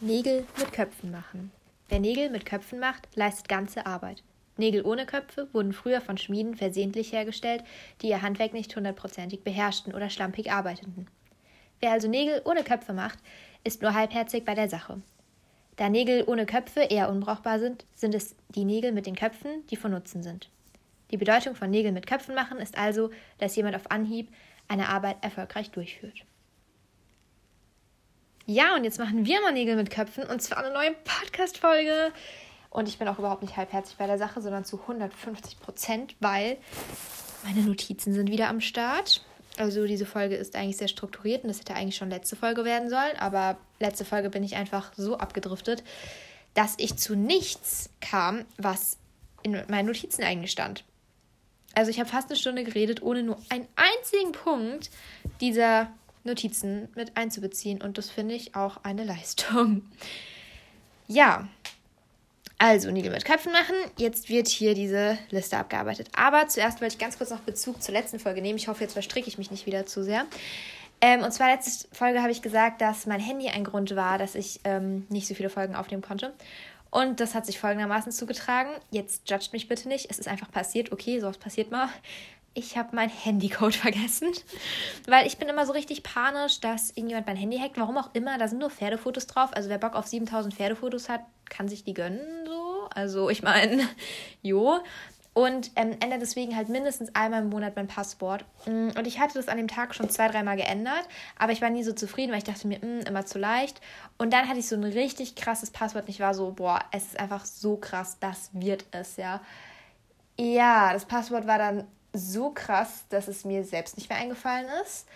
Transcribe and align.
Nägel 0.00 0.44
mit 0.58 0.74
Köpfen 0.74 1.10
machen. 1.10 1.50
Wer 1.88 2.00
Nägel 2.00 2.28
mit 2.28 2.44
Köpfen 2.44 2.78
macht, 2.78 3.08
leistet 3.14 3.48
ganze 3.48 3.86
Arbeit. 3.86 4.22
Nägel 4.58 4.84
ohne 4.84 5.06
Köpfe 5.06 5.48
wurden 5.54 5.72
früher 5.72 6.02
von 6.02 6.18
Schmieden 6.18 6.54
versehentlich 6.54 7.12
hergestellt, 7.12 7.64
die 8.02 8.08
ihr 8.08 8.20
Handwerk 8.20 8.52
nicht 8.52 8.76
hundertprozentig 8.76 9.42
beherrschten 9.42 9.94
oder 9.94 10.10
schlampig 10.10 10.52
arbeiteten. 10.52 11.06
Wer 11.80 11.92
also 11.92 12.08
Nägel 12.08 12.42
ohne 12.44 12.62
Köpfe 12.62 12.92
macht, 12.92 13.18
ist 13.64 13.80
nur 13.80 13.94
halbherzig 13.94 14.44
bei 14.44 14.54
der 14.54 14.68
Sache. 14.68 15.00
Da 15.76 15.88
Nägel 15.88 16.24
ohne 16.26 16.44
Köpfe 16.44 16.80
eher 16.80 17.08
unbrauchbar 17.08 17.58
sind, 17.58 17.86
sind 17.94 18.14
es 18.14 18.36
die 18.50 18.66
Nägel 18.66 18.92
mit 18.92 19.06
den 19.06 19.16
Köpfen, 19.16 19.66
die 19.70 19.76
von 19.76 19.92
Nutzen 19.92 20.22
sind. 20.22 20.50
Die 21.10 21.16
Bedeutung 21.16 21.54
von 21.54 21.70
Nägel 21.70 21.92
mit 21.92 22.06
Köpfen 22.06 22.34
machen 22.34 22.58
ist 22.58 22.76
also, 22.76 23.08
dass 23.38 23.56
jemand 23.56 23.76
auf 23.76 23.90
Anhieb 23.90 24.28
eine 24.68 24.90
Arbeit 24.90 25.16
erfolgreich 25.22 25.70
durchführt. 25.70 26.26
Ja, 28.48 28.76
und 28.76 28.84
jetzt 28.84 29.00
machen 29.00 29.26
wir 29.26 29.40
mal 29.40 29.52
Nägel 29.52 29.74
mit 29.74 29.90
Köpfen 29.90 30.22
und 30.22 30.40
zwar 30.40 30.58
eine 30.58 30.72
neue 30.72 30.92
Podcast-Folge. 30.92 32.12
Und 32.70 32.88
ich 32.88 32.96
bin 32.96 33.08
auch 33.08 33.18
überhaupt 33.18 33.42
nicht 33.42 33.56
halbherzig 33.56 33.96
bei 33.96 34.06
der 34.06 34.18
Sache, 34.18 34.40
sondern 34.40 34.64
zu 34.64 34.80
150 34.80 35.58
Prozent, 35.58 36.14
weil 36.20 36.56
meine 37.42 37.62
Notizen 37.62 38.12
sind 38.12 38.30
wieder 38.30 38.48
am 38.48 38.60
Start. 38.60 39.24
Also 39.58 39.84
diese 39.86 40.06
Folge 40.06 40.36
ist 40.36 40.54
eigentlich 40.54 40.76
sehr 40.76 40.86
strukturiert 40.86 41.42
und 41.42 41.48
das 41.48 41.58
hätte 41.58 41.74
eigentlich 41.74 41.96
schon 41.96 42.08
letzte 42.08 42.36
Folge 42.36 42.64
werden 42.64 42.88
sollen, 42.88 43.16
aber 43.18 43.56
letzte 43.80 44.04
Folge 44.04 44.30
bin 44.30 44.44
ich 44.44 44.54
einfach 44.54 44.92
so 44.96 45.18
abgedriftet, 45.18 45.82
dass 46.54 46.74
ich 46.76 46.96
zu 46.96 47.16
nichts 47.16 47.90
kam, 48.00 48.44
was 48.58 48.96
in 49.42 49.60
meinen 49.68 49.86
Notizen 49.86 50.22
eigentlich 50.22 50.52
stand. 50.52 50.84
Also 51.74 51.90
ich 51.90 51.98
habe 51.98 52.08
fast 52.08 52.28
eine 52.28 52.38
Stunde 52.38 52.62
geredet, 52.62 53.02
ohne 53.02 53.24
nur 53.24 53.38
einen 53.48 53.66
einzigen 53.74 54.30
Punkt 54.30 54.90
dieser 55.40 55.90
Notizen 56.26 56.88
mit 56.94 57.16
einzubeziehen 57.16 57.82
und 57.82 57.98
das 57.98 58.10
finde 58.10 58.34
ich 58.34 58.54
auch 58.54 58.78
eine 58.84 59.04
Leistung. 59.04 59.82
Ja, 61.08 61.48
also 62.58 62.90
Nägel 62.90 63.12
mit 63.12 63.24
Köpfen 63.24 63.52
machen. 63.52 63.74
Jetzt 63.98 64.28
wird 64.30 64.48
hier 64.48 64.74
diese 64.74 65.18
Liste 65.30 65.58
abgearbeitet. 65.58 66.08
Aber 66.16 66.48
zuerst 66.48 66.80
wollte 66.80 66.94
ich 66.94 66.98
ganz 66.98 67.18
kurz 67.18 67.30
noch 67.30 67.40
Bezug 67.40 67.82
zur 67.82 67.92
letzten 67.92 68.18
Folge 68.18 68.40
nehmen. 68.40 68.58
Ich 68.58 68.68
hoffe, 68.68 68.82
jetzt 68.82 68.94
verstricke 68.94 69.28
ich 69.28 69.36
mich 69.36 69.50
nicht 69.50 69.66
wieder 69.66 69.84
zu 69.84 70.02
sehr. 70.02 70.24
Ähm, 71.02 71.22
und 71.22 71.32
zwar 71.32 71.50
letzte 71.50 71.86
Folge 71.94 72.22
habe 72.22 72.32
ich 72.32 72.40
gesagt, 72.40 72.80
dass 72.80 73.04
mein 73.04 73.20
Handy 73.20 73.48
ein 73.48 73.64
Grund 73.64 73.94
war, 73.94 74.16
dass 74.16 74.34
ich 74.34 74.60
ähm, 74.64 75.06
nicht 75.10 75.28
so 75.28 75.34
viele 75.34 75.50
Folgen 75.50 75.76
aufnehmen 75.76 76.02
konnte. 76.02 76.32
Und 76.90 77.20
das 77.20 77.34
hat 77.34 77.44
sich 77.44 77.58
folgendermaßen 77.58 78.10
zugetragen. 78.10 78.70
Jetzt 78.90 79.28
judgt 79.28 79.52
mich 79.52 79.68
bitte 79.68 79.88
nicht. 79.88 80.10
Es 80.10 80.18
ist 80.18 80.28
einfach 80.28 80.50
passiert. 80.50 80.92
Okay, 80.92 81.20
sowas 81.20 81.36
passiert 81.36 81.70
mal 81.70 81.90
ich 82.56 82.76
habe 82.76 82.96
mein 82.96 83.10
Handycode 83.10 83.74
vergessen, 83.76 84.32
weil 85.06 85.26
ich 85.26 85.38
bin 85.38 85.48
immer 85.48 85.66
so 85.66 85.72
richtig 85.72 86.02
panisch, 86.02 86.60
dass 86.60 86.90
irgendjemand 86.90 87.26
mein 87.26 87.36
Handy 87.36 87.58
hackt. 87.58 87.78
Warum 87.78 87.98
auch 87.98 88.10
immer, 88.14 88.38
da 88.38 88.48
sind 88.48 88.58
nur 88.58 88.70
Pferdefotos 88.70 89.26
drauf. 89.26 89.50
Also 89.52 89.68
wer 89.68 89.78
Bock 89.78 89.94
auf 89.94 90.06
7000 90.06 90.54
Pferdefotos 90.54 91.08
hat, 91.08 91.20
kann 91.48 91.68
sich 91.68 91.84
die 91.84 91.94
gönnen 91.94 92.46
so. 92.46 92.88
Also 92.94 93.30
ich 93.30 93.42
meine, 93.42 93.86
jo. 94.42 94.78
Und 95.34 95.70
ähm, 95.76 95.94
ändert 96.00 96.22
deswegen 96.22 96.56
halt 96.56 96.70
mindestens 96.70 97.14
einmal 97.14 97.42
im 97.42 97.50
Monat 97.50 97.76
mein 97.76 97.88
Passwort. 97.88 98.46
Mm, 98.64 98.88
und 98.96 99.06
ich 99.06 99.20
hatte 99.20 99.34
das 99.34 99.48
an 99.48 99.58
dem 99.58 99.68
Tag 99.68 99.94
schon 99.94 100.08
zwei, 100.08 100.28
dreimal 100.28 100.56
geändert, 100.56 101.06
aber 101.38 101.52
ich 101.52 101.60
war 101.60 101.68
nie 101.68 101.82
so 101.82 101.92
zufrieden, 101.92 102.32
weil 102.32 102.38
ich 102.38 102.44
dachte 102.44 102.66
mir, 102.66 102.78
mh, 102.78 102.86
mm, 102.86 103.00
immer 103.06 103.26
zu 103.26 103.38
leicht. 103.38 103.82
Und 104.16 104.32
dann 104.32 104.48
hatte 104.48 104.60
ich 104.60 104.66
so 104.66 104.76
ein 104.76 104.84
richtig 104.84 105.34
krasses 105.34 105.70
Passwort 105.70 106.04
und 106.04 106.08
ich 106.08 106.20
war 106.20 106.32
so, 106.32 106.52
boah, 106.52 106.80
es 106.90 107.08
ist 107.08 107.20
einfach 107.20 107.44
so 107.44 107.76
krass, 107.76 108.16
das 108.18 108.48
wird 108.54 108.86
es, 108.92 109.18
ja. 109.18 109.42
Ja, 110.38 110.94
das 110.94 111.04
Passwort 111.04 111.46
war 111.46 111.58
dann 111.58 111.84
so 112.16 112.50
krass, 112.50 113.04
dass 113.08 113.28
es 113.28 113.44
mir 113.44 113.64
selbst 113.64 113.96
nicht 113.96 114.08
mehr 114.08 114.18
eingefallen 114.18 114.68
ist. 114.84 115.06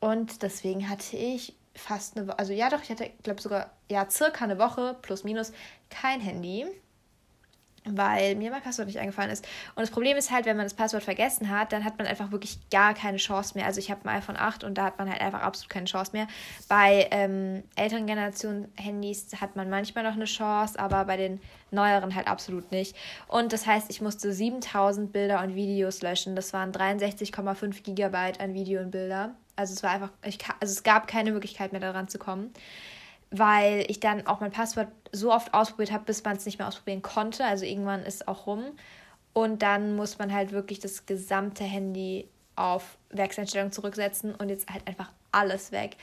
Und 0.00 0.42
deswegen 0.42 0.88
hatte 0.88 1.16
ich 1.16 1.54
fast 1.74 2.16
eine 2.16 2.28
Woche, 2.28 2.38
also 2.38 2.52
ja 2.52 2.70
doch, 2.70 2.82
ich 2.82 2.90
hatte, 2.90 3.10
glaube 3.22 3.40
sogar, 3.40 3.70
ja, 3.90 4.08
circa 4.08 4.44
eine 4.44 4.58
Woche 4.58 4.96
plus 5.02 5.24
minus 5.24 5.52
kein 5.90 6.20
Handy 6.20 6.66
weil 7.84 8.34
mir 8.36 8.50
mein 8.50 8.62
Passwort 8.62 8.86
nicht 8.86 8.98
eingefallen 8.98 9.30
ist. 9.30 9.44
Und 9.74 9.82
das 9.82 9.90
Problem 9.90 10.16
ist 10.16 10.30
halt, 10.30 10.46
wenn 10.46 10.56
man 10.56 10.66
das 10.66 10.74
Passwort 10.74 11.02
vergessen 11.02 11.50
hat, 11.50 11.72
dann 11.72 11.84
hat 11.84 11.98
man 11.98 12.06
einfach 12.06 12.32
wirklich 12.32 12.58
gar 12.70 12.94
keine 12.94 13.18
Chance 13.18 13.52
mehr. 13.56 13.66
Also 13.66 13.78
ich 13.78 13.90
habe 13.90 14.08
ein 14.08 14.16
iPhone 14.16 14.36
8 14.36 14.64
und 14.64 14.78
da 14.78 14.84
hat 14.84 14.98
man 14.98 15.10
halt 15.10 15.20
einfach 15.20 15.42
absolut 15.42 15.70
keine 15.70 15.86
Chance 15.86 16.12
mehr. 16.12 16.26
Bei 16.68 17.08
ähm, 17.10 17.62
älteren 17.76 18.06
Generationen 18.06 18.72
Handys 18.76 19.28
hat 19.40 19.56
man 19.56 19.68
manchmal 19.68 20.04
noch 20.04 20.14
eine 20.14 20.24
Chance, 20.24 20.78
aber 20.78 21.04
bei 21.04 21.16
den 21.16 21.40
neueren 21.70 22.14
halt 22.14 22.26
absolut 22.26 22.70
nicht. 22.72 22.96
Und 23.28 23.52
das 23.52 23.66
heißt, 23.66 23.90
ich 23.90 24.00
musste 24.00 24.32
7000 24.32 25.12
Bilder 25.12 25.42
und 25.42 25.54
Videos 25.54 26.02
löschen. 26.02 26.36
Das 26.36 26.52
waren 26.52 26.72
63,5 26.72 27.82
Gigabyte 27.82 28.40
an 28.40 28.54
Video 28.54 28.80
und 28.80 28.90
Bilder. 28.90 29.34
Also 29.56 29.74
es 29.74 29.82
war 29.82 29.90
einfach, 29.90 30.10
ich, 30.24 30.38
also 30.60 30.72
es 30.72 30.82
gab 30.82 31.06
keine 31.06 31.32
Möglichkeit 31.32 31.72
mehr 31.72 31.80
daran 31.80 32.08
zu 32.08 32.18
kommen 32.18 32.52
weil 33.38 33.84
ich 33.88 33.98
dann 34.00 34.26
auch 34.26 34.40
mein 34.40 34.52
Passwort 34.52 34.88
so 35.12 35.32
oft 35.32 35.54
ausprobiert 35.54 35.92
habe, 35.92 36.04
bis 36.04 36.22
man 36.22 36.36
es 36.36 36.46
nicht 36.46 36.58
mehr 36.58 36.68
ausprobieren 36.68 37.02
konnte. 37.02 37.44
Also 37.44 37.64
irgendwann 37.64 38.02
ist 38.02 38.28
auch 38.28 38.46
rum. 38.46 38.64
Und 39.32 39.62
dann 39.62 39.96
muss 39.96 40.18
man 40.18 40.32
halt 40.32 40.52
wirklich 40.52 40.78
das 40.78 41.06
gesamte 41.06 41.64
Handy 41.64 42.28
auf 42.54 42.96
Werkseinstellungen 43.10 43.72
zurücksetzen 43.72 44.34
und 44.34 44.48
jetzt 44.48 44.70
halt 44.70 44.86
einfach 44.86 45.10
alles 45.32 45.72
weg. 45.72 45.96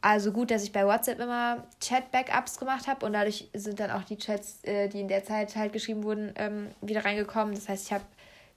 Also 0.00 0.32
gut, 0.32 0.50
dass 0.50 0.64
ich 0.64 0.72
bei 0.72 0.84
WhatsApp 0.84 1.20
immer 1.20 1.62
Chat-Backups 1.80 2.58
gemacht 2.58 2.88
habe 2.88 3.06
und 3.06 3.12
dadurch 3.12 3.48
sind 3.54 3.78
dann 3.78 3.92
auch 3.92 4.02
die 4.02 4.18
Chats, 4.18 4.58
äh, 4.64 4.88
die 4.88 4.98
in 4.98 5.06
der 5.06 5.22
Zeit 5.22 5.54
halt 5.54 5.72
geschrieben 5.72 6.02
wurden, 6.02 6.32
ähm, 6.34 6.70
wieder 6.80 7.04
reingekommen. 7.04 7.54
Das 7.54 7.68
heißt, 7.68 7.86
ich 7.86 7.92
habe 7.92 8.04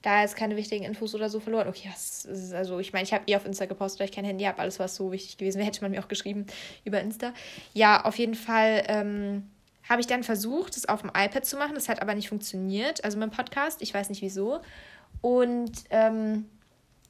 da 0.05 0.21
jetzt 0.21 0.35
keine 0.35 0.55
wichtigen 0.55 0.85
Infos 0.85 1.15
oder 1.15 1.29
so 1.29 1.39
verloren. 1.39 1.67
Okay, 1.67 1.89
was 1.91 2.25
ist 2.25 2.53
also 2.53 2.79
ich 2.79 2.93
meine, 2.93 3.03
ich 3.03 3.13
habe 3.13 3.23
eh 3.27 3.35
auf 3.35 3.45
Insta 3.45 3.65
gepostet, 3.65 3.99
weil 3.99 4.09
ich 4.09 4.15
kein 4.15 4.25
Handy 4.25 4.43
habe. 4.43 4.59
Alles, 4.59 4.79
was 4.79 4.95
so 4.95 5.11
wichtig 5.11 5.37
gewesen 5.37 5.57
wäre, 5.57 5.67
hätte 5.67 5.81
man 5.81 5.91
mir 5.91 6.03
auch 6.03 6.07
geschrieben 6.07 6.45
über 6.83 7.01
Insta. 7.01 7.33
Ja, 7.73 8.05
auf 8.05 8.17
jeden 8.17 8.35
Fall 8.35 8.83
ähm, 8.87 9.49
habe 9.89 10.01
ich 10.01 10.07
dann 10.07 10.23
versucht, 10.23 10.77
es 10.77 10.87
auf 10.87 11.01
dem 11.01 11.09
iPad 11.09 11.45
zu 11.45 11.57
machen. 11.57 11.75
Das 11.75 11.89
hat 11.89 12.01
aber 12.01 12.15
nicht 12.15 12.29
funktioniert. 12.29 13.03
Also 13.03 13.19
dem 13.19 13.31
Podcast, 13.31 13.81
ich 13.81 13.93
weiß 13.93 14.09
nicht 14.09 14.21
wieso. 14.21 14.61
Und 15.21 15.71
ähm, 15.89 16.45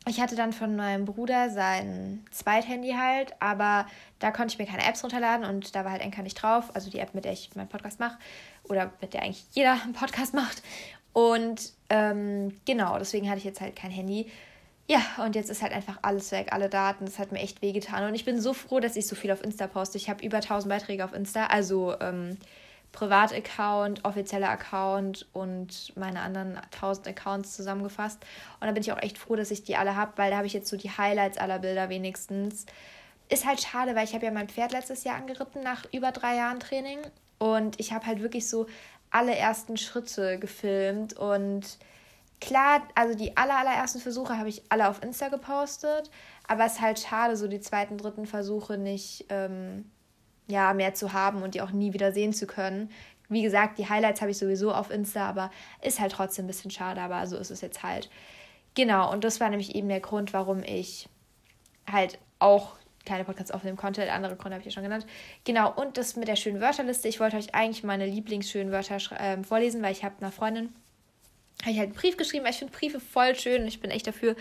ich 0.07 0.21
hatte 0.21 0.35
dann 0.35 0.53
von 0.53 0.75
meinem 0.75 1.05
Bruder 1.05 1.49
sein 1.49 2.23
Zweithandy 2.31 2.91
halt, 2.91 3.33
aber 3.39 3.87
da 4.19 4.29
konnte 4.31 4.53
ich 4.53 4.59
mir 4.59 4.67
keine 4.67 4.87
Apps 4.87 5.03
runterladen 5.03 5.45
und 5.45 5.75
da 5.75 5.83
war 5.83 5.91
halt 5.91 6.03
Enka 6.03 6.21
nicht 6.21 6.35
drauf, 6.35 6.75
also 6.75 6.91
die 6.91 6.99
App, 6.99 7.15
mit 7.15 7.25
der 7.25 7.33
ich 7.33 7.55
meinen 7.55 7.69
Podcast 7.69 7.99
mache 7.99 8.19
oder 8.63 8.93
mit 9.01 9.15
der 9.15 9.23
eigentlich 9.23 9.45
jeder 9.53 9.73
einen 9.83 9.93
Podcast 9.93 10.35
macht. 10.35 10.61
Und 11.15 11.71
ähm, 11.89 12.59
genau, 12.65 12.99
deswegen 12.99 13.29
hatte 13.29 13.37
ich 13.37 13.45
jetzt 13.45 13.61
halt 13.61 13.77
kein 13.77 13.89
Handy. 13.89 14.29
Ja, 14.89 14.99
und 15.23 15.33
jetzt 15.33 15.49
ist 15.49 15.61
halt 15.61 15.71
einfach 15.71 15.97
alles 16.01 16.33
weg, 16.33 16.49
alle 16.51 16.67
Daten. 16.67 17.05
Das 17.05 17.19
hat 17.19 17.31
mir 17.31 17.39
echt 17.39 17.61
wehgetan. 17.61 18.03
Und 18.03 18.15
ich 18.15 18.25
bin 18.25 18.41
so 18.41 18.53
froh, 18.53 18.81
dass 18.81 18.97
ich 18.97 19.07
so 19.07 19.15
viel 19.15 19.31
auf 19.31 19.41
Insta 19.41 19.67
poste. 19.67 19.97
Ich 19.97 20.09
habe 20.09 20.25
über 20.25 20.37
1000 20.37 20.69
Beiträge 20.69 21.05
auf 21.05 21.13
Insta, 21.13 21.45
also 21.45 21.97
ähm, 22.01 22.37
Privataccount, 22.91 24.03
offizieller 24.03 24.49
Account 24.49 25.25
und 25.31 25.93
meine 25.95 26.19
anderen 26.19 26.57
1000 26.57 27.07
Accounts 27.07 27.55
zusammengefasst. 27.55 28.19
Und 28.59 28.67
da 28.67 28.73
bin 28.73 28.83
ich 28.83 28.91
auch 28.91 29.01
echt 29.01 29.17
froh, 29.17 29.37
dass 29.37 29.51
ich 29.51 29.63
die 29.63 29.77
alle 29.77 29.95
habe, 29.95 30.11
weil 30.17 30.31
da 30.31 30.37
habe 30.37 30.47
ich 30.47 30.53
jetzt 30.53 30.67
so 30.67 30.75
die 30.75 30.91
Highlights 30.91 31.37
aller 31.37 31.59
Bilder 31.59 31.87
wenigstens. 31.87 32.65
Ist 33.29 33.47
halt 33.47 33.61
schade, 33.61 33.95
weil 33.95 34.03
ich 34.03 34.13
habe 34.15 34.25
ja 34.25 34.31
mein 34.31 34.49
Pferd 34.49 34.73
letztes 34.73 35.05
Jahr 35.05 35.15
angeritten 35.15 35.63
nach 35.63 35.85
über 35.93 36.11
drei 36.11 36.35
Jahren 36.35 36.59
Training. 36.59 36.99
Und 37.37 37.79
ich 37.79 37.93
habe 37.93 38.05
halt 38.05 38.21
wirklich 38.21 38.49
so 38.49 38.67
allerersten 39.15 39.77
Schritte 39.77 40.37
gefilmt 40.39 41.13
und 41.13 41.77
klar, 42.41 42.81
also 42.95 43.17
die 43.17 43.37
aller, 43.37 43.57
allerersten 43.57 44.01
Versuche 44.01 44.37
habe 44.37 44.49
ich 44.49 44.63
alle 44.67 44.89
auf 44.89 45.01
Insta 45.01 45.29
gepostet, 45.29 46.11
aber 46.47 46.65
es 46.65 46.73
ist 46.73 46.81
halt 46.81 46.99
schade, 46.99 47.37
so 47.37 47.47
die 47.47 47.61
zweiten, 47.61 47.97
dritten 47.97 48.25
Versuche 48.25 48.77
nicht 48.77 49.25
ähm, 49.29 49.89
ja, 50.47 50.73
mehr 50.73 50.93
zu 50.93 51.13
haben 51.13 51.43
und 51.43 51.55
die 51.55 51.61
auch 51.61 51.71
nie 51.71 51.93
wieder 51.93 52.11
sehen 52.11 52.33
zu 52.33 52.45
können. 52.45 52.91
Wie 53.29 53.41
gesagt, 53.41 53.79
die 53.79 53.87
Highlights 53.87 54.19
habe 54.19 54.31
ich 54.31 54.37
sowieso 54.37 54.73
auf 54.73 54.91
Insta, 54.91 55.27
aber 55.27 55.49
ist 55.81 56.01
halt 56.01 56.11
trotzdem 56.11 56.43
ein 56.43 56.47
bisschen 56.47 56.69
schade, 56.69 56.99
aber 57.01 57.25
so 57.25 57.37
ist 57.37 57.51
es 57.51 57.61
jetzt 57.61 57.83
halt. 57.83 58.09
Genau, 58.75 59.11
und 59.11 59.23
das 59.23 59.39
war 59.39 59.49
nämlich 59.49 59.75
eben 59.75 59.87
der 59.87 60.01
Grund, 60.01 60.33
warum 60.33 60.61
ich 60.61 61.07
halt 61.89 62.19
auch 62.39 62.75
keine 63.05 63.23
Podcasts 63.23 63.51
aufnehmen 63.51 63.77
konnte. 63.77 64.11
Andere 64.11 64.35
Gründe 64.35 64.55
habe 64.55 64.61
ich 64.61 64.65
ja 64.65 64.71
schon 64.71 64.83
genannt. 64.83 65.05
Genau, 65.43 65.71
und 65.73 65.97
das 65.97 66.15
mit 66.15 66.27
der 66.27 66.35
schönen 66.35 66.61
Wörterliste. 66.61 67.07
Ich 67.07 67.19
wollte 67.19 67.37
euch 67.37 67.53
eigentlich 67.53 67.83
meine 67.83 68.05
Lieblingsschönen 68.05 68.71
Wörter 68.71 68.97
äh, 69.19 69.43
vorlesen, 69.43 69.81
weil 69.81 69.91
ich 69.91 70.03
habe 70.03 70.15
einer 70.19 70.31
Freundin 70.31 70.73
habe 71.61 71.71
ich 71.71 71.79
halt 71.79 71.89
einen 71.89 71.95
Brief 71.95 72.17
geschrieben, 72.17 72.43
weil 72.43 72.51
ich 72.51 72.57
finde 72.57 72.73
Briefe 72.73 72.99
voll 72.99 73.35
schön 73.35 73.63
und 73.63 73.67
ich 73.67 73.79
bin 73.79 73.89
echt 73.89 74.05
dafür, 74.05 74.35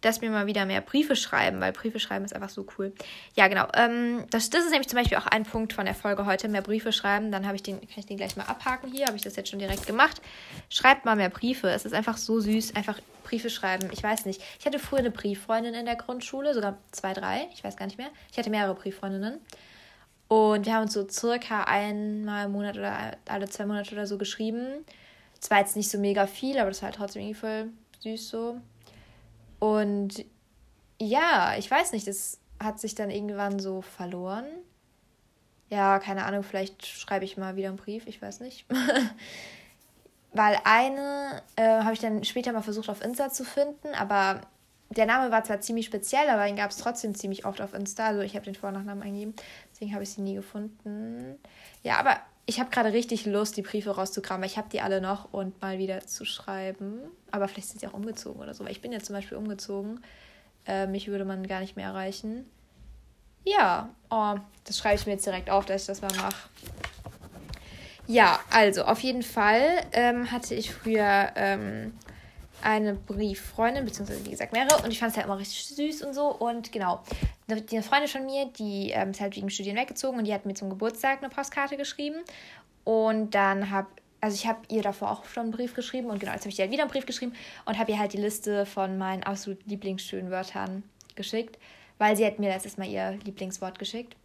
dass 0.00 0.20
wir 0.20 0.30
mal 0.30 0.46
wieder 0.46 0.64
mehr 0.64 0.80
Briefe 0.80 1.16
schreiben, 1.16 1.60
weil 1.60 1.72
Briefe 1.72 2.00
schreiben 2.00 2.24
ist 2.24 2.34
einfach 2.34 2.48
so 2.48 2.66
cool. 2.78 2.92
Ja, 3.34 3.48
genau. 3.48 3.66
Ähm, 3.74 4.24
das, 4.30 4.50
das 4.50 4.64
ist 4.64 4.70
nämlich 4.70 4.88
zum 4.88 4.98
Beispiel 4.98 5.18
auch 5.18 5.26
ein 5.26 5.44
Punkt 5.44 5.72
von 5.72 5.84
der 5.84 5.94
Folge 5.94 6.26
heute, 6.26 6.48
mehr 6.48 6.62
Briefe 6.62 6.92
schreiben. 6.92 7.32
Dann 7.32 7.44
ich 7.54 7.62
den, 7.62 7.80
kann 7.80 7.98
ich 7.98 8.06
den 8.06 8.16
gleich 8.16 8.36
mal 8.36 8.44
abhaken 8.44 8.90
hier, 8.90 9.06
habe 9.06 9.16
ich 9.16 9.22
das 9.22 9.36
jetzt 9.36 9.50
schon 9.50 9.58
direkt 9.58 9.86
gemacht. 9.86 10.22
Schreibt 10.68 11.04
mal 11.04 11.16
mehr 11.16 11.28
Briefe. 11.28 11.68
Es 11.68 11.84
ist 11.84 11.92
einfach 11.92 12.16
so 12.16 12.40
süß, 12.40 12.76
einfach 12.76 12.98
Briefe 13.24 13.50
schreiben. 13.50 13.90
Ich 13.92 14.02
weiß 14.02 14.24
nicht. 14.24 14.40
Ich 14.58 14.64
hatte 14.64 14.78
früher 14.78 15.00
eine 15.00 15.10
Brieffreundin 15.10 15.74
in 15.74 15.86
der 15.86 15.96
Grundschule, 15.96 16.54
sogar 16.54 16.78
zwei, 16.92 17.12
drei, 17.12 17.48
ich 17.52 17.62
weiß 17.62 17.76
gar 17.76 17.86
nicht 17.86 17.98
mehr. 17.98 18.10
Ich 18.32 18.38
hatte 18.38 18.50
mehrere 18.50 18.74
Brieffreundinnen. 18.74 19.38
Und 20.28 20.64
wir 20.64 20.74
haben 20.74 20.82
uns 20.82 20.92
so 20.92 21.08
circa 21.08 21.64
einmal 21.64 22.46
im 22.46 22.52
Monat 22.52 22.78
oder 22.78 23.16
alle 23.28 23.48
zwei 23.48 23.66
Monate 23.66 23.92
oder 23.92 24.06
so 24.06 24.16
geschrieben. 24.16 24.84
Zwar 25.40 25.58
jetzt 25.58 25.76
nicht 25.76 25.90
so 25.90 25.98
mega 25.98 26.26
viel, 26.26 26.58
aber 26.58 26.70
das 26.70 26.82
war 26.82 26.88
halt 26.88 26.96
trotzdem 26.96 27.22
irgendwie 27.22 27.40
voll 27.40 27.68
süß 28.00 28.28
so. 28.28 28.60
Und 29.58 30.24
ja, 31.00 31.54
ich 31.58 31.70
weiß 31.70 31.92
nicht, 31.92 32.06
das 32.06 32.38
hat 32.62 32.78
sich 32.78 32.94
dann 32.94 33.10
irgendwann 33.10 33.58
so 33.58 33.80
verloren. 33.82 34.46
ja, 35.70 35.98
keine 35.98 36.24
Ahnung, 36.24 36.42
vielleicht 36.42 36.84
schreibe 36.86 37.24
ich 37.24 37.36
mal 37.36 37.56
wieder 37.56 37.68
einen 37.68 37.76
Brief, 37.76 38.06
ich 38.06 38.20
weiß 38.20 38.40
nicht. 38.40 38.66
Weil 40.32 40.58
eine 40.64 41.42
äh, 41.56 41.82
habe 41.82 41.92
ich 41.92 42.00
dann 42.00 42.24
später 42.24 42.52
mal 42.52 42.62
versucht 42.62 42.88
auf 42.88 43.02
Insta 43.02 43.30
zu 43.30 43.44
finden, 43.44 43.94
aber 43.98 44.42
der 44.90 45.06
Name 45.06 45.30
war 45.30 45.44
zwar 45.44 45.60
ziemlich 45.60 45.86
speziell, 45.86 46.28
aber 46.28 46.46
ihn 46.48 46.56
gab 46.56 46.70
es 46.70 46.76
trotzdem 46.78 47.14
ziemlich 47.14 47.44
oft 47.44 47.60
auf 47.60 47.74
Insta. 47.74 48.06
Also 48.08 48.20
ich 48.20 48.34
habe 48.34 48.44
den 48.44 48.54
Vor- 48.54 48.68
und 48.68 48.74
Nachnamen 48.74 49.02
eingegeben, 49.02 49.34
deswegen 49.72 49.94
habe 49.94 50.02
ich 50.02 50.10
sie 50.10 50.20
nie 50.20 50.34
gefunden. 50.34 51.38
Ja, 51.82 51.98
aber 51.98 52.16
ich 52.46 52.58
habe 52.58 52.70
gerade 52.70 52.92
richtig 52.92 53.26
Lust, 53.26 53.56
die 53.56 53.62
Briefe 53.62 53.90
rauszukramen, 53.90 54.42
weil 54.42 54.50
ich 54.50 54.58
habe 54.58 54.68
die 54.70 54.80
alle 54.80 55.00
noch 55.00 55.32
und 55.32 55.60
mal 55.60 55.78
wieder 55.78 56.00
zu 56.06 56.24
schreiben. 56.24 57.00
Aber 57.30 57.48
vielleicht 57.48 57.68
sind 57.68 57.80
sie 57.80 57.86
auch 57.86 57.94
umgezogen 57.94 58.42
oder 58.42 58.54
so, 58.54 58.64
weil 58.64 58.72
ich 58.72 58.80
bin 58.80 58.92
ja 58.92 59.00
zum 59.00 59.14
Beispiel 59.14 59.38
umgezogen. 59.38 60.02
Äh, 60.66 60.86
mich 60.86 61.08
würde 61.08 61.24
man 61.24 61.46
gar 61.46 61.60
nicht 61.60 61.76
mehr 61.76 61.86
erreichen. 61.86 62.46
Ja, 63.44 63.90
oh, 64.10 64.34
das 64.64 64.78
schreibe 64.78 64.96
ich 64.96 65.06
mir 65.06 65.12
jetzt 65.12 65.26
direkt 65.26 65.48
auf, 65.48 65.64
dass 65.64 65.82
ich 65.82 65.86
das 65.86 66.02
mal 66.02 66.14
mache. 66.16 66.48
Ja, 68.06 68.40
also 68.50 68.82
auf 68.82 69.00
jeden 69.00 69.22
Fall 69.22 69.62
ähm, 69.92 70.32
hatte 70.32 70.54
ich 70.54 70.74
früher 70.74 71.30
ähm, 71.36 71.92
eine 72.62 72.94
Brieffreundin, 72.94 73.84
beziehungsweise 73.84 74.24
wie 74.24 74.30
gesagt 74.30 74.52
mehrere, 74.52 74.82
und 74.82 74.90
ich 74.90 74.98
fand 74.98 75.12
es 75.12 75.16
halt 75.16 75.26
immer 75.26 75.38
richtig 75.38 75.66
süß 75.66 76.02
und 76.02 76.14
so. 76.14 76.28
Und 76.28 76.72
genau, 76.72 77.02
die 77.48 77.82
Freundin 77.82 78.08
von 78.08 78.26
mir, 78.26 78.46
die 78.46 78.90
ähm, 78.90 79.10
ist 79.10 79.20
halt 79.20 79.36
wegen 79.36 79.50
Studien 79.50 79.76
weggezogen 79.76 80.18
und 80.18 80.26
die 80.26 80.34
hat 80.34 80.46
mir 80.46 80.54
zum 80.54 80.70
Geburtstag 80.70 81.18
eine 81.18 81.28
Postkarte 81.28 81.76
geschrieben. 81.76 82.16
Und 82.84 83.34
dann 83.34 83.70
habe 83.70 83.88
also 84.20 84.34
ich 84.34 84.46
habe 84.46 84.60
ihr 84.68 84.82
davor 84.82 85.10
auch 85.10 85.24
schon 85.24 85.44
einen 85.44 85.52
Brief 85.52 85.74
geschrieben 85.74 86.10
und 86.10 86.20
genau, 86.20 86.32
jetzt 86.32 86.42
habe 86.42 86.50
ich 86.50 86.58
ihr 86.58 86.64
halt 86.64 86.72
wieder 86.72 86.82
einen 86.82 86.90
Brief 86.90 87.06
geschrieben 87.06 87.32
und 87.64 87.78
habe 87.78 87.92
ihr 87.92 87.98
halt 87.98 88.12
die 88.12 88.18
Liste 88.18 88.66
von 88.66 88.98
meinen 88.98 89.22
absolut 89.22 89.64
Lieblingsschönen 89.66 90.30
Wörtern 90.30 90.82
geschickt, 91.16 91.58
weil 91.98 92.16
sie 92.16 92.26
hat 92.26 92.38
mir 92.38 92.50
letztes 92.50 92.76
Mal 92.76 92.88
ihr 92.88 93.18
Lieblingswort 93.24 93.78
geschickt. 93.78 94.16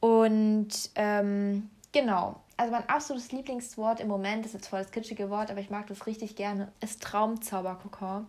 Und 0.00 0.90
ähm, 0.96 1.70
genau, 1.92 2.42
also 2.62 2.72
mein 2.72 2.88
absolutes 2.88 3.32
Lieblingswort 3.32 3.98
im 3.98 4.06
Moment, 4.06 4.46
ist 4.46 4.54
jetzt 4.54 4.68
voll 4.68 4.80
das 4.80 4.92
kitschige 4.92 5.30
Wort, 5.30 5.50
aber 5.50 5.58
ich 5.58 5.68
mag 5.68 5.88
das 5.88 6.06
richtig 6.06 6.36
gerne, 6.36 6.70
ist 6.80 7.02
Traumzauberkokon. 7.02 8.28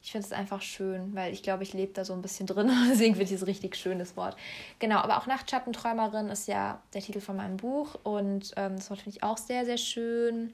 Ich 0.00 0.12
finde 0.12 0.24
es 0.24 0.32
einfach 0.32 0.62
schön, 0.62 1.16
weil 1.16 1.32
ich 1.32 1.42
glaube, 1.42 1.64
ich 1.64 1.72
lebe 1.72 1.92
da 1.92 2.04
so 2.04 2.12
ein 2.12 2.22
bisschen 2.22 2.46
drin. 2.46 2.70
Deswegen 2.88 3.16
finde 3.16 3.34
ich 3.34 3.40
es 3.40 3.46
richtig 3.46 3.74
schönes 3.74 4.16
Wort. 4.16 4.36
Genau, 4.78 4.98
aber 4.98 5.18
auch 5.18 5.26
Nachtschattenträumerin 5.26 6.28
ist 6.28 6.46
ja 6.46 6.80
der 6.94 7.00
Titel 7.00 7.20
von 7.20 7.34
meinem 7.34 7.56
Buch 7.56 7.96
und 8.04 8.52
ähm, 8.56 8.76
das 8.76 8.88
Wort 8.88 9.00
finde 9.00 9.16
ich 9.16 9.24
auch 9.24 9.36
sehr, 9.36 9.64
sehr 9.64 9.78
schön. 9.78 10.52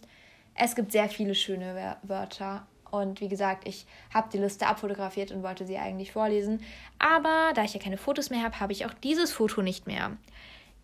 Es 0.55 0.75
gibt 0.75 0.91
sehr 0.91 1.11
viele 1.11 1.35
schöne 1.35 1.99
Wörter. 2.03 2.67
Und 2.91 3.21
wie 3.21 3.29
gesagt, 3.29 3.69
ich 3.69 3.85
habe 4.13 4.31
die 4.33 4.39
Liste 4.39 4.67
abfotografiert 4.67 5.33
und 5.33 5.43
wollte 5.43 5.67
sie 5.67 5.77
eigentlich 5.77 6.13
vorlesen. 6.13 6.63
Aber 6.99 7.53
da 7.55 7.63
ich 7.63 7.75
ja 7.75 7.81
keine 7.81 7.99
Fotos 7.99 8.31
mehr 8.31 8.43
habe, 8.43 8.59
habe 8.59 8.73
ich 8.73 8.87
auch 8.87 8.95
dieses 8.95 9.33
Foto 9.33 9.61
nicht 9.61 9.87
mehr. 9.87 10.13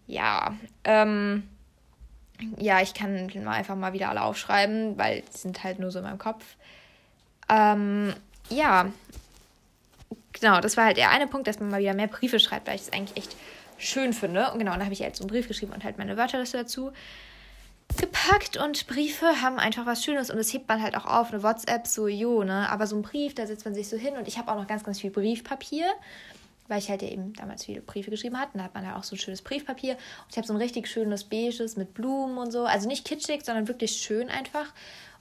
Ja, 0.07 0.55
ähm, 0.85 1.43
ja, 2.59 2.81
ich 2.81 2.95
kann 2.95 3.31
mal 3.45 3.53
einfach 3.53 3.77
mal 3.77 3.93
wieder 3.93 4.09
alle 4.11 4.23
aufschreiben, 4.23 4.97
weil 4.99 5.23
die 5.23 5.37
sind 5.37 5.63
halt 5.65 5.79
nur 5.79 5.91
so 5.91 5.99
in 5.99 6.05
meinem 6.05 6.19
Kopf. 6.19 6.45
Ähm, 7.49 8.15
ja, 8.51 8.93
genau, 10.33 10.61
das 10.61 10.77
war 10.77 10.85
halt 10.85 10.97
der 10.97 11.11
eine 11.11 11.27
Punkt, 11.27 11.47
dass 11.47 11.61
man 11.61 11.71
mal 11.71 11.81
wieder 11.81 11.95
mehr 11.95 12.07
Briefe 12.07 12.39
schreibt, 12.39 12.67
weil 12.67 12.77
ich 12.77 12.85
das 12.85 12.93
eigentlich 12.93 13.17
echt 13.17 13.37
schön 13.79 14.13
finde. 14.13 14.51
Und 14.53 14.59
genau, 14.59 14.73
dann 14.73 14.83
habe 14.83 14.93
ich 14.93 15.03
halt 15.03 15.17
so 15.17 15.25
einen 15.25 15.31
Brief 15.31 15.49
geschrieben 15.49 15.73
und 15.73 15.85
halt 15.85 15.99
meine 15.99 16.17
Wörterliste 16.17 16.59
dazu 16.59 16.93
gepackt. 17.97 18.57
Und 18.57 18.87
Briefe 18.87 19.41
haben 19.41 19.59
einfach 19.59 19.87
was 19.87 20.05
Schönes 20.05 20.31
und 20.31 20.37
das 20.37 20.53
hebt 20.53 20.69
man 20.69 20.83
halt 20.83 20.97
auch 20.97 21.07
auf, 21.07 21.33
eine 21.33 21.43
WhatsApp, 21.43 21.87
so, 21.87 22.07
jo, 22.07 22.45
ne, 22.45 22.69
aber 22.71 22.87
so 22.87 22.97
ein 22.97 23.03
Brief, 23.03 23.35
da 23.35 23.47
setzt 23.47 23.65
man 23.65 23.75
sich 23.75 23.89
so 23.89 23.97
hin 23.97 24.17
und 24.17 24.29
ich 24.29 24.39
habe 24.39 24.51
auch 24.51 24.57
noch 24.57 24.67
ganz, 24.67 24.85
ganz 24.85 25.01
viel 25.01 25.11
Briefpapier, 25.11 25.87
weil 26.69 26.79
ich 26.79 26.91
halt 26.91 27.03
ja 27.03 27.09
eben 27.09 27.33
damals 27.33 27.65
viele 27.65 27.81
Briefe 27.81 28.11
geschrieben 28.11 28.39
hatte, 28.39 28.59
da 28.59 28.65
hat 28.65 28.75
man 28.75 28.85
ja 28.85 28.97
auch 28.97 29.05
so 29.05 29.17
ein 29.17 29.19
schönes 29.19 29.43
Briefpapier. 29.43 29.95
Und 29.95 30.31
ich 30.31 30.37
habe 30.37 30.47
so 30.47 30.53
ein 30.53 30.59
richtig 30.59 30.87
schönes 30.87 31.25
beiges 31.25 31.77
mit 31.77 31.95
Blumen 31.95 32.39
und 32.39 32.53
so, 32.53 32.65
also 32.65 32.87
nicht 32.87 33.05
kitschig, 33.05 33.45
sondern 33.45 33.69
wirklich 33.69 33.93
schön 33.93 34.29
einfach. 34.29 34.73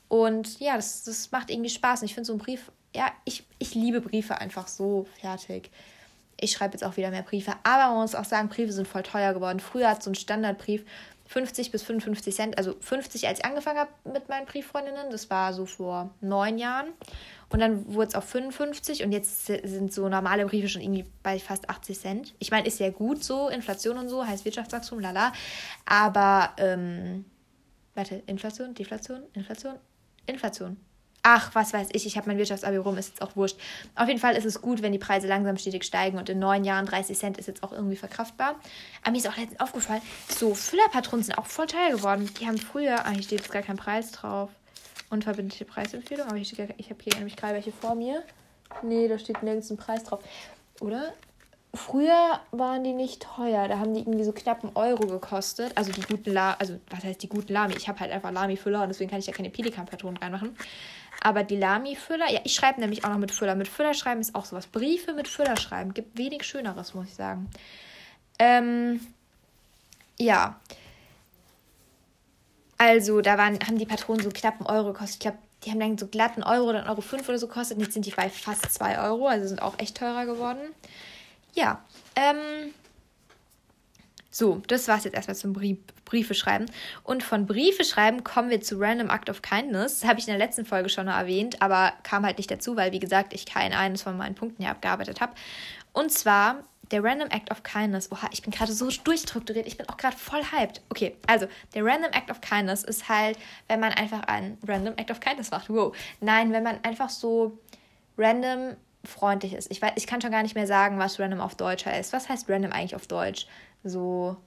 Und 0.08 0.60
ja, 0.60 0.76
das, 0.76 1.04
das 1.04 1.32
macht 1.32 1.50
irgendwie 1.50 1.70
Spaß. 1.70 2.02
Und 2.02 2.06
ich 2.06 2.14
finde 2.14 2.28
so 2.28 2.34
ein 2.34 2.40
Brief 2.40 2.72
ja, 2.98 3.12
ich, 3.26 3.44
ich 3.60 3.76
liebe 3.76 4.02
Briefe 4.02 4.40
einfach 4.40 4.68
so 4.68 5.06
fertig. 5.22 5.70
Ich 6.40 6.52
schreibe 6.52 6.74
jetzt 6.74 6.84
auch 6.84 6.98
wieder 6.98 7.12
mehr 7.12 7.24
Briefe, 7.24 7.54
aber 7.64 7.94
man 7.94 8.02
muss 8.02 8.16
auch 8.16 8.26
sagen, 8.26 8.50
Briefe 8.50 8.72
sind 8.72 8.88
voll 8.88 9.04
teuer 9.04 9.34
geworden. 9.34 9.60
Früher 9.60 9.90
hat 9.90 10.04
so 10.04 10.12
ein 10.12 10.16
Standardbrief 10.16 10.84
50 11.28 11.72
bis 11.72 11.84
55 11.84 12.36
Cent, 12.36 12.58
also 12.58 12.76
50, 12.80 13.28
als 13.28 13.40
ich 13.40 13.46
angefangen 13.46 13.80
habe 13.80 13.92
mit 14.06 14.30
meinen 14.30 14.46
Brieffreundinnen, 14.46 15.10
das 15.12 15.30
war 15.30 15.54
so 15.54 15.66
vor 15.66 16.14
neun 16.22 16.58
Jahren. 16.58 16.88
Und 17.50 17.60
dann 17.60 17.94
wurde 17.94 18.10
es 18.10 18.16
auf 18.16 18.26
55 18.26 19.04
und 19.04 19.12
jetzt 19.12 19.46
sind 19.46 19.94
so 19.94 20.10
normale 20.10 20.46
Briefe 20.46 20.68
schon 20.68 20.82
irgendwie 20.82 21.06
bei 21.24 21.40
fast 21.40 21.70
80 21.70 22.00
Cent. 22.00 22.36
Ich 22.40 22.52
meine, 22.52 22.68
ist 22.68 22.80
ja 22.80 22.90
gut 22.90 23.24
so, 23.24 23.50
Inflation 23.50 23.98
und 23.98 24.10
so, 24.10 24.26
heißt 24.26 24.44
Wirtschaftswachstum, 24.46 25.00
lala. 25.00 25.32
Aber, 25.86 26.52
ähm, 26.58 27.26
warte, 27.96 28.24
Inflation, 28.26 28.74
Deflation, 28.74 29.24
Inflation, 29.34 29.76
Inflation. 30.26 30.78
Ach, 31.30 31.54
was 31.56 31.74
weiß 31.74 31.90
ich, 31.92 32.06
ich 32.06 32.16
habe 32.16 32.30
mein 32.30 32.38
Wirtschaftsabi 32.38 32.78
rum, 32.78 32.98
ist 32.98 33.10
jetzt 33.10 33.22
auch 33.22 33.36
wurscht. 33.36 33.58
Auf 33.96 34.08
jeden 34.08 34.22
Fall 34.22 34.38
ist 34.38 34.46
es 34.46 34.62
gut, 34.62 34.82
wenn 34.82 34.94
die 34.94 34.98
Preise 34.98 35.28
langsam 35.28 35.58
stetig 35.58 35.84
steigen 35.84 36.18
und 36.18 36.30
in 36.30 36.40
neun 36.40 36.64
Jahren 36.64 36.86
30 36.86 37.18
Cent 37.18 37.38
ist 37.38 37.48
jetzt 37.48 37.64
auch 37.64 37.74
irgendwie 37.74 37.98
verkraftbar. 37.98 38.56
Aber 39.02 39.12
mir 39.12 39.18
ist 39.18 39.28
auch 39.28 39.36
letztens 39.36 39.60
aufgefallen, 39.60 40.02
so 40.30 40.56
Füllerpatronen 40.56 41.26
sind 41.26 41.38
auch 41.38 41.46
voll 41.46 41.68
teuer 41.68 41.90
geworden. 41.90 42.30
Die 42.40 42.48
haben 42.48 42.58
früher, 42.58 43.06
ah, 43.06 43.10
hier 43.10 43.24
steht 43.24 43.42
jetzt 43.42 43.52
gar 43.52 43.62
kein 43.62 43.76
Preis 43.76 44.14
drauf. 44.14 44.52
Unverbindliche 45.10 45.66
Preisempfehlung, 45.66 46.28
aber 46.28 46.38
ich, 46.38 46.58
ich 46.58 46.90
habe 46.90 47.04
hier 47.04 47.16
nämlich 47.16 47.36
gerade 47.36 47.56
welche 47.56 47.74
vor 47.74 47.96
mir. 47.96 48.24
Nee, 48.82 49.10
da 49.10 49.20
steht 49.20 49.44
nirgends 49.44 49.70
ein 49.70 49.76
Preis 49.76 50.06
drauf. 50.06 50.22
Oder? 50.80 51.12
Früher 51.74 52.40
waren 52.52 52.84
die 52.84 52.94
nicht 52.94 53.22
teuer. 53.22 53.68
Da 53.68 53.80
haben 53.80 53.94
die 53.94 54.00
irgendwie 54.00 54.24
so 54.24 54.32
knapp 54.32 54.64
einen 54.64 54.76
Euro 54.76 55.08
gekostet. 55.08 55.74
Also 55.76 55.92
die 55.92 56.02
guten 56.02 56.32
Lami, 56.32 56.56
also 56.60 56.80
was 56.90 57.04
heißt 57.04 57.22
die 57.22 57.30
guten 57.30 57.52
Lami? 57.52 57.76
Ich 57.76 57.88
habe 57.90 58.00
halt 58.00 58.12
einfach 58.12 58.32
Lami-Füller 58.32 58.82
und 58.82 58.90
deswegen 58.90 59.10
kann 59.10 59.20
ich 59.20 59.28
ja 59.28 59.34
keine 59.34 59.50
Pelikan-Patronen 59.50 60.18
reinmachen. 60.18 60.56
Aber 61.22 61.44
die 61.44 61.58
Lami-Füller, 61.58 62.32
ja, 62.32 62.42
ich 62.44 62.54
schreibe 62.54 62.80
nämlich 62.80 63.04
auch 63.04 63.10
noch 63.10 63.18
mit 63.18 63.32
Füller. 63.32 63.56
Mit 63.56 63.68
Füller 63.68 63.94
schreiben 63.94 64.22
ist 64.22 64.36
auch 64.36 64.46
sowas. 64.46 64.68
Briefe 64.68 65.14
mit 65.14 65.28
Füller 65.28 65.58
schreiben 65.58 65.94
gibt 65.94 66.18
wenig 66.18 66.44
Schöneres, 66.44 66.94
muss 66.94 67.08
ich 67.08 67.16
sagen. 67.16 67.50
Ähm, 68.40 69.00
ja. 70.20 70.60
Also, 72.78 73.22
da 73.22 73.38
waren, 73.38 73.60
haben 73.66 73.78
die 73.78 73.86
Patronen 73.86 74.24
so 74.24 74.30
knapp 74.30 74.60
einen 74.60 74.68
Euro 74.68 74.94
gekostet. 74.94 75.16
Ich 75.16 75.20
glaube, 75.20 75.38
die 75.64 75.72
haben 75.72 75.80
dann 75.80 75.98
so 75.98 76.08
glatt 76.08 76.34
einen 76.36 76.44
Euro 76.44 76.70
oder 76.70 76.80
einen 76.80 76.90
Euro 76.90 77.02
fünf 77.02 77.28
oder 77.28 77.40
so 77.40 77.48
gekostet. 77.48 77.80
Jetzt 77.80 77.94
sind 77.94 78.06
die 78.06 78.12
bei 78.12 78.30
fast 78.30 78.72
zwei 78.72 79.00
Euro. 79.00 79.28
Also 79.28 79.48
sind 79.48 79.62
auch 79.62 79.80
echt 79.80 79.98
teurer 79.98 80.26
geworden. 80.26 80.60
Ja. 81.54 81.82
Ähm, 82.16 82.74
so, 84.38 84.62
das 84.68 84.88
war 84.88 85.00
es 85.00 85.04
jetzt 85.04 85.16
erstmal 85.16 85.36
zum 85.36 85.52
Brief, 85.52 85.80
Briefe 86.06 86.36
schreiben. 86.36 86.68
Und 87.04 87.24
von 87.24 87.48
Briefe 87.48 87.84
schreiben 87.84 88.24
kommen 88.24 88.52
wir 88.52 88.62
zu 88.62 88.80
Random 88.80 89.10
Act 89.10 89.32
of 89.32 89.42
Kindness. 89.42 90.02
Das 90.02 90.08
habe 90.08 90.20
ich 90.20 90.28
in 90.28 90.32
der 90.32 90.38
letzten 90.38 90.64
Folge 90.64 90.90
schon 90.90 91.08
erwähnt, 91.08 91.60
aber 91.60 91.94
kam 92.04 92.24
halt 92.24 92.38
nicht 92.38 92.52
dazu, 92.52 92.76
weil, 92.76 92.92
wie 92.92 93.00
gesagt, 93.00 93.34
ich 93.34 93.48
kein 93.48 93.74
eines 93.74 94.04
von 94.04 94.16
meinen 94.16 94.36
Punkten 94.36 94.62
hier 94.62 94.70
abgearbeitet 94.70 95.22
habe. 95.22 95.34
Und 95.92 96.12
zwar 96.12 96.64
der 96.92 97.04
Random 97.04 97.30
Act 97.32 97.50
of 97.50 97.64
Kindness. 97.64 98.12
Oha, 98.12 98.30
ich 98.32 98.44
bin 98.44 98.52
gerade 98.52 98.72
so 98.72 98.92
durchstrukturiert. 99.04 99.66
Ich 99.66 99.76
bin 99.76 99.90
auch 99.90 99.98
gerade 99.98 100.16
voll 100.16 100.44
hyped. 100.52 100.82
Okay, 100.90 101.16
also 101.26 101.48
der 101.74 101.84
Random 101.84 102.12
Act 102.12 102.30
of 102.30 102.40
Kindness 102.40 102.84
ist 102.84 103.10
halt, 103.10 103.40
wenn 103.68 103.80
man 103.80 103.92
einfach 103.92 104.22
einen 104.26 104.60
Random 104.68 104.94
Act 104.98 105.10
of 105.10 105.20
Kindness 105.20 105.50
macht. 105.50 105.68
Wow. 105.68 105.96
Nein, 106.22 106.52
wenn 106.54 106.62
man 106.62 106.78
einfach 106.84 107.10
so 107.10 107.58
random 108.20 108.76
freundlich 109.04 109.54
ist. 109.54 109.72
Ich, 109.72 109.82
weiß, 109.82 109.94
ich 109.96 110.06
kann 110.06 110.22
schon 110.22 110.32
gar 110.32 110.44
nicht 110.44 110.54
mehr 110.54 110.68
sagen, 110.68 111.00
was 111.00 111.20
random 111.20 111.42
auf 111.42 111.56
Deutsch 111.56 111.88
heißt. 111.88 112.14
Was 112.14 112.30
heißt 112.30 112.48
random 112.50 112.72
eigentlich 112.72 112.96
auf 112.96 113.08
Deutsch? 113.08 113.48
So 113.90 114.38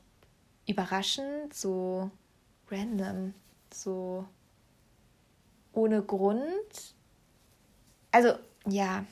überraschend, 0.66 1.54
so 1.54 2.10
random, 2.70 3.34
so 3.72 4.24
ohne 5.72 6.02
Grund. 6.02 6.94
Also, 8.12 8.34
ja, 8.66 9.04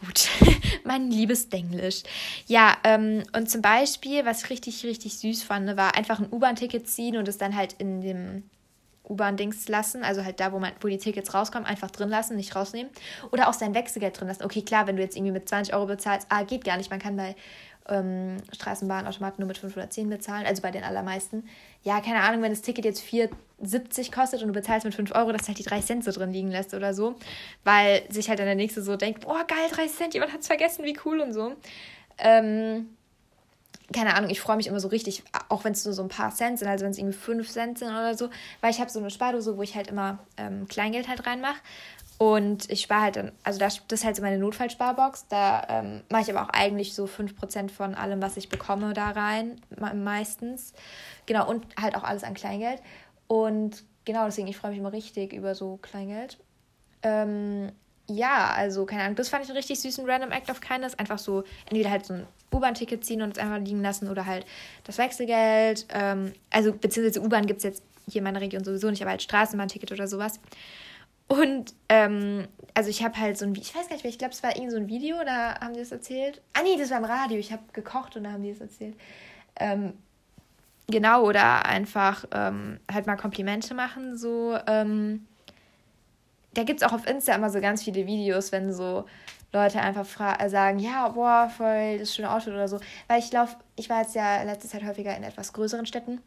gut. 0.00 0.28
mein 0.84 1.10
liebes 1.10 1.48
Denglisch. 1.48 2.02
Ja, 2.46 2.76
ähm, 2.84 3.24
und 3.34 3.50
zum 3.50 3.62
Beispiel, 3.62 4.24
was 4.24 4.44
ich 4.44 4.50
richtig, 4.50 4.84
richtig 4.84 5.18
süß 5.18 5.42
fand, 5.42 5.76
war 5.76 5.96
einfach 5.96 6.20
ein 6.20 6.28
U-Bahn-Ticket 6.30 6.88
ziehen 6.88 7.16
und 7.16 7.26
es 7.26 7.38
dann 7.38 7.56
halt 7.56 7.74
in 7.74 8.00
dem 8.00 8.44
U-Bahn-Dings 9.08 9.68
lassen, 9.68 10.02
also 10.02 10.24
halt 10.24 10.40
da, 10.40 10.52
wo, 10.52 10.58
man, 10.58 10.72
wo 10.80 10.88
die 10.88 10.98
Tickets 10.98 11.34
rauskommen, 11.34 11.66
einfach 11.66 11.90
drin 11.90 12.08
lassen, 12.08 12.36
nicht 12.36 12.54
rausnehmen. 12.54 12.90
Oder 13.32 13.48
auch 13.48 13.52
sein 13.52 13.74
Wechselgeld 13.74 14.18
drin 14.18 14.28
lassen. 14.28 14.44
Okay, 14.44 14.62
klar, 14.62 14.86
wenn 14.86 14.96
du 14.96 15.02
jetzt 15.02 15.16
irgendwie 15.16 15.32
mit 15.32 15.48
20 15.48 15.74
Euro 15.74 15.86
bezahlst, 15.86 16.26
ah, 16.30 16.42
geht 16.44 16.64
gar 16.64 16.76
nicht. 16.76 16.90
Man 16.90 17.00
kann 17.00 17.16
bei 17.16 17.36
ähm, 17.88 18.38
Straßenbahnautomaten 18.52 19.40
nur 19.40 19.48
mit 19.48 19.58
5 19.58 19.76
oder 19.76 19.90
10 19.90 20.08
bezahlen, 20.08 20.46
also 20.46 20.62
bei 20.62 20.70
den 20.70 20.84
allermeisten. 20.84 21.44
Ja, 21.82 22.00
keine 22.00 22.20
Ahnung, 22.20 22.42
wenn 22.42 22.50
das 22.50 22.62
Ticket 22.62 22.84
jetzt 22.84 23.02
4,70 23.02 24.12
kostet 24.12 24.42
und 24.42 24.48
du 24.48 24.54
bezahlst 24.54 24.84
mit 24.84 24.94
5 24.94 25.14
Euro, 25.14 25.32
dass 25.32 25.48
halt 25.48 25.58
die 25.58 25.64
3 25.64 25.80
Cent 25.80 26.04
so 26.04 26.12
drin 26.12 26.32
liegen 26.32 26.50
lässt 26.50 26.72
oder 26.72 26.94
so, 26.94 27.16
weil 27.62 28.02
sich 28.10 28.28
halt 28.28 28.38
dann 28.38 28.46
der 28.46 28.54
Nächste 28.54 28.82
so 28.82 28.96
denkt, 28.96 29.20
boah, 29.20 29.44
geil, 29.46 29.68
3 29.70 29.86
Cent, 29.88 30.14
jemand 30.14 30.32
hat 30.32 30.40
es 30.40 30.46
vergessen, 30.46 30.84
wie 30.84 30.98
cool 31.04 31.20
und 31.20 31.32
so. 31.32 31.52
Ähm, 32.18 32.88
keine 33.92 34.14
Ahnung, 34.14 34.30
ich 34.30 34.40
freue 34.40 34.56
mich 34.56 34.66
immer 34.66 34.80
so 34.80 34.88
richtig, 34.88 35.22
auch 35.50 35.64
wenn 35.64 35.72
es 35.72 35.84
nur 35.84 35.92
so 35.92 36.02
ein 36.02 36.08
paar 36.08 36.34
Cent 36.34 36.58
sind, 36.58 36.68
also 36.68 36.84
wenn 36.84 36.92
es 36.92 36.98
irgendwie 36.98 37.16
5 37.16 37.50
Cent 37.50 37.78
sind 37.78 37.88
oder 37.88 38.14
so, 38.14 38.30
weil 38.62 38.70
ich 38.70 38.80
habe 38.80 38.90
so 38.90 38.98
eine 38.98 39.10
Spardose, 39.10 39.58
wo 39.58 39.62
ich 39.62 39.74
halt 39.74 39.88
immer 39.88 40.20
ähm, 40.38 40.66
Kleingeld 40.68 41.06
halt 41.06 41.26
reinmache 41.26 41.58
Und 42.18 42.70
ich 42.70 42.82
spare 42.82 43.02
halt 43.02 43.16
dann, 43.16 43.32
also 43.42 43.58
das, 43.58 43.82
das 43.88 44.00
ist 44.00 44.06
halt 44.06 44.16
so 44.16 44.22
meine 44.22 44.38
Notfallsparbox. 44.38 45.26
Da 45.28 45.66
ähm, 45.68 46.02
mache 46.10 46.22
ich 46.22 46.30
aber 46.30 46.42
auch 46.42 46.50
eigentlich 46.50 46.94
so 46.94 47.06
5% 47.06 47.70
von 47.70 47.94
allem, 47.94 48.22
was 48.22 48.36
ich 48.36 48.48
bekomme, 48.48 48.94
da 48.94 49.10
rein, 49.10 49.60
meistens. 49.94 50.74
Genau, 51.26 51.48
und 51.48 51.66
halt 51.80 51.96
auch 51.96 52.04
alles 52.04 52.22
an 52.22 52.34
Kleingeld. 52.34 52.80
Und 53.26 53.84
genau, 54.04 54.26
deswegen, 54.26 54.46
ich 54.46 54.56
freue 54.56 54.70
mich 54.70 54.80
immer 54.80 54.92
richtig 54.92 55.32
über 55.32 55.54
so 55.54 55.78
Kleingeld. 55.78 56.38
Ähm, 57.02 57.72
ja, 58.06 58.52
also 58.54 58.86
keine 58.86 59.02
Ahnung, 59.02 59.16
das 59.16 59.28
fand 59.28 59.44
ich 59.44 59.50
einen 59.50 59.56
richtig 59.56 59.80
süßen 59.80 60.08
Random 60.08 60.30
Act 60.30 60.50
of 60.50 60.60
Kindness. 60.60 60.96
Einfach 60.98 61.18
so, 61.18 61.42
entweder 61.68 61.90
halt 61.90 62.06
so 62.06 62.14
ein 62.14 62.26
U-Bahn-Ticket 62.52 63.04
ziehen 63.04 63.22
und 63.22 63.36
es 63.36 63.42
einfach 63.42 63.58
liegen 63.58 63.82
lassen 63.82 64.08
oder 64.08 64.26
halt 64.26 64.46
das 64.84 64.98
Wechselgeld. 64.98 65.86
Ähm, 65.92 66.32
also, 66.50 66.72
beziehungsweise 66.72 67.22
U-Bahn 67.22 67.46
gibt 67.46 67.58
es 67.58 67.64
jetzt 67.64 67.82
hier 68.08 68.20
in 68.20 68.24
meiner 68.24 68.40
Region 68.40 68.62
sowieso 68.62 68.88
nicht, 68.90 69.02
aber 69.02 69.10
halt 69.10 69.22
Straßenbahnticket 69.22 69.90
oder 69.90 70.06
sowas. 70.06 70.38
Und, 71.28 71.74
ähm, 71.88 72.46
also 72.74 72.90
ich 72.90 73.02
habe 73.02 73.18
halt 73.18 73.38
so 73.38 73.46
ein, 73.46 73.54
ich 73.54 73.74
weiß 73.74 73.88
gar 73.88 73.94
nicht 73.94 74.04
mehr, 74.04 74.10
ich 74.10 74.18
glaube, 74.18 74.34
es 74.34 74.42
war 74.42 74.56
irgend 74.56 74.72
so 74.72 74.76
ein 74.76 74.88
Video, 74.88 75.16
da 75.24 75.58
haben 75.60 75.74
die 75.74 75.80
das 75.80 75.92
erzählt. 75.92 76.42
Ah 76.52 76.62
nee, 76.62 76.76
das 76.76 76.90
war 76.90 76.98
im 76.98 77.04
Radio, 77.04 77.38
ich 77.38 77.52
habe 77.52 77.62
gekocht 77.72 78.16
und 78.16 78.24
da 78.24 78.32
haben 78.32 78.42
die 78.42 78.52
das 78.52 78.60
erzählt. 78.60 78.94
Ähm, 79.56 79.94
genau, 80.86 81.24
oder 81.24 81.64
einfach 81.64 82.24
ähm, 82.32 82.78
halt 82.92 83.06
mal 83.06 83.16
Komplimente 83.16 83.74
machen, 83.74 84.16
so, 84.16 84.58
ähm, 84.66 85.26
da 86.52 86.62
gibt 86.62 86.82
es 86.82 86.86
auch 86.86 86.92
auf 86.92 87.06
Insta 87.06 87.34
immer 87.34 87.50
so 87.50 87.60
ganz 87.60 87.82
viele 87.82 88.06
Videos, 88.06 88.52
wenn 88.52 88.72
so 88.72 89.04
Leute 89.52 89.80
einfach 89.80 90.40
äh, 90.40 90.48
sagen, 90.48 90.78
ja, 90.78 91.08
boah, 91.08 91.50
voll 91.56 91.98
das 91.98 92.14
schöne 92.14 92.30
Auto 92.32 92.50
oder 92.50 92.68
so. 92.68 92.80
Weil 93.08 93.20
ich 93.20 93.32
laufe, 93.32 93.56
ich 93.76 93.88
war 93.88 94.02
jetzt 94.02 94.14
ja 94.14 94.42
letzte 94.42 94.68
Zeit 94.68 94.84
häufiger 94.84 95.16
in 95.16 95.22
etwas 95.22 95.52
größeren 95.52 95.86
Städten 95.86 96.20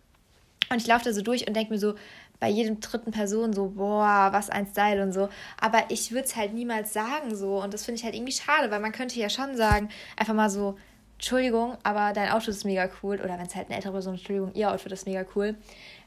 und 0.70 0.82
ich 0.82 0.88
laufe 0.88 1.06
da 1.06 1.14
so 1.14 1.22
durch 1.22 1.48
und 1.48 1.56
denke 1.56 1.74
mir 1.74 1.80
so, 1.80 1.96
bei 2.40 2.50
jedem 2.50 2.80
dritten 2.80 3.12
Person 3.12 3.54
so, 3.54 3.70
boah, 3.70 4.30
was 4.32 4.50
ein 4.50 4.68
Style 4.68 5.02
und 5.02 5.12
so. 5.12 5.30
Aber 5.60 5.86
ich 5.90 6.12
würde 6.12 6.26
es 6.26 6.36
halt 6.36 6.54
niemals 6.54 6.94
sagen 6.94 7.36
so. 7.36 7.62
Und 7.62 7.74
das 7.74 7.86
finde 7.86 8.00
ich 8.00 8.06
halt 8.06 8.14
irgendwie 8.16 8.34
schade, 8.34 8.70
weil 8.70 8.80
man 8.80 8.92
könnte 8.92 9.20
ja 9.20 9.30
schon 9.30 9.56
sagen, 9.56 9.90
einfach 10.16 10.34
mal 10.34 10.50
so, 10.50 10.78
Entschuldigung, 11.16 11.78
aber 11.82 12.14
dein 12.14 12.30
Auto 12.30 12.52
ist 12.52 12.64
mega 12.64 12.90
cool. 13.02 13.16
Oder 13.16 13.40
wenn 13.40 13.48
es 13.48 13.56
halt 13.56 13.68
eine 13.68 13.76
ältere 13.76 13.94
Person, 13.94 14.16
Entschuldigung, 14.16 14.54
ihr 14.54 14.72
Outfit 14.72 14.92
ist 14.92 15.08
mega 15.08 15.26
cool. 15.36 15.56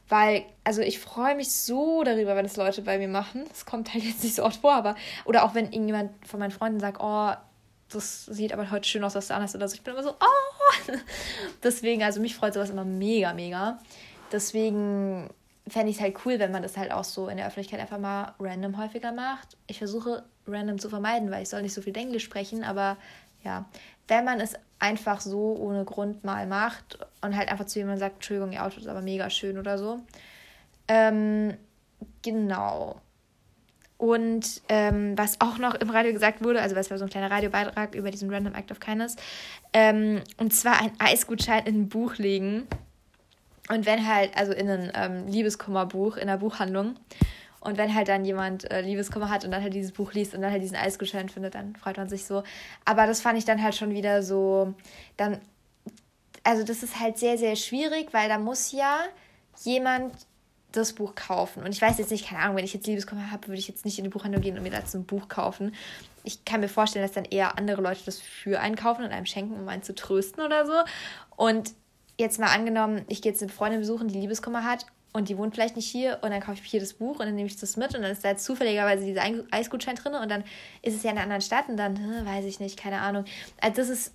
Weil, 0.07 0.43
also 0.63 0.81
ich 0.81 0.99
freue 0.99 1.35
mich 1.35 1.51
so 1.51 2.03
darüber, 2.03 2.35
wenn 2.35 2.45
es 2.45 2.55
Leute 2.55 2.81
bei 2.81 2.97
mir 2.97 3.07
machen. 3.07 3.45
Das 3.49 3.65
kommt 3.65 3.93
halt 3.93 4.03
jetzt 4.03 4.23
nicht 4.23 4.35
so 4.35 4.43
oft 4.43 4.61
vor, 4.61 4.73
aber. 4.73 4.95
Oder 5.25 5.43
auch 5.43 5.53
wenn 5.53 5.65
irgendjemand 5.65 6.11
von 6.25 6.39
meinen 6.39 6.51
Freunden 6.51 6.79
sagt, 6.79 6.97
oh, 7.01 7.31
das 7.89 8.25
sieht 8.25 8.53
aber 8.53 8.71
heute 8.71 8.87
schön 8.87 9.03
aus, 9.03 9.15
was 9.15 9.27
du 9.27 9.35
anhast 9.35 9.55
oder 9.55 9.67
so. 9.67 9.75
Ich 9.75 9.81
bin 9.81 9.93
immer 9.93 10.03
so, 10.03 10.11
oh! 10.11 10.93
Deswegen, 11.63 12.03
also 12.03 12.21
mich 12.21 12.35
freut 12.35 12.53
sowas 12.53 12.69
immer 12.69 12.85
mega, 12.85 13.33
mega. 13.33 13.79
Deswegen 14.31 15.29
fände 15.67 15.89
ich 15.89 15.97
es 15.97 16.01
halt 16.01 16.17
cool, 16.25 16.39
wenn 16.39 16.51
man 16.51 16.63
das 16.63 16.77
halt 16.77 16.91
auch 16.91 17.03
so 17.03 17.27
in 17.27 17.37
der 17.37 17.47
Öffentlichkeit 17.47 17.79
einfach 17.79 17.99
mal 17.99 18.33
random 18.39 18.77
häufiger 18.77 19.11
macht. 19.11 19.57
Ich 19.67 19.77
versuche 19.77 20.23
random 20.47 20.79
zu 20.79 20.89
vermeiden, 20.89 21.31
weil 21.31 21.43
ich 21.43 21.49
soll 21.49 21.61
nicht 21.61 21.73
so 21.73 21.81
viel 21.81 21.95
Englisch 21.95 22.23
sprechen, 22.23 22.63
aber 22.63 22.97
ja, 23.43 23.65
wenn 24.07 24.25
man 24.25 24.39
es 24.39 24.55
einfach 24.79 25.21
so 25.21 25.55
ohne 25.55 25.85
Grund 25.85 26.23
mal 26.23 26.47
macht 26.47 26.99
und 27.21 27.35
halt 27.35 27.49
einfach 27.49 27.65
zu 27.65 27.79
jemandem 27.79 27.99
sagt, 27.99 28.15
Entschuldigung, 28.15 28.51
ihr 28.51 28.65
Auto 28.65 28.79
ist 28.79 28.87
aber 28.87 29.01
mega 29.01 29.29
schön 29.29 29.57
oder 29.57 29.77
so. 29.77 29.99
Ähm, 30.87 31.55
genau. 32.21 32.99
Und 33.97 34.63
ähm, 34.67 35.15
was 35.15 35.39
auch 35.39 35.59
noch 35.59 35.75
im 35.75 35.91
Radio 35.91 36.11
gesagt 36.11 36.43
wurde, 36.43 36.59
also 36.59 36.75
was 36.75 36.89
war 36.89 36.97
so 36.97 37.03
ein 37.03 37.09
kleiner 37.11 37.29
Radiobeitrag 37.29 37.93
über 37.93 38.09
diesen 38.09 38.33
Random 38.33 38.55
Act 38.55 38.71
of 38.71 38.79
Kindness, 38.79 39.15
ähm, 39.73 40.21
und 40.37 40.55
zwar 40.55 40.81
ein 40.81 40.91
Eisgutschein 40.97 41.67
in 41.67 41.81
ein 41.81 41.89
Buch 41.89 42.15
legen. 42.15 42.67
Und 43.69 43.85
wenn 43.85 44.07
halt, 44.07 44.35
also 44.35 44.53
in 44.53 44.69
ein 44.69 44.91
ähm, 44.95 45.27
Liebeskummerbuch, 45.27 46.17
in 46.17 46.23
einer 46.23 46.37
Buchhandlung. 46.37 46.95
Und 47.59 47.77
wenn 47.77 47.93
halt 47.93 48.07
dann 48.07 48.25
jemand 48.25 48.69
äh, 48.71 48.81
Liebeskummer 48.81 49.29
hat 49.29 49.45
und 49.45 49.51
dann 49.51 49.61
halt 49.61 49.73
dieses 49.73 49.91
Buch 49.91 50.13
liest 50.13 50.33
und 50.33 50.41
dann 50.41 50.51
halt 50.51 50.63
diesen 50.63 50.75
Eisgutschein 50.75 51.29
findet, 51.29 51.53
dann 51.53 51.75
freut 51.75 51.97
man 51.97 52.09
sich 52.09 52.25
so. 52.25 52.43
Aber 52.85 53.05
das 53.05 53.21
fand 53.21 53.37
ich 53.37 53.45
dann 53.45 53.61
halt 53.61 53.75
schon 53.75 53.91
wieder 53.91 54.23
so, 54.23 54.73
dann, 55.15 55.39
also 56.43 56.63
das 56.63 56.81
ist 56.81 56.99
halt 56.99 57.19
sehr, 57.19 57.37
sehr 57.37 57.55
schwierig, 57.55 58.13
weil 58.13 58.29
da 58.29 58.39
muss 58.39 58.71
ja 58.71 59.01
jemand 59.63 60.11
das 60.71 60.93
Buch 60.93 61.13
kaufen. 61.13 61.63
Und 61.63 61.71
ich 61.71 61.81
weiß 61.81 61.99
jetzt 61.99 62.11
nicht, 62.11 62.27
keine 62.27 62.41
Ahnung, 62.41 62.55
wenn 62.55 62.65
ich 62.65 62.73
jetzt 62.73 62.87
Liebeskummer 62.87 63.29
habe, 63.29 63.47
würde 63.47 63.59
ich 63.59 63.67
jetzt 63.67 63.85
nicht 63.85 63.97
in 63.99 64.05
die 64.05 64.09
Buchhandlung 64.09 64.41
gehen 64.41 64.57
und 64.57 64.63
mir 64.63 64.71
dazu 64.71 64.97
ein 64.97 65.05
Buch 65.05 65.27
kaufen. 65.27 65.75
Ich 66.23 66.45
kann 66.45 66.61
mir 66.61 66.69
vorstellen, 66.69 67.05
dass 67.05 67.13
dann 67.13 67.25
eher 67.25 67.57
andere 67.57 67.81
Leute 67.81 68.01
das 68.05 68.19
für 68.19 68.59
einen 68.59 68.75
kaufen 68.75 69.03
und 69.03 69.11
einem 69.11 69.25
schenken, 69.25 69.59
um 69.59 69.67
einen 69.67 69.83
zu 69.83 69.93
trösten 69.93 70.43
oder 70.43 70.65
so. 70.65 70.73
Und 71.35 71.73
jetzt 72.21 72.39
mal 72.39 72.53
angenommen, 72.53 73.03
ich 73.07 73.21
gehe 73.21 73.31
jetzt 73.31 73.41
eine 73.41 73.51
Freundin 73.51 73.81
besuchen, 73.81 74.07
die 74.07 74.19
Liebeskummer 74.19 74.63
hat 74.63 74.85
und 75.13 75.29
die 75.29 75.37
wohnt 75.37 75.53
vielleicht 75.53 75.75
nicht 75.75 75.89
hier 75.89 76.19
und 76.21 76.31
dann 76.31 76.39
kaufe 76.39 76.59
ich 76.63 76.69
hier 76.69 76.79
das 76.79 76.93
Buch 76.93 77.19
und 77.19 77.25
dann 77.25 77.35
nehme 77.35 77.47
ich 77.47 77.57
das 77.57 77.77
mit 77.77 77.93
und 77.95 78.01
dann 78.01 78.11
ist 78.11 78.23
da 78.23 78.37
zufälligerweise 78.37 79.05
dieser 79.05 79.23
Eisgutschein 79.51 79.95
drin 79.95 80.13
und 80.13 80.29
dann 80.29 80.43
ist 80.81 80.95
es 80.95 81.03
ja 81.03 81.11
in 81.11 81.17
einer 81.17 81.23
anderen 81.23 81.41
Stadt 81.41 81.67
und 81.67 81.77
dann, 81.77 81.97
hm, 81.97 82.25
weiß 82.25 82.45
ich 82.45 82.59
nicht, 82.59 82.77
keine 82.77 83.01
Ahnung. 83.01 83.25
Also 83.59 83.75
das 83.75 83.89
ist, 83.89 84.13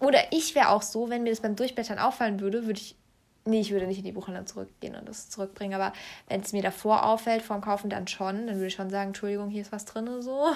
oder 0.00 0.18
ich 0.32 0.54
wäre 0.54 0.70
auch 0.70 0.82
so, 0.82 1.10
wenn 1.10 1.22
mir 1.22 1.30
das 1.30 1.40
beim 1.40 1.56
Durchblättern 1.56 1.98
auffallen 1.98 2.40
würde, 2.40 2.66
würde 2.66 2.80
ich, 2.80 2.96
nee, 3.44 3.60
ich 3.60 3.70
würde 3.70 3.86
nicht 3.86 3.98
in 3.98 4.04
die 4.04 4.12
Buchhandlung 4.12 4.46
zurückgehen 4.46 4.94
und 4.94 5.08
das 5.08 5.28
zurückbringen, 5.28 5.74
aber 5.74 5.92
wenn 6.28 6.40
es 6.40 6.52
mir 6.52 6.62
davor 6.62 7.04
auffällt, 7.04 7.42
vorm 7.42 7.60
Kaufen 7.60 7.90
dann 7.90 8.08
schon, 8.08 8.46
dann 8.46 8.56
würde 8.56 8.68
ich 8.68 8.74
schon 8.74 8.90
sagen, 8.90 9.08
Entschuldigung, 9.08 9.50
hier 9.50 9.62
ist 9.62 9.72
was 9.72 9.84
drin, 9.84 10.22
so. 10.22 10.46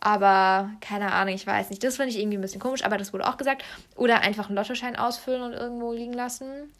Aber 0.00 0.70
keine 0.80 1.12
Ahnung, 1.12 1.34
ich 1.34 1.46
weiß 1.46 1.70
nicht. 1.70 1.82
Das 1.82 1.96
finde 1.96 2.10
ich 2.10 2.18
irgendwie 2.18 2.38
ein 2.38 2.42
bisschen 2.42 2.60
komisch, 2.60 2.84
aber 2.84 2.98
das 2.98 3.12
wurde 3.12 3.26
auch 3.26 3.36
gesagt. 3.36 3.64
Oder 3.96 4.20
einfach 4.20 4.48
einen 4.48 4.56
Lottoschein 4.56 4.96
ausfüllen 4.96 5.42
und 5.42 5.52
irgendwo 5.52 5.92
liegen 5.92 6.12
lassen. 6.12 6.72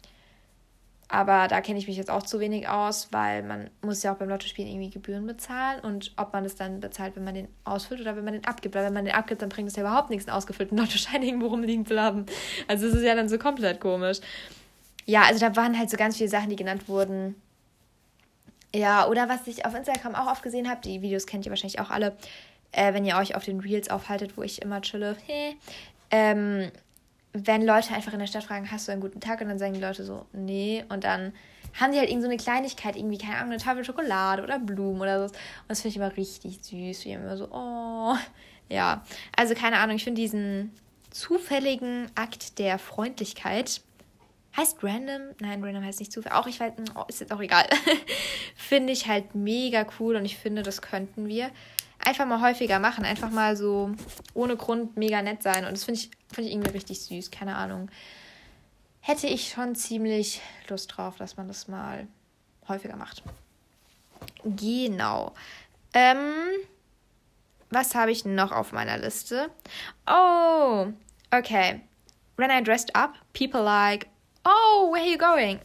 Aber 1.11 1.47
da 1.47 1.59
kenne 1.61 1.79
ich 1.79 1.87
mich 1.87 1.97
jetzt 1.97 2.11
auch 2.11 2.21
zu 2.21 2.39
wenig 2.39 2.69
aus, 2.69 3.07
weil 3.11 3.41
man 3.41 3.71
muss 3.81 4.03
ja 4.03 4.13
auch 4.13 4.17
beim 4.17 4.29
Lottospielen 4.29 4.69
irgendwie 4.69 4.91
Gebühren 4.91 5.25
bezahlen. 5.25 5.79
Und 5.79 6.13
ob 6.17 6.33
man 6.33 6.43
das 6.43 6.55
dann 6.55 6.79
bezahlt, 6.79 7.15
wenn 7.15 7.23
man 7.23 7.33
den 7.33 7.47
ausfüllt 7.63 7.99
oder 7.99 8.15
wenn 8.15 8.23
man 8.23 8.33
den 8.33 8.45
abgibt. 8.45 8.75
Weil 8.75 8.85
wenn 8.85 8.93
man 8.93 9.05
den 9.05 9.15
abgibt, 9.15 9.41
dann 9.41 9.49
bringt 9.49 9.69
es 9.69 9.75
ja 9.75 9.81
überhaupt 9.81 10.11
nichts, 10.11 10.27
einen 10.27 10.37
ausgefüllten 10.37 10.77
Lottoschein 10.77 11.23
irgendwo 11.23 11.47
rumliegen 11.47 11.85
zu 11.85 11.99
haben. 11.99 12.27
Also 12.67 12.87
das 12.87 12.95
ist 12.95 13.03
ja 13.03 13.15
dann 13.15 13.27
so 13.27 13.39
komplett 13.39 13.81
komisch. 13.81 14.19
Ja, 15.05 15.23
also 15.23 15.39
da 15.39 15.55
waren 15.55 15.77
halt 15.77 15.89
so 15.89 15.97
ganz 15.97 16.17
viele 16.17 16.29
Sachen, 16.29 16.51
die 16.51 16.55
genannt 16.55 16.87
wurden. 16.87 17.35
Ja, 18.73 19.07
oder 19.07 19.27
was 19.27 19.47
ich 19.47 19.65
auf 19.65 19.73
Instagram 19.73 20.13
auch 20.13 20.27
oft 20.27 20.43
gesehen 20.43 20.69
habe, 20.69 20.81
die 20.81 21.01
Videos 21.01 21.25
kennt 21.25 21.43
ihr 21.45 21.49
wahrscheinlich 21.49 21.79
auch 21.79 21.89
alle, 21.89 22.15
äh, 22.71 22.93
wenn 22.93 23.05
ihr 23.05 23.17
euch 23.17 23.35
auf 23.35 23.45
den 23.45 23.59
Reels 23.59 23.89
aufhaltet, 23.89 24.37
wo 24.37 24.43
ich 24.43 24.61
immer 24.61 24.81
chille, 24.81 25.15
ähm, 26.11 26.71
wenn 27.33 27.65
Leute 27.65 27.93
einfach 27.93 28.13
in 28.13 28.19
der 28.19 28.27
Stadt 28.27 28.43
fragen, 28.43 28.71
hast 28.71 28.87
du 28.87 28.91
einen 28.91 29.01
guten 29.01 29.19
Tag? 29.19 29.41
Und 29.41 29.49
dann 29.49 29.59
sagen 29.59 29.73
die 29.73 29.79
Leute 29.79 30.03
so, 30.03 30.25
nee. 30.33 30.83
Und 30.89 31.03
dann 31.03 31.33
haben 31.79 31.91
die 31.91 31.99
halt 31.99 32.09
irgend 32.09 32.23
so 32.23 32.29
eine 32.29 32.37
Kleinigkeit, 32.37 32.95
irgendwie, 32.95 33.19
keine 33.19 33.37
Ahnung, 33.37 33.51
eine 33.51 33.61
Tafel 33.61 33.85
Schokolade 33.85 34.43
oder 34.43 34.59
Blumen 34.59 35.01
oder 35.01 35.19
so. 35.19 35.33
Und 35.33 35.67
das 35.67 35.81
finde 35.81 35.91
ich 35.91 35.97
immer 35.97 36.17
richtig 36.17 36.59
süß. 36.63 37.05
Wie 37.05 37.11
immer 37.11 37.37
so, 37.37 37.47
oh. 37.51 38.15
Ja, 38.69 39.03
also 39.35 39.55
keine 39.55 39.77
Ahnung, 39.77 39.95
ich 39.95 40.03
finde 40.03 40.21
diesen 40.21 40.71
zufälligen 41.09 42.07
Akt 42.15 42.59
der 42.59 42.79
Freundlichkeit. 42.79 43.81
Heißt 44.57 44.83
random? 44.83 45.35
Nein, 45.39 45.63
random 45.63 45.83
heißt 45.83 45.99
nicht 45.99 46.11
zufällig. 46.11 46.35
Auch 46.35 46.47
ich 46.47 46.59
weiß, 46.59 46.73
oh, 46.95 47.03
ist 47.07 47.19
jetzt 47.19 47.31
auch 47.31 47.41
egal. 47.41 47.65
finde 48.55 48.93
ich 48.93 49.07
halt 49.07 49.35
mega 49.35 49.85
cool 49.99 50.15
und 50.15 50.25
ich 50.25 50.37
finde, 50.37 50.63
das 50.63 50.81
könnten 50.81 51.27
wir 51.27 51.51
einfach 52.05 52.25
mal 52.25 52.41
häufiger 52.41 52.79
machen. 52.79 53.05
Einfach 53.05 53.29
mal 53.29 53.55
so 53.55 53.91
ohne 54.33 54.55
Grund 54.55 54.97
mega 54.97 55.21
nett 55.21 55.43
sein. 55.43 55.65
Und 55.65 55.71
das 55.71 55.83
finde 55.83 55.99
ich, 55.99 56.11
find 56.33 56.47
ich 56.47 56.53
irgendwie 56.53 56.71
richtig 56.71 57.01
süß. 57.01 57.31
Keine 57.31 57.55
Ahnung. 57.55 57.89
Hätte 59.01 59.27
ich 59.27 59.49
schon 59.49 59.75
ziemlich 59.75 60.41
Lust 60.67 60.95
drauf, 60.95 61.17
dass 61.17 61.37
man 61.37 61.47
das 61.47 61.67
mal 61.67 62.07
häufiger 62.67 62.95
macht. 62.95 63.23
Genau. 64.43 65.33
Ähm, 65.93 66.17
was 67.69 67.95
habe 67.95 68.11
ich 68.11 68.25
noch 68.25 68.51
auf 68.51 68.71
meiner 68.71 68.97
Liste? 68.97 69.49
Oh, 70.07 70.87
okay. 71.31 71.81
When 72.35 72.49
I 72.51 72.63
dressed 72.63 72.95
up, 72.95 73.15
people 73.33 73.61
like, 73.61 74.07
oh, 74.45 74.89
where 74.91 75.01
are 75.01 75.09
you 75.09 75.17
going? 75.17 75.59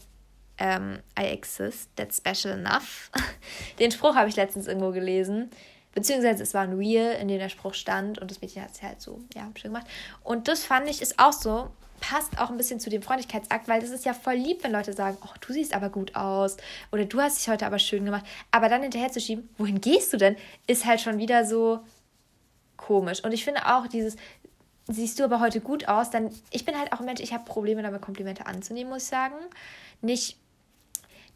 Um, 0.60 0.98
I 1.16 1.26
exist, 1.26 1.88
that's 1.96 2.16
special 2.16 2.52
enough. 2.52 3.10
Den 3.78 3.90
Spruch 3.90 4.14
habe 4.14 4.28
ich 4.28 4.36
letztens 4.36 4.66
irgendwo 4.66 4.92
gelesen. 4.92 5.50
Beziehungsweise 5.94 6.42
es 6.42 6.54
war 6.54 6.62
ein 6.62 6.74
Reel, 6.74 7.12
in 7.20 7.28
dem 7.28 7.38
der 7.38 7.48
Spruch 7.48 7.74
stand 7.74 8.18
und 8.18 8.30
das 8.30 8.40
Mädchen 8.40 8.62
hat 8.62 8.72
es 8.72 8.82
halt 8.82 9.00
so, 9.00 9.20
ja, 9.34 9.48
schön 9.54 9.72
gemacht. 9.72 9.86
Und 10.22 10.48
das 10.48 10.64
fand 10.64 10.88
ich 10.88 11.00
ist 11.00 11.18
auch 11.18 11.32
so, 11.32 11.70
passt 12.00 12.38
auch 12.38 12.50
ein 12.50 12.56
bisschen 12.56 12.80
zu 12.80 12.90
dem 12.90 13.00
Freundlichkeitsakt, 13.00 13.68
weil 13.68 13.80
das 13.80 13.90
ist 13.90 14.04
ja 14.04 14.12
voll 14.12 14.34
lieb, 14.34 14.62
wenn 14.62 14.72
Leute 14.72 14.92
sagen, 14.92 15.16
oh, 15.24 15.34
du 15.40 15.52
siehst 15.52 15.74
aber 15.74 15.88
gut 15.88 16.14
aus 16.16 16.56
oder 16.92 17.04
du 17.04 17.20
hast 17.20 17.38
dich 17.38 17.48
heute 17.48 17.64
aber 17.64 17.78
schön 17.78 18.04
gemacht. 18.04 18.26
Aber 18.50 18.68
dann 18.68 18.82
hinterher 18.82 19.10
zu 19.10 19.20
schieben, 19.20 19.48
wohin 19.56 19.80
gehst 19.80 20.12
du 20.12 20.16
denn, 20.16 20.36
ist 20.66 20.84
halt 20.84 21.00
schon 21.00 21.18
wieder 21.18 21.44
so 21.44 21.80
komisch. 22.76 23.22
Und 23.24 23.32
ich 23.32 23.44
finde 23.44 23.66
auch 23.66 23.86
dieses, 23.86 24.16
siehst 24.88 25.18
du 25.18 25.24
aber 25.24 25.40
heute 25.40 25.60
gut 25.60 25.88
aus, 25.88 26.10
dann, 26.10 26.30
ich 26.50 26.64
bin 26.64 26.78
halt 26.78 26.92
auch 26.92 27.00
ein 27.00 27.06
Mensch, 27.06 27.20
ich 27.20 27.32
habe 27.32 27.44
Probleme 27.44 27.82
damit, 27.82 28.02
Komplimente 28.02 28.46
anzunehmen, 28.46 28.92
muss 28.92 29.04
ich 29.04 29.08
sagen. 29.08 29.36
Nicht 30.02 30.36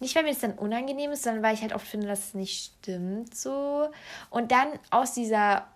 nicht, 0.00 0.14
weil 0.14 0.22
mir 0.22 0.30
das 0.30 0.40
dann 0.40 0.52
unangenehm 0.52 1.10
ist, 1.12 1.24
sondern 1.24 1.42
weil 1.42 1.54
ich 1.54 1.62
halt 1.62 1.74
oft 1.74 1.86
finde, 1.86 2.06
dass 2.06 2.28
es 2.28 2.34
nicht 2.34 2.74
stimmt 2.82 3.34
so. 3.34 3.88
Und 4.30 4.52
dann 4.52 4.68
aus 4.90 5.12
dieser, 5.14 5.66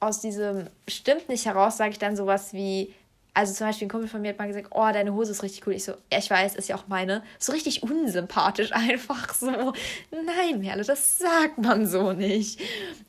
aus 0.00 0.20
diesem 0.20 0.68
stimmt 0.88 1.28
nicht 1.28 1.46
heraus, 1.46 1.76
sage 1.76 1.90
ich 1.90 1.98
dann 1.98 2.16
sowas 2.16 2.52
wie, 2.52 2.94
Also 3.34 3.52
zum 3.52 3.66
Beispiel 3.66 3.86
ein 3.86 3.90
Kumpel 3.90 4.08
von 4.08 4.22
mir 4.22 4.30
hat 4.30 4.38
mal 4.38 4.46
gesagt, 4.48 4.68
oh, 4.70 4.90
deine 4.92 5.12
Hose 5.12 5.32
ist 5.32 5.42
richtig 5.42 5.66
cool. 5.66 5.74
Ich 5.74 5.84
so, 5.84 5.92
ja, 6.12 6.18
ich 6.18 6.30
weiß, 6.30 6.54
ist 6.54 6.68
ja 6.68 6.76
auch 6.76 6.86
meine. 6.86 7.22
So 7.38 7.52
richtig 7.52 7.82
unsympathisch 7.82 8.72
einfach 8.72 9.34
so. 9.34 9.72
Nein, 10.10 10.60
Merle, 10.60 10.84
das 10.84 11.18
sagt 11.18 11.58
man 11.58 11.86
so 11.86 12.12
nicht. 12.12 12.60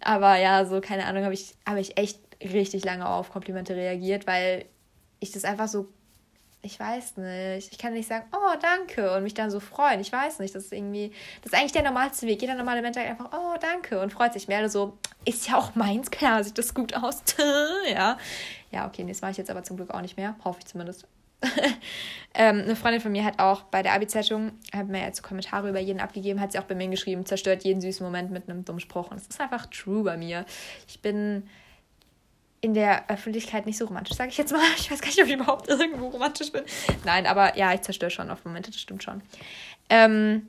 Aber 0.01 0.37
ja, 0.37 0.65
so, 0.65 0.81
keine 0.81 1.05
Ahnung, 1.05 1.23
habe 1.23 1.33
ich, 1.33 1.55
hab 1.65 1.77
ich 1.77 1.97
echt 1.97 2.19
richtig 2.41 2.83
lange 2.83 3.07
auf 3.07 3.31
Komplimente 3.31 3.75
reagiert, 3.75 4.27
weil 4.27 4.65
ich 5.19 5.31
das 5.31 5.45
einfach 5.45 5.67
so 5.67 5.87
ich 6.67 6.79
weiß 6.79 7.17
nicht. 7.17 7.71
Ich 7.71 7.77
kann 7.77 7.93
nicht 7.93 8.07
sagen, 8.07 8.25
oh, 8.33 8.57
danke 8.62 9.15
und 9.15 9.24
mich 9.24 9.33
dann 9.33 9.50
so 9.50 9.59
freuen. 9.59 10.00
Ich 10.01 10.12
weiß 10.12 10.39
nicht. 10.39 10.53
Das 10.53 10.65
ist 10.65 10.74
irgendwie, 10.74 11.12
das 11.41 11.53
ist 11.53 11.57
eigentlich 11.57 11.71
der 11.71 11.83
normalste 11.83 12.27
Weg. 12.27 12.41
Jeder 12.41 12.55
normale 12.55 12.81
Mensch 12.81 12.95
sagt 12.95 13.07
einfach, 13.07 13.31
oh, 13.33 13.55
danke 13.59 14.00
und 14.01 14.12
freut 14.12 14.33
sich 14.33 14.47
mehr. 14.47 14.67
So, 14.69 14.97
ist 15.25 15.47
ja 15.47 15.57
auch 15.57 15.75
meins, 15.75 16.12
klar, 16.12 16.43
sieht 16.43 16.57
das 16.57 16.74
gut 16.74 16.93
aus. 16.93 17.24
ja. 17.91 18.17
Ja, 18.71 18.86
okay, 18.86 19.05
das 19.07 19.21
mache 19.21 19.31
ich 19.31 19.38
jetzt 19.38 19.50
aber 19.50 19.63
zum 19.63 19.77
Glück 19.77 19.91
auch 19.91 20.01
nicht 20.01 20.17
mehr. 20.17 20.36
Hoffe 20.43 20.59
ich 20.59 20.65
zumindest. 20.65 21.07
ähm, 22.33 22.62
eine 22.63 22.75
Freundin 22.75 23.00
von 23.00 23.12
mir 23.12 23.24
hat 23.24 23.39
auch 23.39 23.62
bei 23.63 23.83
der 23.83 23.93
Abi-Zeitung, 23.93 24.53
hat 24.74 24.88
mir 24.88 25.01
jetzt 25.01 25.21
Kommentare 25.21 25.69
über 25.69 25.79
jeden 25.79 26.00
abgegeben, 26.00 26.41
hat 26.41 26.51
sie 26.51 26.59
auch 26.59 26.63
bei 26.63 26.74
mir 26.74 26.88
geschrieben, 26.88 27.25
zerstört 27.25 27.63
jeden 27.63 27.79
süßen 27.79 28.03
Moment 28.05 28.31
mit 28.31 28.50
einem 28.50 28.65
dummen 28.65 28.79
Spruch. 28.79 29.12
Und 29.12 29.17
es 29.17 29.27
ist 29.27 29.39
einfach 29.39 29.67
true 29.67 30.03
bei 30.03 30.17
mir. 30.17 30.45
Ich 30.88 31.01
bin 31.01 31.47
in 32.61 32.73
der 32.73 33.09
Öffentlichkeit 33.09 33.65
nicht 33.65 33.77
so 33.77 33.85
romantisch, 33.85 34.17
sage 34.17 34.29
ich 34.29 34.37
jetzt 34.37 34.51
mal. 34.51 34.61
Ich 34.77 34.91
weiß 34.91 35.01
gar 35.01 35.07
nicht, 35.07 35.21
ob 35.21 35.27
ich 35.27 35.33
überhaupt 35.33 35.67
irgendwo 35.67 36.07
romantisch 36.07 36.51
bin. 36.51 36.63
Nein, 37.05 37.25
aber 37.27 37.57
ja, 37.57 37.73
ich 37.73 37.81
zerstöre 37.81 38.11
schon 38.11 38.29
auf 38.29 38.43
Momente, 38.45 38.71
das 38.71 38.79
stimmt 38.79 39.03
schon. 39.03 39.21
Ähm, 39.89 40.47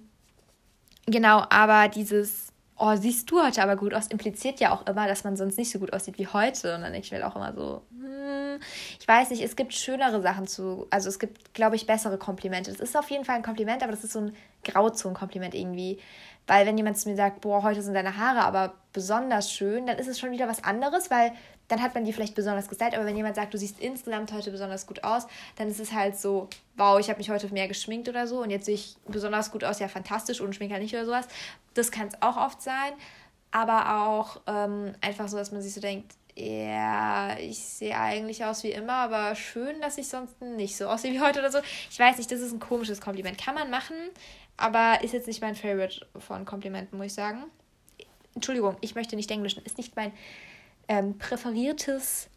genau, 1.06 1.44
aber 1.50 1.88
dieses, 1.88 2.52
oh, 2.78 2.96
siehst 2.96 3.30
du 3.30 3.42
heute 3.42 3.62
aber 3.62 3.76
gut 3.76 3.92
aus, 3.92 4.06
impliziert 4.06 4.60
ja 4.60 4.72
auch 4.72 4.86
immer, 4.86 5.06
dass 5.06 5.24
man 5.24 5.36
sonst 5.36 5.58
nicht 5.58 5.70
so 5.70 5.78
gut 5.78 5.92
aussieht 5.92 6.18
wie 6.18 6.26
heute. 6.26 6.74
Und 6.74 6.82
dann 6.82 6.94
ich 6.94 7.10
mir 7.10 7.26
auch 7.26 7.36
immer 7.36 7.52
so, 7.52 7.82
hm, 7.90 8.58
ich 8.98 9.06
weiß 9.06 9.30
nicht, 9.30 9.42
es 9.42 9.56
gibt 9.56 9.74
schönere 9.74 10.22
Sachen 10.22 10.46
zu, 10.46 10.86
also 10.90 11.08
es 11.08 11.18
gibt, 11.18 11.52
glaube 11.54 11.76
ich, 11.76 11.86
bessere 11.86 12.16
Komplimente. 12.16 12.70
Das 12.70 12.80
ist 12.80 12.96
auf 12.96 13.10
jeden 13.10 13.24
Fall 13.24 13.36
ein 13.36 13.42
Kompliment, 13.42 13.82
aber 13.82 13.92
das 13.92 14.04
ist 14.04 14.12
so 14.12 14.20
ein 14.20 14.36
Grauzonen-Kompliment 14.64 15.54
irgendwie. 15.54 15.98
Weil 16.46 16.64
wenn 16.64 16.78
jemand 16.78 16.96
zu 16.96 17.10
mir 17.10 17.16
sagt, 17.16 17.42
boah, 17.42 17.62
heute 17.62 17.82
sind 17.82 17.92
deine 17.92 18.16
Haare 18.16 18.40
aber 18.40 18.74
besonders 18.94 19.52
schön, 19.52 19.86
dann 19.86 19.98
ist 19.98 20.08
es 20.08 20.18
schon 20.18 20.30
wieder 20.30 20.48
was 20.48 20.64
anderes, 20.64 21.10
weil 21.10 21.32
dann 21.68 21.82
hat 21.82 21.94
man 21.94 22.04
die 22.04 22.12
vielleicht 22.12 22.34
besonders 22.34 22.68
gestylt. 22.68 22.94
Aber 22.94 23.04
wenn 23.04 23.16
jemand 23.16 23.36
sagt, 23.36 23.54
du 23.54 23.58
siehst 23.58 23.78
insgesamt 23.80 24.32
heute 24.32 24.50
besonders 24.50 24.86
gut 24.86 25.04
aus, 25.04 25.26
dann 25.56 25.68
ist 25.68 25.80
es 25.80 25.92
halt 25.92 26.18
so, 26.18 26.48
wow, 26.76 26.98
ich 26.98 27.08
habe 27.08 27.18
mich 27.18 27.30
heute 27.30 27.52
mehr 27.52 27.68
geschminkt 27.68 28.08
oder 28.08 28.26
so 28.26 28.42
und 28.42 28.50
jetzt 28.50 28.66
sehe 28.66 28.74
ich 28.74 28.96
besonders 29.06 29.50
gut 29.50 29.64
aus, 29.64 29.78
ja 29.78 29.88
fantastisch, 29.88 30.40
ohne 30.40 30.52
Schminker 30.52 30.78
nicht 30.78 30.94
oder 30.94 31.04
sowas. 31.04 31.28
Das 31.74 31.90
kann 31.90 32.08
es 32.08 32.20
auch 32.22 32.36
oft 32.36 32.62
sein. 32.62 32.92
Aber 33.50 34.04
auch 34.04 34.40
ähm, 34.46 34.94
einfach 35.00 35.28
so, 35.28 35.36
dass 35.36 35.52
man 35.52 35.62
sich 35.62 35.72
so 35.72 35.80
denkt, 35.80 36.12
ja, 36.36 37.36
ich 37.38 37.58
sehe 37.58 37.98
eigentlich 37.98 38.44
aus 38.44 38.62
wie 38.62 38.70
immer, 38.70 38.92
aber 38.92 39.34
schön, 39.34 39.80
dass 39.80 39.98
ich 39.98 40.06
sonst 40.06 40.40
nicht 40.40 40.76
so 40.76 40.86
aussehe 40.86 41.12
wie 41.12 41.20
heute 41.20 41.40
oder 41.40 41.50
so. 41.50 41.58
Ich 41.90 41.98
weiß 41.98 42.18
nicht, 42.18 42.30
das 42.30 42.40
ist 42.40 42.52
ein 42.52 42.60
komisches 42.60 43.00
Kompliment. 43.00 43.38
Kann 43.38 43.54
man 43.54 43.70
machen, 43.70 43.96
aber 44.56 45.02
ist 45.02 45.14
jetzt 45.14 45.26
nicht 45.26 45.40
mein 45.40 45.56
Favorite 45.56 46.06
von 46.18 46.44
Komplimenten, 46.44 46.96
muss 46.96 47.08
ich 47.08 47.14
sagen. 47.14 47.44
Entschuldigung, 48.34 48.76
ich 48.82 48.94
möchte 48.94 49.16
nicht 49.16 49.30
englischen. 49.30 49.64
Ist 49.64 49.78
nicht 49.78 49.96
mein 49.96 50.12
ähm, 50.88 51.18
präferiertes 51.18 52.28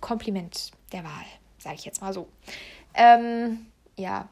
Kompliment 0.00 0.72
der 0.92 1.04
Wahl, 1.04 1.24
sage 1.58 1.76
ich 1.76 1.84
jetzt 1.84 2.00
mal 2.00 2.12
so. 2.12 2.28
Ähm, 2.94 3.66
ja, 3.96 4.28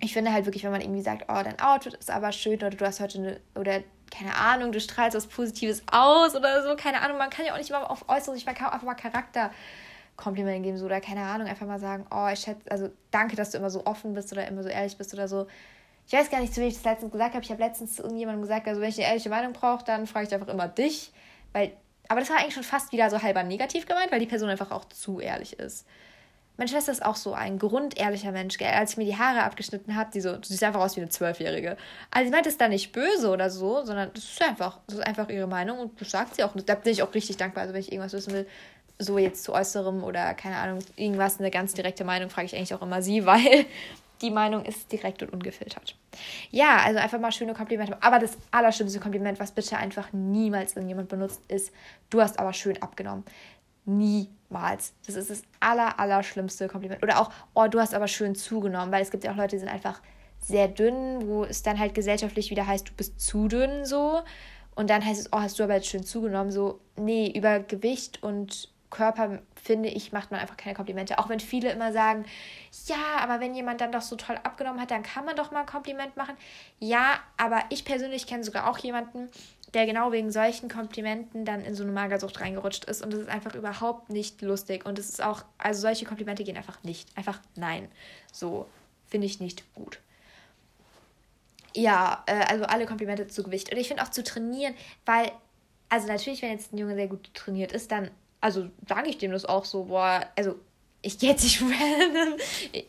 ich 0.00 0.12
finde 0.12 0.32
halt 0.32 0.46
wirklich, 0.46 0.64
wenn 0.64 0.70
man 0.70 0.80
irgendwie 0.80 1.02
sagt, 1.02 1.24
oh, 1.28 1.42
dein 1.42 1.58
Outfit 1.60 1.94
ist 1.94 2.10
aber 2.10 2.32
schön 2.32 2.56
oder 2.56 2.70
du 2.70 2.86
hast 2.86 3.00
heute 3.00 3.18
eine, 3.18 3.40
oder 3.54 3.82
keine 4.10 4.34
Ahnung, 4.36 4.72
du 4.72 4.80
strahlst 4.80 5.16
was 5.16 5.26
Positives 5.26 5.82
aus 5.90 6.34
oder 6.36 6.62
so, 6.62 6.76
keine 6.76 7.00
Ahnung, 7.00 7.18
man 7.18 7.30
kann 7.30 7.44
ja 7.44 7.54
auch 7.54 7.58
nicht 7.58 7.70
immer 7.70 7.90
auf 7.90 8.08
Äußeres, 8.08 8.38
ich 8.38 8.46
kann 8.46 8.68
auch 8.68 8.72
einfach 8.72 8.86
mal 8.86 8.94
Charakterkomplimente 8.94 10.60
geben, 10.60 10.76
so, 10.76 10.86
oder 10.86 11.00
keine 11.00 11.22
Ahnung, 11.22 11.48
einfach 11.48 11.66
mal 11.66 11.80
sagen, 11.80 12.06
oh, 12.10 12.28
ich 12.32 12.40
schätze, 12.40 12.70
also 12.70 12.90
danke, 13.10 13.36
dass 13.36 13.50
du 13.50 13.58
immer 13.58 13.70
so 13.70 13.84
offen 13.86 14.14
bist 14.14 14.30
oder 14.32 14.46
immer 14.46 14.62
so 14.62 14.68
ehrlich 14.68 14.96
bist 14.96 15.12
oder 15.14 15.28
so. 15.28 15.46
Ich 16.06 16.12
weiß 16.12 16.30
gar 16.30 16.40
nicht, 16.40 16.54
zu 16.54 16.60
wem 16.60 16.68
ich 16.68 16.74
das 16.74 16.84
letztens 16.84 17.10
gesagt 17.10 17.34
habe. 17.34 17.44
Ich 17.44 17.50
habe 17.50 17.60
letztens 17.60 17.96
zu 17.96 18.02
irgendjemandem 18.02 18.42
gesagt, 18.42 18.68
also 18.68 18.80
wenn 18.80 18.90
ich 18.90 18.98
eine 18.98 19.08
ehrliche 19.08 19.28
Meinung 19.28 19.52
brauche, 19.52 19.84
dann 19.84 20.06
frage 20.06 20.28
ich 20.28 20.34
einfach 20.34 20.46
immer 20.46 20.68
dich. 20.68 21.12
Weil, 21.56 21.72
aber 22.08 22.20
das 22.20 22.28
war 22.28 22.36
eigentlich 22.36 22.52
schon 22.52 22.64
fast 22.64 22.92
wieder 22.92 23.08
so 23.08 23.22
halber 23.22 23.42
negativ 23.42 23.86
gemeint, 23.86 24.12
weil 24.12 24.20
die 24.20 24.26
Person 24.26 24.50
einfach 24.50 24.70
auch 24.70 24.84
zu 24.84 25.20
ehrlich 25.20 25.58
ist. 25.58 25.86
Meine 26.58 26.68
Schwester 26.68 26.92
ist 26.92 27.02
auch 27.02 27.16
so 27.16 27.32
ein 27.32 27.58
grundehrlicher 27.58 28.30
Mensch, 28.30 28.58
gell? 28.58 28.68
Als 28.68 28.90
ich 28.92 28.96
mir 28.98 29.06
die 29.06 29.16
Haare 29.16 29.42
abgeschnitten 29.42 29.96
habe, 29.96 30.10
die 30.12 30.20
so, 30.20 30.36
du 30.36 30.46
siehst 30.46 30.62
einfach 30.62 30.80
aus 30.80 30.96
wie 30.96 31.00
eine 31.00 31.08
Zwölfjährige. 31.08 31.78
Also 32.10 32.26
sie 32.26 32.30
meint 32.30 32.46
es 32.46 32.58
da 32.58 32.68
nicht 32.68 32.92
böse 32.92 33.30
oder 33.30 33.48
so, 33.48 33.82
sondern 33.84 34.10
das 34.12 34.24
ist 34.24 34.42
einfach, 34.42 34.80
das 34.86 34.96
ist 34.96 35.06
einfach 35.06 35.30
ihre 35.30 35.46
Meinung 35.46 35.78
und 35.78 35.98
das 35.98 36.10
sagt 36.10 36.34
sie 36.36 36.44
auch. 36.44 36.52
Da 36.54 36.74
bin 36.74 36.92
ich 36.92 37.02
auch 37.02 37.14
richtig 37.14 37.38
dankbar. 37.38 37.62
Also 37.62 37.72
wenn 37.72 37.80
ich 37.80 37.90
irgendwas 37.90 38.12
wissen 38.12 38.34
will, 38.34 38.46
so 38.98 39.16
jetzt 39.16 39.42
zu 39.42 39.54
äußerem 39.54 40.04
oder 40.04 40.34
keine 40.34 40.56
Ahnung, 40.56 40.80
irgendwas, 40.96 41.38
eine 41.38 41.50
ganz 41.50 41.72
direkte 41.72 42.04
Meinung, 42.04 42.28
frage 42.28 42.46
ich 42.46 42.54
eigentlich 42.54 42.74
auch 42.74 42.82
immer 42.82 43.00
sie, 43.00 43.24
weil 43.26 43.64
die 44.22 44.30
Meinung 44.30 44.64
ist 44.64 44.90
direkt 44.92 45.22
und 45.22 45.32
ungefiltert. 45.32 45.96
Ja, 46.50 46.78
also 46.78 46.98
einfach 46.98 47.20
mal 47.20 47.32
schöne 47.32 47.54
Komplimente. 47.54 47.96
Aber 48.02 48.18
das 48.18 48.38
allerschlimmste 48.50 49.00
Kompliment, 49.00 49.38
was 49.38 49.52
bitte 49.52 49.76
einfach 49.76 50.12
niemals 50.12 50.74
irgendjemand 50.74 51.08
benutzt, 51.08 51.42
ist, 51.48 51.72
du 52.10 52.20
hast 52.20 52.38
aber 52.38 52.52
schön 52.52 52.80
abgenommen. 52.82 53.24
Niemals. 53.84 54.94
Das 55.06 55.14
ist 55.14 55.30
das 55.30 55.42
aller, 55.60 55.98
allerschlimmste 56.00 56.68
Kompliment. 56.68 57.02
Oder 57.02 57.20
auch, 57.20 57.30
oh, 57.54 57.66
du 57.68 57.80
hast 57.80 57.94
aber 57.94 58.08
schön 58.08 58.34
zugenommen, 58.34 58.92
weil 58.92 59.02
es 59.02 59.10
gibt 59.10 59.24
ja 59.24 59.32
auch 59.32 59.36
Leute, 59.36 59.56
die 59.56 59.60
sind 59.60 59.68
einfach 59.68 60.00
sehr 60.38 60.68
dünn, 60.68 61.26
wo 61.26 61.44
es 61.44 61.62
dann 61.62 61.78
halt 61.78 61.94
gesellschaftlich 61.94 62.50
wieder 62.50 62.66
heißt, 62.66 62.88
du 62.88 62.92
bist 62.94 63.20
zu 63.20 63.48
dünn 63.48 63.84
so. 63.84 64.22
Und 64.74 64.90
dann 64.90 65.04
heißt 65.04 65.20
es, 65.20 65.32
oh, 65.32 65.40
hast 65.40 65.58
du 65.58 65.64
aber 65.64 65.74
jetzt 65.74 65.88
schön 65.88 66.04
zugenommen. 66.04 66.50
So, 66.50 66.80
nee, 66.96 67.32
über 67.34 67.60
Gewicht 67.60 68.22
und 68.22 68.70
Körper, 68.90 69.40
finde 69.62 69.88
ich, 69.88 70.12
macht 70.12 70.30
man 70.30 70.40
einfach 70.40 70.56
keine 70.56 70.74
Komplimente. 70.74 71.18
Auch 71.18 71.28
wenn 71.28 71.40
viele 71.40 71.70
immer 71.70 71.92
sagen, 71.92 72.24
ja, 72.86 73.18
aber 73.20 73.40
wenn 73.40 73.54
jemand 73.54 73.80
dann 73.80 73.92
doch 73.92 74.02
so 74.02 74.16
toll 74.16 74.38
abgenommen 74.42 74.80
hat, 74.80 74.90
dann 74.90 75.02
kann 75.02 75.24
man 75.24 75.36
doch 75.36 75.50
mal 75.50 75.60
ein 75.60 75.66
Kompliment 75.66 76.16
machen. 76.16 76.36
Ja, 76.78 77.18
aber 77.36 77.64
ich 77.70 77.84
persönlich 77.84 78.26
kenne 78.26 78.44
sogar 78.44 78.70
auch 78.70 78.78
jemanden, 78.78 79.28
der 79.74 79.86
genau 79.86 80.12
wegen 80.12 80.30
solchen 80.30 80.68
Komplimenten 80.68 81.44
dann 81.44 81.64
in 81.64 81.74
so 81.74 81.82
eine 81.82 81.92
Magersucht 81.92 82.40
reingerutscht 82.40 82.84
ist. 82.84 83.02
Und 83.02 83.12
das 83.12 83.20
ist 83.20 83.28
einfach 83.28 83.54
überhaupt 83.54 84.10
nicht 84.10 84.40
lustig. 84.42 84.86
Und 84.86 84.98
es 84.98 85.08
ist 85.08 85.22
auch, 85.22 85.44
also 85.58 85.80
solche 85.80 86.04
Komplimente 86.04 86.44
gehen 86.44 86.56
einfach 86.56 86.82
nicht. 86.82 87.08
Einfach 87.16 87.40
nein. 87.56 87.88
So 88.32 88.66
finde 89.08 89.26
ich 89.26 89.40
nicht 89.40 89.64
gut. 89.74 89.98
Ja, 91.74 92.24
äh, 92.26 92.44
also 92.48 92.64
alle 92.64 92.86
Komplimente 92.86 93.26
zu 93.26 93.42
Gewicht. 93.42 93.70
Und 93.70 93.78
ich 93.78 93.88
finde 93.88 94.02
auch 94.02 94.10
zu 94.10 94.22
trainieren, 94.22 94.74
weil, 95.04 95.30
also 95.88 96.06
natürlich, 96.06 96.40
wenn 96.40 96.52
jetzt 96.52 96.72
ein 96.72 96.78
Junge 96.78 96.94
sehr 96.94 97.08
gut 97.08 97.34
trainiert 97.34 97.72
ist, 97.72 97.90
dann 97.92 98.10
also 98.40 98.68
sage 98.88 99.08
ich 99.08 99.18
dem 99.18 99.32
das 99.32 99.44
auch 99.44 99.64
so, 99.64 99.84
boah, 99.84 100.26
also 100.36 100.56
ich 101.02 101.18
gehe 101.18 101.30
jetzt 101.30 101.44
nicht 101.44 101.60
random. 101.62 102.38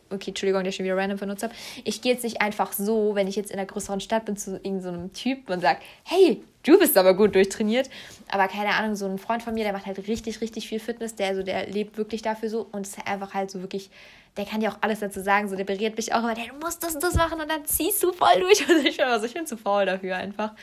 Okay, 0.09 0.29
Entschuldigung, 0.29 0.63
dass 0.63 0.69
ich 0.69 0.75
schon 0.77 0.85
wieder 0.85 0.97
random 0.97 1.19
benutzt 1.19 1.43
habe. 1.43 1.53
Ich 1.83 2.01
gehe 2.01 2.13
jetzt 2.13 2.23
nicht 2.23 2.41
einfach 2.41 2.73
so, 2.73 3.15
wenn 3.15 3.27
ich 3.27 3.35
jetzt 3.35 3.51
in 3.51 3.59
einer 3.59 3.67
größeren 3.67 3.99
Stadt 3.99 4.25
bin, 4.25 4.37
zu 4.37 4.55
irgendeinem 4.55 5.09
so 5.13 5.21
Typ 5.21 5.49
und 5.49 5.61
sage, 5.61 5.79
hey, 6.03 6.41
du 6.63 6.79
bist 6.79 6.97
aber 6.97 7.13
gut 7.13 7.35
durchtrainiert. 7.35 7.89
Aber 8.29 8.47
keine 8.47 8.73
Ahnung, 8.73 8.95
so 8.95 9.05
ein 9.05 9.19
Freund 9.19 9.43
von 9.43 9.53
mir, 9.53 9.63
der 9.63 9.73
macht 9.73 9.85
halt 9.85 10.07
richtig, 10.07 10.41
richtig 10.41 10.67
viel 10.67 10.79
Fitness, 10.79 11.15
der, 11.15 11.27
also 11.27 11.43
der 11.43 11.67
lebt 11.67 11.97
wirklich 11.97 12.21
dafür 12.21 12.49
so 12.49 12.67
und 12.71 12.87
ist 12.87 12.97
einfach 13.07 13.33
halt 13.33 13.51
so 13.51 13.61
wirklich, 13.61 13.89
der 14.35 14.45
kann 14.45 14.61
dir 14.61 14.71
auch 14.71 14.77
alles 14.81 14.99
dazu 14.99 15.21
sagen, 15.21 15.47
so 15.47 15.55
der 15.55 15.63
berät 15.63 15.95
mich 15.95 16.13
auch 16.13 16.19
immer, 16.19 16.33
der, 16.33 16.47
du 16.47 16.55
musst 16.55 16.83
das 16.83 16.95
und 16.95 17.03
das 17.03 17.15
machen 17.15 17.39
und 17.39 17.49
dann 17.49 17.65
ziehst 17.65 18.03
du 18.03 18.11
voll 18.11 18.39
durch. 18.39 18.65
Also 18.67 18.87
ich 18.87 18.97
bin, 18.97 19.05
also 19.05 19.25
ich 19.25 19.33
bin 19.33 19.45
zu 19.45 19.57
faul 19.57 19.85
dafür 19.85 20.17
einfach. 20.17 20.53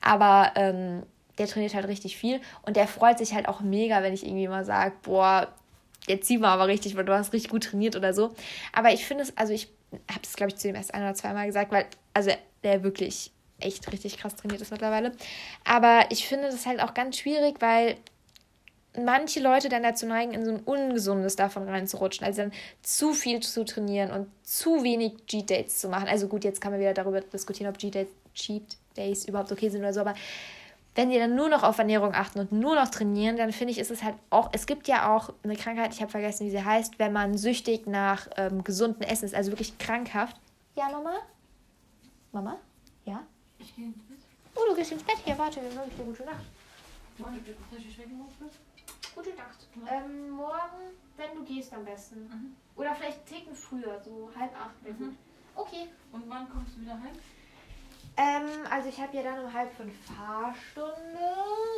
Aber 0.00 0.52
ähm, 0.56 1.02
der 1.38 1.46
trainiert 1.46 1.74
halt 1.74 1.88
richtig 1.88 2.16
viel 2.16 2.40
und 2.62 2.76
der 2.76 2.86
freut 2.86 3.18
sich 3.18 3.34
halt 3.34 3.48
auch 3.48 3.60
mega, 3.60 4.02
wenn 4.02 4.14
ich 4.14 4.24
irgendwie 4.24 4.48
mal 4.48 4.64
sage, 4.64 4.94
boah, 5.02 5.52
jetzt 6.06 6.26
zieh 6.26 6.38
mal 6.38 6.52
aber 6.52 6.68
richtig, 6.68 6.96
weil 6.96 7.04
du 7.04 7.12
hast 7.12 7.32
richtig 7.32 7.50
gut 7.50 7.64
trainiert 7.64 7.96
oder 7.96 8.14
so. 8.14 8.34
Aber 8.72 8.92
ich 8.92 9.04
finde 9.04 9.24
es, 9.24 9.36
also 9.36 9.52
ich 9.52 9.68
habe 10.10 10.20
es, 10.22 10.34
glaube 10.34 10.50
ich, 10.50 10.56
zu 10.56 10.68
ihm 10.68 10.74
erst 10.74 10.94
ein 10.94 11.02
oder 11.02 11.14
zweimal 11.14 11.46
gesagt, 11.46 11.72
weil, 11.72 11.86
also 12.12 12.30
der 12.62 12.82
wirklich 12.82 13.30
echt 13.60 13.90
richtig 13.92 14.18
krass 14.18 14.36
trainiert 14.36 14.60
ist 14.60 14.70
mittlerweile. 14.70 15.12
Aber 15.64 16.06
ich 16.10 16.26
finde 16.26 16.48
das 16.48 16.66
halt 16.66 16.80
auch 16.80 16.94
ganz 16.94 17.18
schwierig, 17.18 17.56
weil 17.60 17.96
manche 18.96 19.40
Leute 19.40 19.68
dann 19.68 19.82
dazu 19.82 20.06
neigen, 20.06 20.32
in 20.32 20.44
so 20.44 20.52
ein 20.52 20.60
ungesundes 20.60 21.36
davon 21.36 21.68
reinzurutschen. 21.68 22.26
Also 22.26 22.42
dann 22.42 22.52
zu 22.82 23.12
viel 23.12 23.40
zu 23.40 23.64
trainieren 23.64 24.10
und 24.10 24.28
zu 24.42 24.82
wenig 24.84 25.26
Cheat 25.26 25.50
Dates 25.50 25.80
zu 25.80 25.88
machen. 25.88 26.08
Also 26.08 26.28
gut, 26.28 26.44
jetzt 26.44 26.60
kann 26.60 26.72
man 26.72 26.80
wieder 26.80 26.94
darüber 26.94 27.20
diskutieren, 27.20 27.70
ob 27.70 27.78
Cheat 27.78 27.94
Dates, 27.94 28.12
Cheat 28.34 28.76
Days 28.96 29.26
überhaupt 29.26 29.50
okay 29.50 29.68
sind 29.68 29.80
oder 29.80 29.92
so, 29.92 30.00
aber 30.00 30.14
wenn 30.94 31.10
die 31.10 31.18
dann 31.18 31.34
nur 31.34 31.48
noch 31.48 31.62
auf 31.62 31.78
Ernährung 31.78 32.14
achten 32.14 32.38
und 32.38 32.52
nur 32.52 32.74
noch 32.76 32.88
trainieren, 32.88 33.36
dann 33.36 33.52
finde 33.52 33.72
ich, 33.72 33.78
ist 33.78 33.90
es 33.90 34.02
halt 34.02 34.14
auch, 34.30 34.50
es 34.52 34.66
gibt 34.66 34.86
ja 34.86 35.14
auch 35.14 35.32
eine 35.42 35.56
Krankheit, 35.56 35.92
ich 35.92 36.00
habe 36.00 36.10
vergessen, 36.10 36.46
wie 36.46 36.50
sie 36.50 36.64
heißt, 36.64 36.98
wenn 36.98 37.12
man 37.12 37.36
süchtig 37.36 37.86
nach 37.86 38.28
ähm, 38.36 38.62
gesunden 38.62 39.02
Essen 39.02 39.24
ist, 39.24 39.34
also 39.34 39.50
wirklich 39.50 39.76
krankhaft. 39.78 40.36
Ja, 40.76 40.88
Mama? 40.90 41.14
Mama? 42.32 42.58
Ja? 43.04 43.22
Ich 43.58 43.74
gehe 43.74 43.86
ins 43.86 43.96
Bett. 44.04 44.18
Oh, 44.54 44.60
du 44.68 44.76
gehst 44.76 44.92
ins 44.92 45.02
Bett? 45.02 45.16
Hier, 45.24 45.36
warte, 45.36 45.60
sage 45.72 45.88
ich 45.88 45.96
dir 45.96 46.04
gute 46.04 46.24
Nacht. 46.24 46.44
Gute 49.14 49.30
Nacht. 49.30 49.68
Ähm, 49.90 50.30
morgen, 50.30 50.94
wenn 51.16 51.34
du 51.34 51.44
gehst 51.44 51.72
am 51.72 51.84
besten. 51.84 52.20
Mhm. 52.28 52.56
Oder 52.76 52.94
vielleicht 52.94 53.24
Ticken 53.26 53.54
früher, 53.54 54.00
so 54.04 54.30
halb 54.36 54.52
acht. 54.60 54.82
Mhm. 54.82 55.16
Okay. 55.54 55.88
Und 56.12 56.28
wann 56.28 56.48
kommst 56.50 56.76
du 56.76 56.80
wieder 56.82 56.94
heim? 56.94 57.14
Ähm, 58.16 58.48
also 58.70 58.88
ich 58.88 59.00
habe 59.00 59.16
ja 59.16 59.22
dann 59.24 59.44
um 59.44 59.52
halb 59.52 59.72
fünf 59.74 59.92
Fahrstunde. 60.06 61.18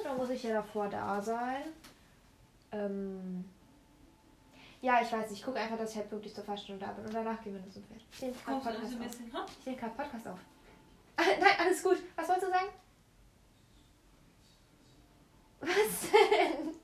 Da 0.04 0.14
muss 0.14 0.28
ich 0.30 0.42
ja 0.42 0.52
davor 0.54 0.88
da 0.88 1.20
sein. 1.22 1.62
Ähm, 2.72 3.44
Ja, 4.82 5.00
ich 5.02 5.10
weiß, 5.10 5.30
ich 5.32 5.42
gucke 5.42 5.58
einfach, 5.58 5.78
dass 5.78 5.92
ich 5.92 5.96
halt 5.96 6.10
wirklich 6.12 6.34
zur 6.34 6.44
Fahrstunde 6.44 6.84
da 6.84 6.92
bin 6.92 7.06
und 7.06 7.14
danach 7.14 7.42
gehen 7.42 7.54
wir 7.54 7.60
noch 7.60 7.72
zum 7.72 7.82
Pferd. 7.84 8.00
Ich 8.12 8.20
nehme 8.22 8.34
gerade 8.34 8.60
Podcast, 8.60 8.92
ich 8.92 9.66
nehme 9.66 9.78
gerade 9.78 9.94
Podcast 9.94 10.28
auf. 10.28 10.38
Nein, 11.18 11.54
alles 11.58 11.82
gut. 11.82 11.96
Was 12.14 12.28
wolltest 12.28 12.46
du 12.46 12.50
sagen? 12.50 12.68
Was 15.60 16.10
denn? 16.10 16.74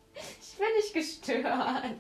Ich 0.41 0.57
bin 0.57 0.67
nicht 0.77 0.95
gestört. 0.95 1.97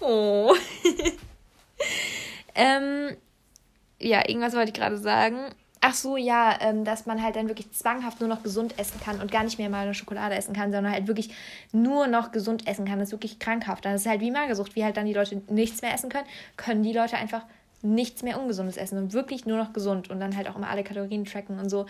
Oh. 0.00 0.54
ähm, 2.54 3.16
ja, 4.00 4.28
irgendwas 4.28 4.54
wollte 4.54 4.70
ich 4.70 4.74
gerade 4.74 4.98
sagen. 4.98 5.54
Ach 5.80 5.94
so, 5.94 6.16
ja, 6.16 6.58
ähm, 6.60 6.84
dass 6.84 7.06
man 7.06 7.22
halt 7.22 7.36
dann 7.36 7.48
wirklich 7.48 7.70
zwanghaft 7.72 8.20
nur 8.20 8.28
noch 8.28 8.42
gesund 8.42 8.78
essen 8.78 9.00
kann 9.00 9.20
und 9.20 9.30
gar 9.30 9.44
nicht 9.44 9.58
mehr 9.58 9.68
mal 9.68 9.84
eine 9.84 9.94
Schokolade 9.94 10.34
essen 10.34 10.52
kann, 10.52 10.72
sondern 10.72 10.92
halt 10.92 11.06
wirklich 11.06 11.30
nur 11.72 12.08
noch 12.08 12.32
gesund 12.32 12.66
essen 12.66 12.84
kann. 12.84 12.98
Das 12.98 13.08
ist 13.08 13.12
wirklich 13.12 13.38
krankhaft. 13.38 13.84
Das 13.84 14.00
ist 14.00 14.06
halt 14.08 14.20
wie 14.20 14.30
Magersucht, 14.30 14.74
wie 14.74 14.84
halt 14.84 14.96
dann 14.96 15.06
die 15.06 15.12
Leute 15.14 15.40
nichts 15.48 15.80
mehr 15.82 15.94
essen 15.94 16.10
können, 16.10 16.26
können 16.56 16.82
die 16.82 16.92
Leute 16.92 17.16
einfach 17.16 17.42
nichts 17.82 18.22
mehr 18.22 18.40
Ungesundes 18.40 18.76
essen 18.76 18.98
und 18.98 19.12
wirklich 19.12 19.46
nur 19.46 19.56
noch 19.56 19.72
gesund 19.72 20.10
und 20.10 20.18
dann 20.18 20.36
halt 20.36 20.48
auch 20.48 20.56
immer 20.56 20.68
alle 20.68 20.82
Kalorien 20.82 21.24
tracken 21.24 21.60
und 21.60 21.68
so. 21.68 21.86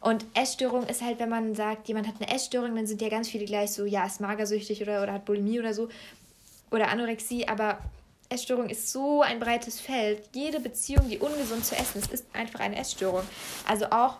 Und 0.00 0.26
Essstörung 0.34 0.84
ist 0.86 1.00
halt, 1.00 1.18
wenn 1.18 1.30
man 1.30 1.54
sagt, 1.54 1.88
jemand 1.88 2.06
hat 2.06 2.16
eine 2.20 2.30
Essstörung, 2.30 2.76
dann 2.76 2.86
sind 2.86 3.00
ja 3.00 3.08
ganz 3.08 3.28
viele 3.30 3.46
gleich 3.46 3.70
so, 3.70 3.86
ja, 3.86 4.04
ist 4.04 4.20
magersüchtig 4.20 4.82
oder, 4.82 5.02
oder 5.02 5.14
hat 5.14 5.24
Bulimie 5.24 5.58
oder 5.58 5.72
so 5.72 5.88
oder 6.70 6.88
Anorexie, 6.88 7.48
aber 7.48 7.78
Essstörung 8.28 8.68
ist 8.68 8.90
so 8.90 9.22
ein 9.22 9.38
breites 9.38 9.80
Feld. 9.80 10.28
Jede 10.34 10.60
Beziehung, 10.60 11.08
die 11.08 11.18
ungesund 11.18 11.64
zu 11.64 11.76
essen 11.76 11.98
ist, 11.98 12.12
ist 12.12 12.26
einfach 12.32 12.60
eine 12.60 12.76
Essstörung. 12.76 13.22
Also 13.66 13.86
auch 13.86 14.18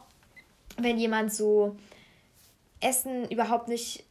wenn 0.76 0.98
jemand 0.98 1.32
so 1.32 1.76
Essen 2.80 3.28
überhaupt 3.30 3.68
nicht 3.68 4.04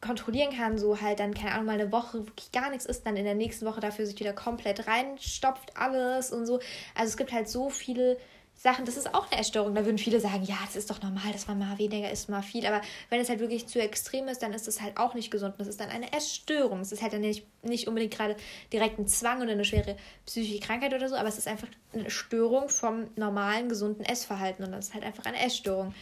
kontrollieren 0.00 0.54
kann, 0.56 0.78
so 0.78 1.00
halt 1.00 1.20
dann, 1.20 1.34
keine 1.34 1.52
Ahnung, 1.52 1.66
mal 1.66 1.80
eine 1.80 1.90
Woche 1.90 2.26
wirklich 2.26 2.52
gar 2.52 2.70
nichts 2.70 2.84
isst, 2.84 3.06
dann 3.06 3.16
in 3.16 3.24
der 3.24 3.34
nächsten 3.34 3.66
Woche 3.66 3.80
dafür 3.80 4.06
sich 4.06 4.18
wieder 4.20 4.32
komplett 4.32 4.86
reinstopft 4.86 5.76
alles 5.76 6.32
und 6.32 6.46
so. 6.46 6.60
Also 6.94 7.10
es 7.10 7.16
gibt 7.16 7.32
halt 7.32 7.48
so 7.48 7.70
viele 7.70 8.18
Sachen, 8.58 8.86
das 8.86 8.96
ist 8.96 9.14
auch 9.14 9.30
eine 9.30 9.40
Essstörung. 9.40 9.74
Da 9.74 9.84
würden 9.84 9.98
viele 9.98 10.18
sagen, 10.18 10.42
ja, 10.44 10.56
das 10.64 10.76
ist 10.76 10.90
doch 10.90 11.02
normal, 11.02 11.30
dass 11.32 11.46
man 11.46 11.58
mal 11.58 11.78
weniger 11.78 12.10
isst, 12.10 12.30
mal 12.30 12.42
viel. 12.42 12.66
Aber 12.66 12.80
wenn 13.10 13.20
es 13.20 13.28
halt 13.28 13.40
wirklich 13.40 13.66
zu 13.66 13.80
extrem 13.80 14.28
ist, 14.28 14.42
dann 14.42 14.54
ist 14.54 14.66
es 14.66 14.80
halt 14.80 14.96
auch 14.96 15.14
nicht 15.14 15.30
gesund. 15.30 15.54
Das 15.58 15.66
ist 15.66 15.78
dann 15.78 15.90
eine 15.90 16.12
Essstörung. 16.12 16.80
Es 16.80 16.90
ist 16.90 17.02
halt 17.02 17.12
dann 17.12 17.20
nicht, 17.20 17.46
nicht 17.62 17.86
unbedingt 17.86 18.14
gerade 18.14 18.34
direkt 18.72 18.98
ein 18.98 19.06
Zwang 19.06 19.42
oder 19.42 19.52
eine 19.52 19.64
schwere 19.64 19.96
psychische 20.24 20.60
Krankheit 20.60 20.94
oder 20.94 21.08
so, 21.08 21.16
aber 21.16 21.28
es 21.28 21.36
ist 21.36 21.48
einfach 21.48 21.68
eine 21.92 22.08
Störung 22.08 22.70
vom 22.70 23.08
normalen, 23.16 23.68
gesunden 23.68 24.04
Essverhalten. 24.04 24.64
Und 24.64 24.72
das 24.72 24.88
ist 24.88 24.94
halt 24.94 25.04
einfach 25.04 25.26
eine 25.26 25.44
Essstörung. 25.44 25.94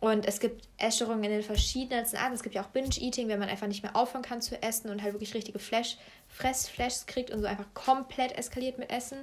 Und 0.00 0.26
es 0.26 0.40
gibt 0.40 0.68
Essstörungen 0.76 1.24
in 1.24 1.30
den 1.30 1.42
verschiedensten 1.42 2.16
Arten. 2.16 2.34
Es 2.34 2.42
gibt 2.42 2.54
ja 2.54 2.62
auch 2.62 2.68
Binge-Eating, 2.68 3.28
wenn 3.28 3.38
man 3.38 3.48
einfach 3.48 3.68
nicht 3.68 3.82
mehr 3.82 3.96
aufhören 3.96 4.22
kann 4.22 4.42
zu 4.42 4.60
essen 4.60 4.90
und 4.90 5.02
halt 5.02 5.14
wirklich 5.14 5.32
richtige 5.32 5.58
Flash, 5.58 5.96
Fressflashs 6.28 7.06
kriegt 7.06 7.30
und 7.30 7.40
so 7.40 7.46
einfach 7.46 7.72
komplett 7.72 8.36
eskaliert 8.36 8.78
mit 8.78 8.90
Essen. 8.90 9.18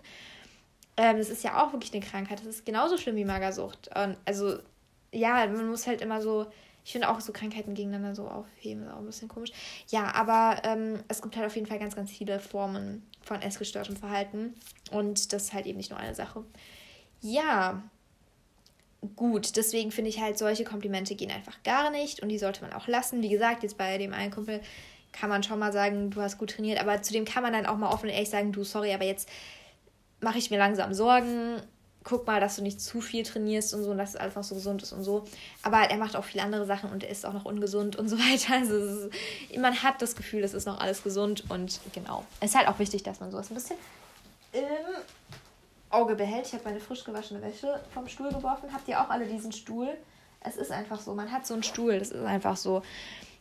Ähm, 1.01 1.17
das 1.17 1.29
ist 1.31 1.43
ja 1.43 1.63
auch 1.63 1.73
wirklich 1.73 1.91
eine 1.93 2.05
Krankheit. 2.05 2.39
Das 2.39 2.45
ist 2.45 2.63
genauso 2.63 2.95
schlimm 2.95 3.15
wie 3.15 3.25
Magersucht. 3.25 3.89
Und 3.95 4.17
also, 4.25 4.59
ja, 5.11 5.47
man 5.47 5.67
muss 5.67 5.87
halt 5.87 6.01
immer 6.01 6.21
so. 6.21 6.45
Ich 6.85 6.91
finde 6.91 7.09
auch 7.09 7.19
so 7.19 7.31
Krankheiten 7.31 7.73
gegeneinander 7.73 8.15
so 8.15 8.27
aufheben, 8.27 8.83
ist 8.83 8.91
auch 8.91 8.97
ein 8.97 9.05
bisschen 9.05 9.27
komisch. 9.27 9.51
Ja, 9.89 10.13
aber 10.15 10.61
ähm, 10.63 11.03
es 11.07 11.21
gibt 11.21 11.35
halt 11.35 11.45
auf 11.45 11.55
jeden 11.55 11.67
Fall 11.67 11.77
ganz, 11.77 11.95
ganz 11.95 12.09
viele 12.11 12.39
Formen 12.39 13.05
von 13.21 13.41
essgestörtem 13.41 13.95
Verhalten. 13.95 14.53
Und 14.91 15.33
das 15.33 15.43
ist 15.43 15.53
halt 15.53 15.65
eben 15.65 15.77
nicht 15.77 15.91
nur 15.91 15.99
eine 15.99 16.15
Sache. 16.15 16.43
Ja, 17.21 17.83
gut. 19.15 19.55
Deswegen 19.57 19.91
finde 19.91 20.09
ich 20.09 20.21
halt, 20.21 20.37
solche 20.37 20.63
Komplimente 20.63 21.15
gehen 21.15 21.31
einfach 21.31 21.61
gar 21.63 21.91
nicht 21.91 22.21
und 22.21 22.29
die 22.29 22.39
sollte 22.39 22.61
man 22.61 22.73
auch 22.73 22.87
lassen. 22.87 23.21
Wie 23.21 23.29
gesagt, 23.29 23.61
jetzt 23.61 23.77
bei 23.77 23.99
dem 23.99 24.13
einen 24.13 24.31
Kumpel 24.31 24.61
kann 25.11 25.29
man 25.29 25.43
schon 25.43 25.59
mal 25.59 25.73
sagen, 25.73 26.09
du 26.09 26.21
hast 26.21 26.39
gut 26.39 26.51
trainiert, 26.51 26.79
aber 26.79 27.01
zu 27.01 27.13
dem 27.13 27.25
kann 27.25 27.43
man 27.43 27.53
dann 27.53 27.67
auch 27.67 27.77
mal 27.77 27.91
offen 27.91 28.05
und 28.05 28.13
ehrlich 28.13 28.29
sagen, 28.29 28.51
du, 28.51 28.63
sorry, 28.63 28.91
aber 28.93 29.05
jetzt 29.05 29.29
mache 30.21 30.37
ich 30.37 30.49
mir 30.49 30.57
langsam 30.57 30.93
Sorgen. 30.93 31.61
Guck 32.03 32.25
mal, 32.25 32.39
dass 32.39 32.55
du 32.55 32.63
nicht 32.63 32.81
zu 32.81 32.99
viel 32.99 33.23
trainierst 33.23 33.75
und 33.75 33.83
so 33.83 33.91
und 33.91 33.99
dass 33.99 34.11
es 34.11 34.15
alles 34.15 34.35
noch 34.35 34.43
so 34.43 34.55
gesund 34.55 34.81
ist 34.81 34.91
und 34.91 35.03
so. 35.03 35.23
Aber 35.61 35.77
er 35.81 35.97
macht 35.97 36.15
auch 36.15 36.23
viele 36.23 36.43
andere 36.43 36.65
Sachen 36.65 36.89
und 36.91 37.03
er 37.03 37.11
ist 37.11 37.25
auch 37.25 37.33
noch 37.33 37.45
ungesund 37.45 37.95
und 37.95 38.09
so 38.09 38.17
weiter. 38.19 38.53
Also 38.53 39.09
ist, 39.49 39.59
man 39.59 39.83
hat 39.83 40.01
das 40.01 40.15
Gefühl, 40.15 40.43
es 40.43 40.55
ist 40.55 40.65
noch 40.65 40.79
alles 40.79 41.03
gesund 41.03 41.43
und 41.49 41.79
genau. 41.93 42.25
Es 42.39 42.51
ist 42.51 42.57
halt 42.57 42.67
auch 42.67 42.79
wichtig, 42.79 43.03
dass 43.03 43.19
man 43.19 43.29
sowas 43.29 43.51
ein 43.51 43.55
bisschen 43.55 43.77
im 44.53 44.63
Auge 45.91 46.15
behält. 46.15 46.47
Ich 46.47 46.53
habe 46.53 46.63
meine 46.63 46.79
frisch 46.79 47.03
gewaschene 47.03 47.41
Wäsche 47.41 47.79
vom 47.93 48.07
Stuhl 48.07 48.29
geworfen. 48.29 48.73
Habt 48.73 48.87
ihr 48.87 48.99
auch 48.99 49.09
alle 49.09 49.27
diesen 49.27 49.51
Stuhl? 49.51 49.89
Es 50.39 50.55
ist 50.55 50.71
einfach 50.71 50.99
so. 50.99 51.13
Man 51.13 51.31
hat 51.31 51.45
so 51.45 51.53
einen 51.53 51.63
Stuhl. 51.63 51.99
Das 51.99 52.09
ist 52.09 52.23
einfach 52.23 52.57
so. 52.57 52.81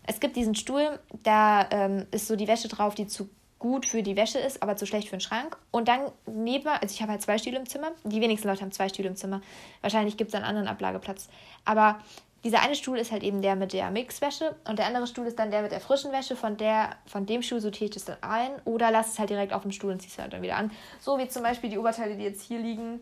Es 0.06 0.20
gibt 0.20 0.36
diesen 0.36 0.54
Stuhl, 0.54 0.98
da 1.22 1.68
ähm, 1.70 2.06
ist 2.10 2.26
so 2.26 2.36
die 2.36 2.48
Wäsche 2.48 2.68
drauf, 2.68 2.94
die 2.94 3.06
zu 3.06 3.28
gut 3.60 3.86
für 3.86 4.02
die 4.02 4.16
Wäsche 4.16 4.38
ist, 4.38 4.62
aber 4.62 4.74
zu 4.74 4.86
schlecht 4.86 5.08
für 5.08 5.16
den 5.16 5.20
Schrank. 5.20 5.56
Und 5.70 5.86
dann 5.86 6.10
neben, 6.26 6.66
also 6.66 6.92
ich 6.92 7.00
habe 7.00 7.12
halt 7.12 7.22
zwei 7.22 7.38
Stühle 7.38 7.58
im 7.58 7.68
Zimmer. 7.68 7.92
Die 8.02 8.20
wenigsten 8.20 8.48
Leute 8.48 8.62
haben 8.62 8.72
zwei 8.72 8.88
Stühle 8.88 9.08
im 9.08 9.16
Zimmer. 9.16 9.40
Wahrscheinlich 9.82 10.16
gibt 10.16 10.30
es 10.30 10.34
einen 10.34 10.44
anderen 10.44 10.66
Ablageplatz. 10.66 11.28
Aber 11.64 12.00
dieser 12.42 12.62
eine 12.62 12.74
Stuhl 12.74 12.98
ist 12.98 13.12
halt 13.12 13.22
eben 13.22 13.42
der 13.42 13.54
mit 13.54 13.74
der 13.74 13.90
Mixwäsche 13.90 14.56
und 14.66 14.78
der 14.78 14.86
andere 14.86 15.06
Stuhl 15.06 15.26
ist 15.26 15.38
dann 15.38 15.50
der 15.50 15.60
mit 15.60 15.72
der 15.72 15.80
frischen 15.80 16.10
Wäsche. 16.10 16.36
Von, 16.36 16.56
der, 16.56 16.96
von 17.06 17.26
dem 17.26 17.42
Stuhl 17.42 17.60
sortiere 17.60 17.84
ich 17.84 17.90
das 17.90 18.06
dann 18.06 18.16
ein 18.22 18.50
oder 18.64 18.90
lasse 18.90 19.10
es 19.10 19.18
halt 19.18 19.30
direkt 19.30 19.52
auf 19.52 19.62
dem 19.62 19.72
Stuhl 19.72 19.92
und 19.92 20.00
ziehe 20.00 20.10
es 20.10 20.18
halt 20.18 20.32
dann 20.32 20.42
wieder 20.42 20.56
an. 20.56 20.70
So 20.98 21.18
wie 21.18 21.28
zum 21.28 21.42
Beispiel 21.42 21.68
die 21.68 21.78
Oberteile, 21.78 22.16
die 22.16 22.24
jetzt 22.24 22.42
hier 22.42 22.58
liegen. 22.58 23.00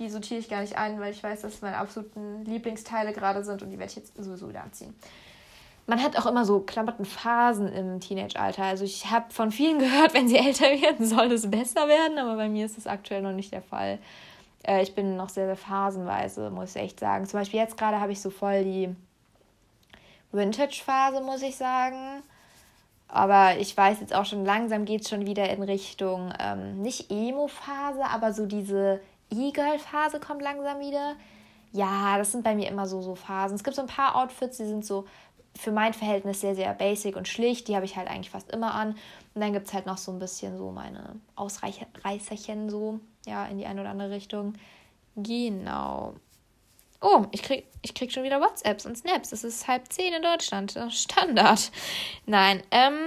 Die 0.00 0.10
sortiere 0.10 0.40
ich 0.40 0.48
gar 0.48 0.62
nicht 0.62 0.76
ein, 0.76 0.98
weil 0.98 1.12
ich 1.12 1.22
weiß, 1.22 1.42
dass 1.42 1.60
meine 1.60 1.76
absoluten 1.76 2.44
Lieblingsteile 2.46 3.12
gerade 3.12 3.44
sind 3.44 3.62
und 3.62 3.70
die 3.70 3.78
werde 3.78 3.90
ich 3.90 3.96
jetzt 3.96 4.16
sowieso 4.16 4.48
wieder 4.48 4.62
anziehen 4.62 4.94
man 5.86 6.02
hat 6.02 6.16
auch 6.16 6.26
immer 6.26 6.44
so 6.44 6.60
Klamottenphasen 6.60 7.72
im 7.72 8.00
Teenage-Alter. 8.00 8.64
Also 8.64 8.84
ich 8.84 9.10
habe 9.10 9.32
von 9.32 9.50
vielen 9.50 9.78
gehört, 9.80 10.14
wenn 10.14 10.28
sie 10.28 10.36
älter 10.36 10.66
werden, 10.66 11.06
soll 11.06 11.32
es 11.32 11.50
besser 11.50 11.88
werden, 11.88 12.18
aber 12.18 12.36
bei 12.36 12.48
mir 12.48 12.66
ist 12.66 12.76
das 12.76 12.86
aktuell 12.86 13.22
noch 13.22 13.32
nicht 13.32 13.52
der 13.52 13.62
Fall. 13.62 13.98
Äh, 14.62 14.82
ich 14.82 14.94
bin 14.94 15.16
noch 15.16 15.28
sehr, 15.28 15.46
sehr 15.46 15.56
phasenweise, 15.56 16.50
muss 16.50 16.76
ich 16.76 16.82
echt 16.82 17.00
sagen. 17.00 17.26
Zum 17.26 17.40
Beispiel 17.40 17.60
jetzt 17.60 17.76
gerade 17.76 18.00
habe 18.00 18.12
ich 18.12 18.20
so 18.20 18.30
voll 18.30 18.64
die 18.64 18.94
Vintage-Phase, 20.32 21.20
muss 21.22 21.42
ich 21.42 21.56
sagen. 21.56 22.22
Aber 23.08 23.56
ich 23.58 23.76
weiß 23.76 24.00
jetzt 24.00 24.14
auch 24.14 24.24
schon, 24.24 24.44
langsam 24.44 24.84
geht 24.84 25.02
es 25.02 25.08
schon 25.08 25.26
wieder 25.26 25.50
in 25.50 25.62
Richtung, 25.62 26.32
ähm, 26.38 26.80
nicht 26.80 27.10
Emo-Phase, 27.10 28.04
aber 28.04 28.32
so 28.32 28.46
diese 28.46 29.00
E-Girl-Phase 29.30 30.20
kommt 30.20 30.42
langsam 30.42 30.78
wieder. 30.78 31.16
Ja, 31.72 32.18
das 32.18 32.32
sind 32.32 32.44
bei 32.44 32.54
mir 32.54 32.68
immer 32.68 32.86
so, 32.86 33.02
so 33.02 33.14
Phasen. 33.14 33.56
Es 33.56 33.64
gibt 33.64 33.76
so 33.76 33.82
ein 33.82 33.88
paar 33.88 34.16
Outfits, 34.16 34.56
die 34.58 34.64
sind 34.64 34.84
so 34.84 35.06
für 35.58 35.72
mein 35.72 35.94
Verhältnis 35.94 36.40
sehr, 36.40 36.54
sehr 36.54 36.72
basic 36.74 37.16
und 37.16 37.28
schlicht. 37.28 37.68
Die 37.68 37.76
habe 37.76 37.84
ich 37.84 37.96
halt 37.96 38.08
eigentlich 38.08 38.30
fast 38.30 38.50
immer 38.50 38.74
an. 38.74 38.90
Und 39.34 39.40
dann 39.40 39.52
gibt 39.52 39.66
es 39.66 39.74
halt 39.74 39.86
noch 39.86 39.98
so 39.98 40.12
ein 40.12 40.18
bisschen 40.18 40.56
so 40.56 40.70
meine 40.70 41.16
Ausreißerchen 41.36 42.70
so, 42.70 43.00
ja, 43.26 43.46
in 43.46 43.58
die 43.58 43.66
eine 43.66 43.80
oder 43.80 43.90
andere 43.90 44.10
Richtung. 44.10 44.54
Genau. 45.16 46.14
Oh, 47.00 47.26
ich 47.30 47.42
krieg, 47.42 47.66
ich 47.82 47.94
krieg 47.94 48.12
schon 48.12 48.24
wieder 48.24 48.40
WhatsApps 48.40 48.86
und 48.86 48.96
Snaps. 48.96 49.32
Es 49.32 49.44
ist 49.44 49.66
halb 49.68 49.90
zehn 49.92 50.12
in 50.12 50.22
Deutschland. 50.22 50.78
Standard. 50.90 51.70
Nein, 52.26 52.62
ähm, 52.70 52.98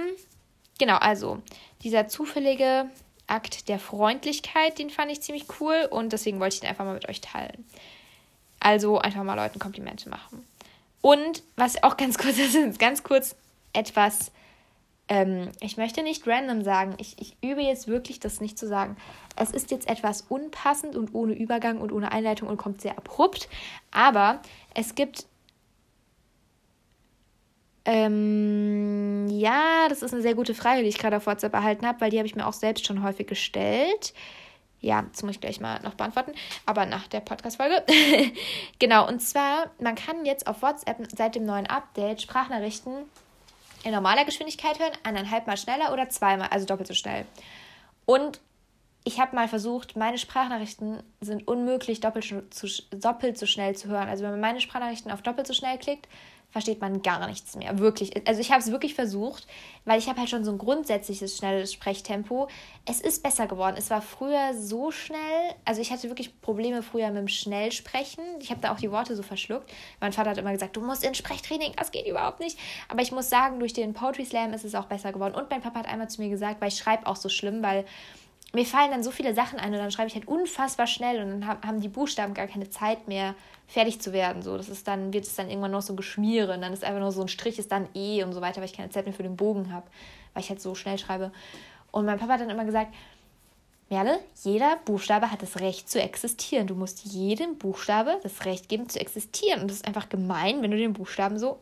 genau, 0.78 0.96
also 0.96 1.40
dieser 1.82 2.08
zufällige 2.08 2.88
Akt 3.26 3.68
der 3.68 3.78
Freundlichkeit, 3.78 4.78
den 4.78 4.90
fand 4.90 5.12
ich 5.12 5.22
ziemlich 5.22 5.46
cool 5.60 5.88
und 5.90 6.12
deswegen 6.12 6.40
wollte 6.40 6.54
ich 6.54 6.60
den 6.60 6.70
einfach 6.70 6.84
mal 6.84 6.94
mit 6.94 7.08
euch 7.08 7.20
teilen. 7.20 7.64
Also 8.60 8.98
einfach 8.98 9.22
mal 9.22 9.34
Leuten 9.34 9.58
Komplimente 9.58 10.08
machen. 10.08 10.44
Und 11.04 11.42
was 11.54 11.82
auch 11.82 11.98
ganz 11.98 12.16
kurz 12.18 12.38
ist, 12.38 12.78
ganz 12.78 13.02
kurz 13.02 13.36
etwas, 13.74 14.32
ähm, 15.08 15.52
ich 15.60 15.76
möchte 15.76 16.02
nicht 16.02 16.26
random 16.26 16.64
sagen, 16.64 16.94
ich, 16.96 17.20
ich 17.20 17.36
übe 17.42 17.60
jetzt 17.60 17.88
wirklich 17.88 18.20
das 18.20 18.40
nicht 18.40 18.58
zu 18.58 18.66
sagen. 18.66 18.96
Es 19.36 19.50
ist 19.50 19.70
jetzt 19.70 19.86
etwas 19.86 20.22
unpassend 20.22 20.96
und 20.96 21.14
ohne 21.14 21.34
Übergang 21.34 21.82
und 21.82 21.92
ohne 21.92 22.10
Einleitung 22.10 22.48
und 22.48 22.56
kommt 22.56 22.80
sehr 22.80 22.96
abrupt, 22.96 23.50
aber 23.90 24.40
es 24.74 24.94
gibt 24.94 25.26
ähm, 27.84 29.28
ja, 29.28 29.88
das 29.90 30.02
ist 30.02 30.14
eine 30.14 30.22
sehr 30.22 30.34
gute 30.34 30.54
Frage, 30.54 30.80
die 30.80 30.88
ich 30.88 30.96
gerade 30.96 31.18
auf 31.18 31.26
WhatsApp 31.26 31.52
erhalten 31.52 31.86
habe, 31.86 32.00
weil 32.00 32.08
die 32.08 32.16
habe 32.16 32.26
ich 32.26 32.34
mir 32.34 32.46
auch 32.46 32.54
selbst 32.54 32.86
schon 32.86 33.02
häufig 33.02 33.26
gestellt. 33.26 34.14
Ja, 34.84 35.02
das 35.10 35.22
muss 35.22 35.36
ich 35.36 35.40
gleich 35.40 35.60
mal 35.60 35.80
noch 35.80 35.94
beantworten, 35.94 36.32
aber 36.66 36.84
nach 36.84 37.08
der 37.08 37.20
Podcast-Folge. 37.20 37.82
genau, 38.78 39.08
und 39.08 39.20
zwar, 39.20 39.70
man 39.80 39.94
kann 39.94 40.26
jetzt 40.26 40.46
auf 40.46 40.60
WhatsApp 40.60 40.98
seit 41.16 41.36
dem 41.36 41.46
neuen 41.46 41.66
Update 41.66 42.20
Sprachnachrichten 42.20 42.92
in 43.82 43.92
normaler 43.92 44.26
Geschwindigkeit 44.26 44.78
hören, 44.78 44.92
eineinhalb 45.02 45.46
Mal 45.46 45.56
schneller 45.56 45.90
oder 45.94 46.10
zweimal, 46.10 46.48
also 46.50 46.66
doppelt 46.66 46.86
so 46.86 46.92
schnell. 46.92 47.24
Und 48.04 48.42
ich 49.04 49.20
habe 49.20 49.34
mal 49.34 49.48
versucht, 49.48 49.96
meine 49.96 50.18
Sprachnachrichten 50.18 51.02
sind 51.22 51.48
unmöglich 51.48 52.00
doppelt, 52.00 52.34
doppelt 52.90 53.38
so 53.38 53.46
schnell 53.46 53.74
zu 53.74 53.88
hören. 53.88 54.10
Also 54.10 54.22
wenn 54.22 54.32
man 54.32 54.40
meine 54.40 54.60
Sprachnachrichten 54.60 55.10
auf 55.10 55.22
doppelt 55.22 55.46
so 55.46 55.54
schnell 55.54 55.78
klickt, 55.78 56.08
versteht 56.54 56.80
man 56.80 57.02
gar 57.02 57.26
nichts 57.26 57.56
mehr. 57.56 57.80
Wirklich. 57.80 58.28
Also 58.28 58.40
ich 58.40 58.52
habe 58.52 58.60
es 58.60 58.70
wirklich 58.70 58.94
versucht, 58.94 59.44
weil 59.84 59.98
ich 59.98 60.08
habe 60.08 60.20
halt 60.20 60.30
schon 60.30 60.44
so 60.44 60.52
ein 60.52 60.58
grundsätzliches 60.58 61.36
schnelles 61.36 61.72
Sprechtempo. 61.72 62.46
Es 62.84 63.00
ist 63.00 63.24
besser 63.24 63.48
geworden. 63.48 63.74
Es 63.76 63.90
war 63.90 64.00
früher 64.00 64.54
so 64.54 64.92
schnell. 64.92 65.18
Also 65.64 65.80
ich 65.80 65.90
hatte 65.90 66.08
wirklich 66.08 66.40
Probleme 66.42 66.84
früher 66.84 67.08
mit 67.08 67.16
dem 67.16 67.26
Schnellsprechen. 67.26 68.22
Ich 68.38 68.50
habe 68.50 68.60
da 68.60 68.72
auch 68.72 68.78
die 68.78 68.92
Worte 68.92 69.16
so 69.16 69.24
verschluckt. 69.24 69.68
Mein 69.98 70.12
Vater 70.12 70.30
hat 70.30 70.38
immer 70.38 70.52
gesagt, 70.52 70.76
du 70.76 70.80
musst 70.80 71.02
in 71.02 71.16
Sprechtraining, 71.16 71.72
das 71.76 71.90
geht 71.90 72.06
überhaupt 72.06 72.38
nicht. 72.38 72.56
Aber 72.88 73.02
ich 73.02 73.10
muss 73.10 73.28
sagen, 73.28 73.58
durch 73.58 73.72
den 73.72 73.92
Poetry 73.92 74.24
Slam 74.24 74.52
ist 74.52 74.64
es 74.64 74.76
auch 74.76 74.84
besser 74.84 75.10
geworden. 75.10 75.34
Und 75.34 75.50
mein 75.50 75.60
Papa 75.60 75.80
hat 75.80 75.88
einmal 75.88 76.08
zu 76.08 76.22
mir 76.22 76.30
gesagt, 76.30 76.60
weil 76.60 76.68
ich 76.68 76.78
schreibe 76.78 77.08
auch 77.08 77.16
so 77.16 77.28
schlimm, 77.28 77.64
weil 77.64 77.84
mir 78.52 78.64
fallen 78.64 78.92
dann 78.92 79.02
so 79.02 79.10
viele 79.10 79.34
Sachen 79.34 79.58
ein 79.58 79.72
und 79.72 79.80
dann 79.80 79.90
schreibe 79.90 80.06
ich 80.06 80.14
halt 80.14 80.28
unfassbar 80.28 80.86
schnell 80.86 81.20
und 81.20 81.40
dann 81.40 81.48
haben 81.48 81.80
die 81.80 81.88
Buchstaben 81.88 82.32
gar 82.32 82.46
keine 82.46 82.70
Zeit 82.70 83.08
mehr, 83.08 83.34
fertig 83.66 84.00
zu 84.00 84.12
werden. 84.12 84.42
So, 84.42 84.56
das 84.56 84.68
ist 84.68 84.86
dann, 84.86 85.12
wird 85.12 85.24
es 85.24 85.34
dann 85.34 85.48
irgendwann 85.48 85.70
noch 85.70 85.82
so 85.82 85.94
geschmieren. 85.94 86.60
Dann 86.60 86.72
ist 86.72 86.84
einfach 86.84 87.00
nur 87.00 87.12
so 87.12 87.22
ein 87.22 87.28
Strich, 87.28 87.58
ist 87.58 87.72
dann 87.72 87.88
E 87.94 88.22
und 88.22 88.32
so 88.32 88.40
weiter, 88.40 88.58
weil 88.58 88.68
ich 88.68 88.76
keine 88.76 88.90
Zeit 88.90 89.06
mehr 89.06 89.14
für 89.14 89.22
den 89.22 89.36
Bogen 89.36 89.72
habe, 89.72 89.86
weil 90.32 90.42
ich 90.42 90.50
halt 90.50 90.60
so 90.60 90.74
schnell 90.74 90.98
schreibe. 90.98 91.32
Und 91.90 92.06
mein 92.06 92.18
Papa 92.18 92.34
hat 92.34 92.40
dann 92.40 92.50
immer 92.50 92.64
gesagt, 92.64 92.92
Merle, 93.90 94.18
jeder 94.42 94.76
Buchstabe 94.84 95.30
hat 95.30 95.42
das 95.42 95.60
Recht 95.60 95.88
zu 95.90 96.00
existieren. 96.00 96.66
Du 96.66 96.74
musst 96.74 97.04
jedem 97.04 97.58
Buchstabe 97.58 98.18
das 98.22 98.44
Recht 98.44 98.68
geben 98.68 98.88
zu 98.88 98.98
existieren. 98.98 99.62
Und 99.62 99.68
das 99.68 99.78
ist 99.78 99.86
einfach 99.86 100.08
gemein, 100.08 100.62
wenn 100.62 100.70
du 100.70 100.76
den 100.76 100.94
Buchstaben 100.94 101.38
so 101.38 101.60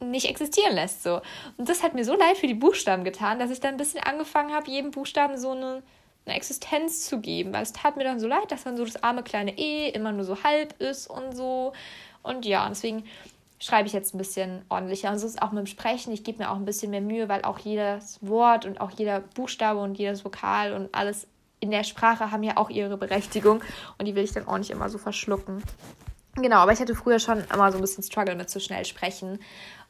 nicht 0.00 0.28
existieren 0.28 0.74
lässt. 0.74 1.02
So. 1.02 1.20
Und 1.56 1.68
das 1.68 1.82
hat 1.82 1.94
mir 1.94 2.04
so 2.04 2.14
leid 2.14 2.36
für 2.36 2.46
die 2.46 2.54
Buchstaben 2.54 3.02
getan, 3.02 3.38
dass 3.38 3.50
ich 3.50 3.60
dann 3.60 3.74
ein 3.74 3.78
bisschen 3.78 4.02
angefangen 4.02 4.52
habe, 4.52 4.70
jedem 4.70 4.90
Buchstaben 4.90 5.38
so 5.38 5.50
eine 5.50 5.82
eine 6.28 6.36
Existenz 6.36 7.06
zu 7.06 7.20
geben, 7.20 7.52
weil 7.52 7.62
es 7.62 7.72
tat 7.72 7.96
mir 7.96 8.04
dann 8.04 8.20
so 8.20 8.26
leid, 8.26 8.50
dass 8.50 8.64
dann 8.64 8.76
so 8.76 8.84
das 8.84 9.02
arme 9.02 9.22
kleine 9.22 9.56
E 9.58 9.88
immer 9.88 10.12
nur 10.12 10.24
so 10.24 10.42
halb 10.42 10.80
ist 10.80 11.08
und 11.08 11.36
so. 11.36 11.72
Und 12.22 12.44
ja, 12.44 12.68
deswegen 12.68 13.04
schreibe 13.60 13.88
ich 13.88 13.92
jetzt 13.92 14.14
ein 14.14 14.18
bisschen 14.18 14.62
ordentlicher. 14.68 15.10
Und 15.10 15.18
so 15.18 15.26
ist 15.26 15.34
es 15.34 15.42
auch 15.42 15.52
mit 15.52 15.60
dem 15.60 15.66
Sprechen. 15.66 16.12
Ich 16.12 16.24
gebe 16.24 16.38
mir 16.38 16.50
auch 16.50 16.56
ein 16.56 16.64
bisschen 16.64 16.90
mehr 16.90 17.00
Mühe, 17.00 17.28
weil 17.28 17.42
auch 17.42 17.58
jedes 17.58 18.18
Wort 18.20 18.64
und 18.66 18.80
auch 18.80 18.90
jeder 18.90 19.20
Buchstabe 19.20 19.80
und 19.80 19.98
jedes 19.98 20.24
Vokal 20.24 20.72
und 20.72 20.94
alles 20.94 21.26
in 21.60 21.70
der 21.70 21.82
Sprache 21.82 22.30
haben 22.30 22.44
ja 22.44 22.56
auch 22.56 22.70
ihre 22.70 22.96
Berechtigung 22.96 23.62
und 23.98 24.06
die 24.06 24.14
will 24.14 24.22
ich 24.22 24.32
dann 24.32 24.46
auch 24.46 24.58
nicht 24.58 24.70
immer 24.70 24.88
so 24.88 24.98
verschlucken. 24.98 25.62
Genau, 26.36 26.58
aber 26.58 26.72
ich 26.72 26.78
hatte 26.78 26.94
früher 26.94 27.18
schon 27.18 27.42
immer 27.52 27.72
so 27.72 27.78
ein 27.78 27.80
bisschen 27.80 28.04
Struggle 28.04 28.36
mit 28.36 28.48
zu 28.48 28.60
schnell 28.60 28.84
sprechen. 28.84 29.40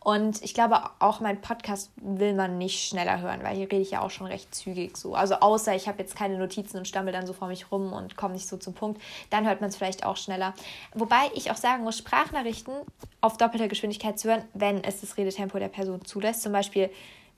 Und 0.01 0.43
ich 0.43 0.55
glaube, 0.55 0.81
auch 1.01 1.21
mein 1.21 1.41
Podcast 1.41 1.91
will 1.97 2.33
man 2.33 2.57
nicht 2.57 2.89
schneller 2.89 3.21
hören, 3.21 3.43
weil 3.43 3.57
hier 3.57 3.67
rede 3.67 3.83
ich 3.83 3.91
ja 3.91 4.01
auch 4.01 4.11
schon 4.11 4.29
recht 4.29 4.55
zügig 4.55 4.97
so. 4.97 5.15
Also 5.15 5.35
außer 5.37 5.75
ich 5.75 5.89
habe 5.89 5.99
jetzt 5.99 6.15
keine 6.15 6.39
Notizen 6.39 6.79
und 6.79 6.87
stammel 6.87 7.13
dann 7.13 7.27
so 7.27 7.33
vor 7.33 7.49
mich 7.49 7.73
rum 7.73 7.93
und 7.93 8.17
komme 8.17 8.35
nicht 8.35 8.47
so 8.47 8.57
zum 8.57 8.75
Punkt, 8.75 9.03
dann 9.31 9.47
hört 9.47 9.61
man 9.61 9.71
es 9.71 9.77
vielleicht 9.77 10.07
auch 10.07 10.17
schneller. 10.17 10.55
Wobei 10.95 11.31
ich 11.35 11.51
auch 11.51 11.57
sagen 11.57 11.83
muss, 11.83 11.99
Sprachnachrichten 11.99 12.75
auf 13.21 13.37
doppelter 13.37 13.67
Geschwindigkeit 13.67 14.19
zu 14.19 14.29
hören, 14.29 14.45
wenn 14.55 14.85
es 14.85 15.01
das 15.01 15.17
Redetempo 15.17 15.59
der 15.59 15.69
Person 15.69 16.05
zulässt. 16.05 16.43
Zum 16.43 16.53
Beispiel 16.53 16.91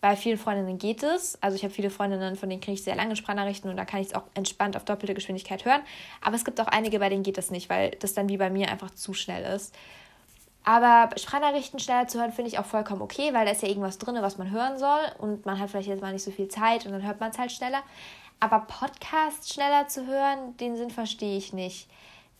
bei 0.03 0.16
vielen 0.16 0.38
Freundinnen 0.38 0.79
geht 0.79 1.03
es. 1.03 1.42
Also 1.42 1.57
ich 1.57 1.62
habe 1.62 1.73
viele 1.73 1.90
Freundinnen, 1.90 2.37
von 2.37 2.49
denen 2.49 2.61
kriege 2.61 2.75
ich 2.75 2.85
sehr 2.85 2.96
lange 2.96 3.16
Sprachnachrichten 3.16 3.70
und 3.70 3.77
da 3.77 3.85
kann 3.85 4.01
ich 4.01 4.09
es 4.09 4.14
auch 4.14 4.25
entspannt 4.35 4.77
auf 4.77 4.85
doppelte 4.85 5.14
Geschwindigkeit 5.14 5.64
hören. 5.64 5.81
Aber 6.20 6.37
es 6.37 6.44
gibt 6.44 6.61
auch 6.61 6.68
einige, 6.68 6.99
bei 6.99 7.09
denen 7.09 7.23
geht 7.23 7.38
das 7.38 7.51
nicht, 7.51 7.70
weil 7.70 7.90
das 8.01 8.14
dann 8.14 8.29
wie 8.29 8.37
bei 8.37 8.51
mir 8.51 8.70
einfach 8.70 8.90
zu 8.90 9.14
schnell 9.14 9.44
ist. 9.55 9.75
Aber 10.64 11.09
Sprachnachrichten 11.16 11.81
schneller 11.81 12.07
zu 12.07 12.18
hören, 12.20 12.33
finde 12.33 12.51
ich 12.51 12.59
auch 12.59 12.66
vollkommen 12.66 13.01
okay, 13.01 13.33
weil 13.33 13.46
da 13.46 13.53
ist 13.53 13.62
ja 13.62 13.68
irgendwas 13.68 13.99
drin, 13.99 14.16
was 14.20 14.37
man 14.37 14.51
hören 14.51 14.79
soll 14.79 15.01
und 15.18 15.46
man 15.46 15.59
hat 15.59 15.70
vielleicht 15.70 15.88
jetzt 15.88 16.03
mal 16.03 16.12
nicht 16.12 16.23
so 16.23 16.31
viel 16.31 16.49
Zeit 16.49 16.85
und 16.85 16.92
dann 16.92 17.03
hört 17.03 17.20
man 17.20 17.31
es 17.31 17.38
halt 17.38 17.51
schneller. 17.51 17.83
Aber 18.40 18.61
Podcasts 18.61 19.53
schneller 19.53 19.88
zu 19.88 20.07
hören, 20.07 20.57
den 20.59 20.77
Sinn 20.77 20.90
verstehe 20.90 21.37
ich 21.37 21.53
nicht, 21.53 21.88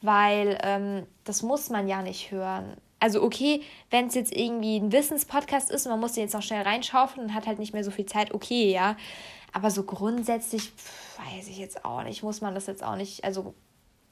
weil 0.03 0.59
ähm, 0.63 1.07
das 1.25 1.43
muss 1.43 1.71
man 1.71 1.89
ja 1.89 2.03
nicht 2.03 2.31
hören. 2.31 2.77
Also 3.01 3.23
okay, 3.23 3.63
wenn 3.89 4.09
es 4.09 4.15
jetzt 4.15 4.35
irgendwie 4.35 4.77
ein 4.77 4.93
Wissenspodcast 4.93 5.71
ist 5.71 5.87
und 5.87 5.93
man 5.93 6.01
muss 6.01 6.13
den 6.13 6.25
jetzt 6.25 6.35
noch 6.35 6.43
schnell 6.43 6.63
reinschaufeln 6.63 7.27
und 7.27 7.35
hat 7.35 7.47
halt 7.47 7.59
nicht 7.59 7.73
mehr 7.73 7.85
so 7.85 7.91
viel 7.91 8.07
Zeit, 8.07 8.35
okay, 8.35 8.71
ja. 8.71 8.97
Aber 9.53 9.71
so 9.71 9.83
grundsätzlich 9.85 10.71
pff, 10.71 11.19
weiß 11.19 11.49
ich 11.49 11.59
jetzt 11.59 11.85
auch 11.85 12.03
nicht, 12.03 12.23
muss 12.23 12.43
man 12.43 12.55
das 12.55 12.67
jetzt 12.67 12.85
auch 12.85 12.97
nicht. 12.97 13.25
Also 13.25 13.55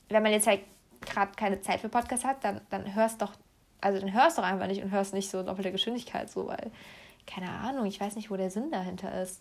wenn 0.09 0.23
man 0.23 0.33
jetzt 0.33 0.47
halt 0.47 0.63
gerade 1.03 1.33
keine 1.37 1.61
Zeit 1.61 1.81
für 1.81 1.91
Podcasts 1.91 2.25
hat, 2.25 2.43
dann, 2.43 2.63
dann 2.71 2.95
hörst 2.95 3.21
doch 3.21 3.33
also 3.81 4.01
dann 4.01 4.13
hörst 4.13 4.39
du 4.39 4.43
doch 4.43 4.49
einfach 4.49 4.67
nicht 4.67 4.83
und 4.83 4.91
hörst 4.91 5.15
nicht 5.15 5.31
so 5.31 5.43
doppelte 5.43 5.73
Geschwindigkeit 5.73 6.31
so, 6.31 6.47
weil, 6.47 6.71
keine 7.27 7.51
Ahnung, 7.51 7.87
ich 7.87 8.01
weiß 8.01 8.17
nicht, 8.17 8.31
wo 8.31 8.37
der 8.37 8.51
Sinn 8.51 8.71
dahinter 8.71 9.21
ist. 9.23 9.41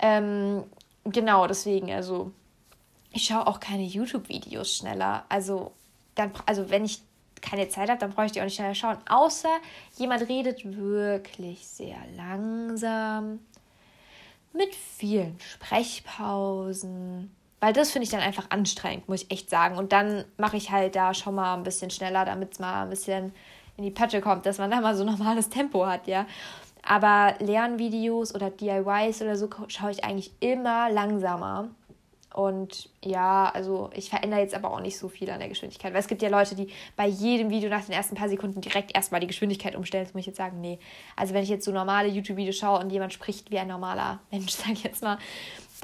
Ähm, 0.00 0.64
genau, 1.04 1.46
deswegen, 1.46 1.92
also 1.92 2.32
ich 3.12 3.24
schaue 3.26 3.46
auch 3.46 3.60
keine 3.60 3.84
YouTube-Videos 3.84 4.76
schneller. 4.76 5.24
Also, 5.28 5.72
dann, 6.14 6.32
also 6.46 6.70
wenn 6.70 6.84
ich 6.84 7.02
keine 7.40 7.68
Zeit 7.68 7.90
habe, 7.90 8.00
dann 8.00 8.12
brauche 8.12 8.26
ich 8.26 8.32
die 8.32 8.40
auch 8.40 8.44
nicht 8.44 8.56
schneller 8.56 8.74
schauen. 8.74 8.98
Außer 9.08 9.50
jemand 9.96 10.28
redet 10.28 10.64
wirklich 10.64 11.66
sehr 11.66 11.98
langsam, 12.16 13.40
mit 14.52 14.74
vielen 14.74 15.38
Sprechpausen 15.40 17.34
weil 17.64 17.72
das 17.72 17.92
finde 17.92 18.04
ich 18.04 18.10
dann 18.10 18.20
einfach 18.20 18.50
anstrengend, 18.50 19.08
muss 19.08 19.22
ich 19.22 19.30
echt 19.30 19.48
sagen. 19.48 19.78
Und 19.78 19.92
dann 19.92 20.26
mache 20.36 20.58
ich 20.58 20.70
halt 20.70 20.96
da 20.96 21.14
schon 21.14 21.34
mal 21.34 21.54
ein 21.54 21.62
bisschen 21.62 21.88
schneller, 21.88 22.26
damit 22.26 22.52
es 22.52 22.58
mal 22.58 22.82
ein 22.82 22.90
bisschen 22.90 23.32
in 23.78 23.84
die 23.84 23.90
Pötte 23.90 24.20
kommt, 24.20 24.44
dass 24.44 24.58
man 24.58 24.70
da 24.70 24.82
mal 24.82 24.94
so 24.94 25.02
normales 25.02 25.48
Tempo 25.48 25.86
hat, 25.86 26.06
ja. 26.06 26.26
Aber 26.82 27.34
Lernvideos 27.38 28.34
oder 28.34 28.50
DIYs 28.50 29.22
oder 29.22 29.36
so 29.36 29.48
schaue 29.68 29.92
ich 29.92 30.04
eigentlich 30.04 30.32
immer 30.40 30.90
langsamer. 30.90 31.70
Und 32.34 32.90
ja, 33.02 33.48
also 33.54 33.88
ich 33.94 34.10
verändere 34.10 34.40
jetzt 34.40 34.54
aber 34.54 34.70
auch 34.70 34.80
nicht 34.80 34.98
so 34.98 35.08
viel 35.08 35.30
an 35.30 35.38
der 35.38 35.48
Geschwindigkeit. 35.48 35.94
Weil 35.94 36.00
es 36.00 36.08
gibt 36.08 36.20
ja 36.20 36.28
Leute, 36.28 36.54
die 36.54 36.68
bei 36.96 37.06
jedem 37.06 37.48
Video 37.48 37.70
nach 37.70 37.84
den 37.84 37.94
ersten 37.94 38.14
paar 38.14 38.28
Sekunden 38.28 38.60
direkt 38.60 38.94
erstmal 38.94 39.20
die 39.20 39.26
Geschwindigkeit 39.26 39.74
umstellen. 39.74 40.04
Das 40.04 40.12
muss 40.12 40.20
ich 40.20 40.26
jetzt 40.26 40.36
sagen, 40.36 40.60
nee. 40.60 40.78
Also 41.16 41.32
wenn 41.32 41.44
ich 41.44 41.48
jetzt 41.48 41.64
so 41.64 41.72
normale 41.72 42.08
YouTube-Videos 42.08 42.56
schaue 42.56 42.80
und 42.80 42.90
jemand 42.90 43.14
spricht 43.14 43.50
wie 43.50 43.58
ein 43.58 43.68
normaler 43.68 44.20
Mensch, 44.30 44.52
sage 44.52 44.72
ich 44.72 44.82
jetzt 44.82 45.02
mal, 45.02 45.16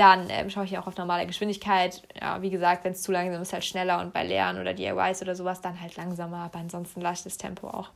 dann 0.01 0.31
ähm, 0.31 0.49
schaue 0.49 0.65
ich 0.65 0.79
auch 0.79 0.87
auf 0.87 0.97
normale 0.97 1.27
Geschwindigkeit. 1.27 2.03
Ja, 2.19 2.41
wie 2.41 2.49
gesagt, 2.49 2.85
wenn 2.85 2.93
es 2.93 3.03
zu 3.03 3.13
langsam 3.13 3.43
ist, 3.43 3.53
halt 3.53 3.67
schneller 3.67 4.01
und 4.01 4.15
bei 4.15 4.25
Lernen 4.25 4.59
oder 4.59 4.73
DIYs 4.73 5.21
oder 5.21 5.35
sowas 5.35 5.61
dann 5.61 5.79
halt 5.79 5.95
langsamer, 5.97 6.39
aber 6.39 6.59
ansonsten 6.59 7.03
leichtes 7.03 7.37
Tempo 7.37 7.69
auch. 7.69 7.91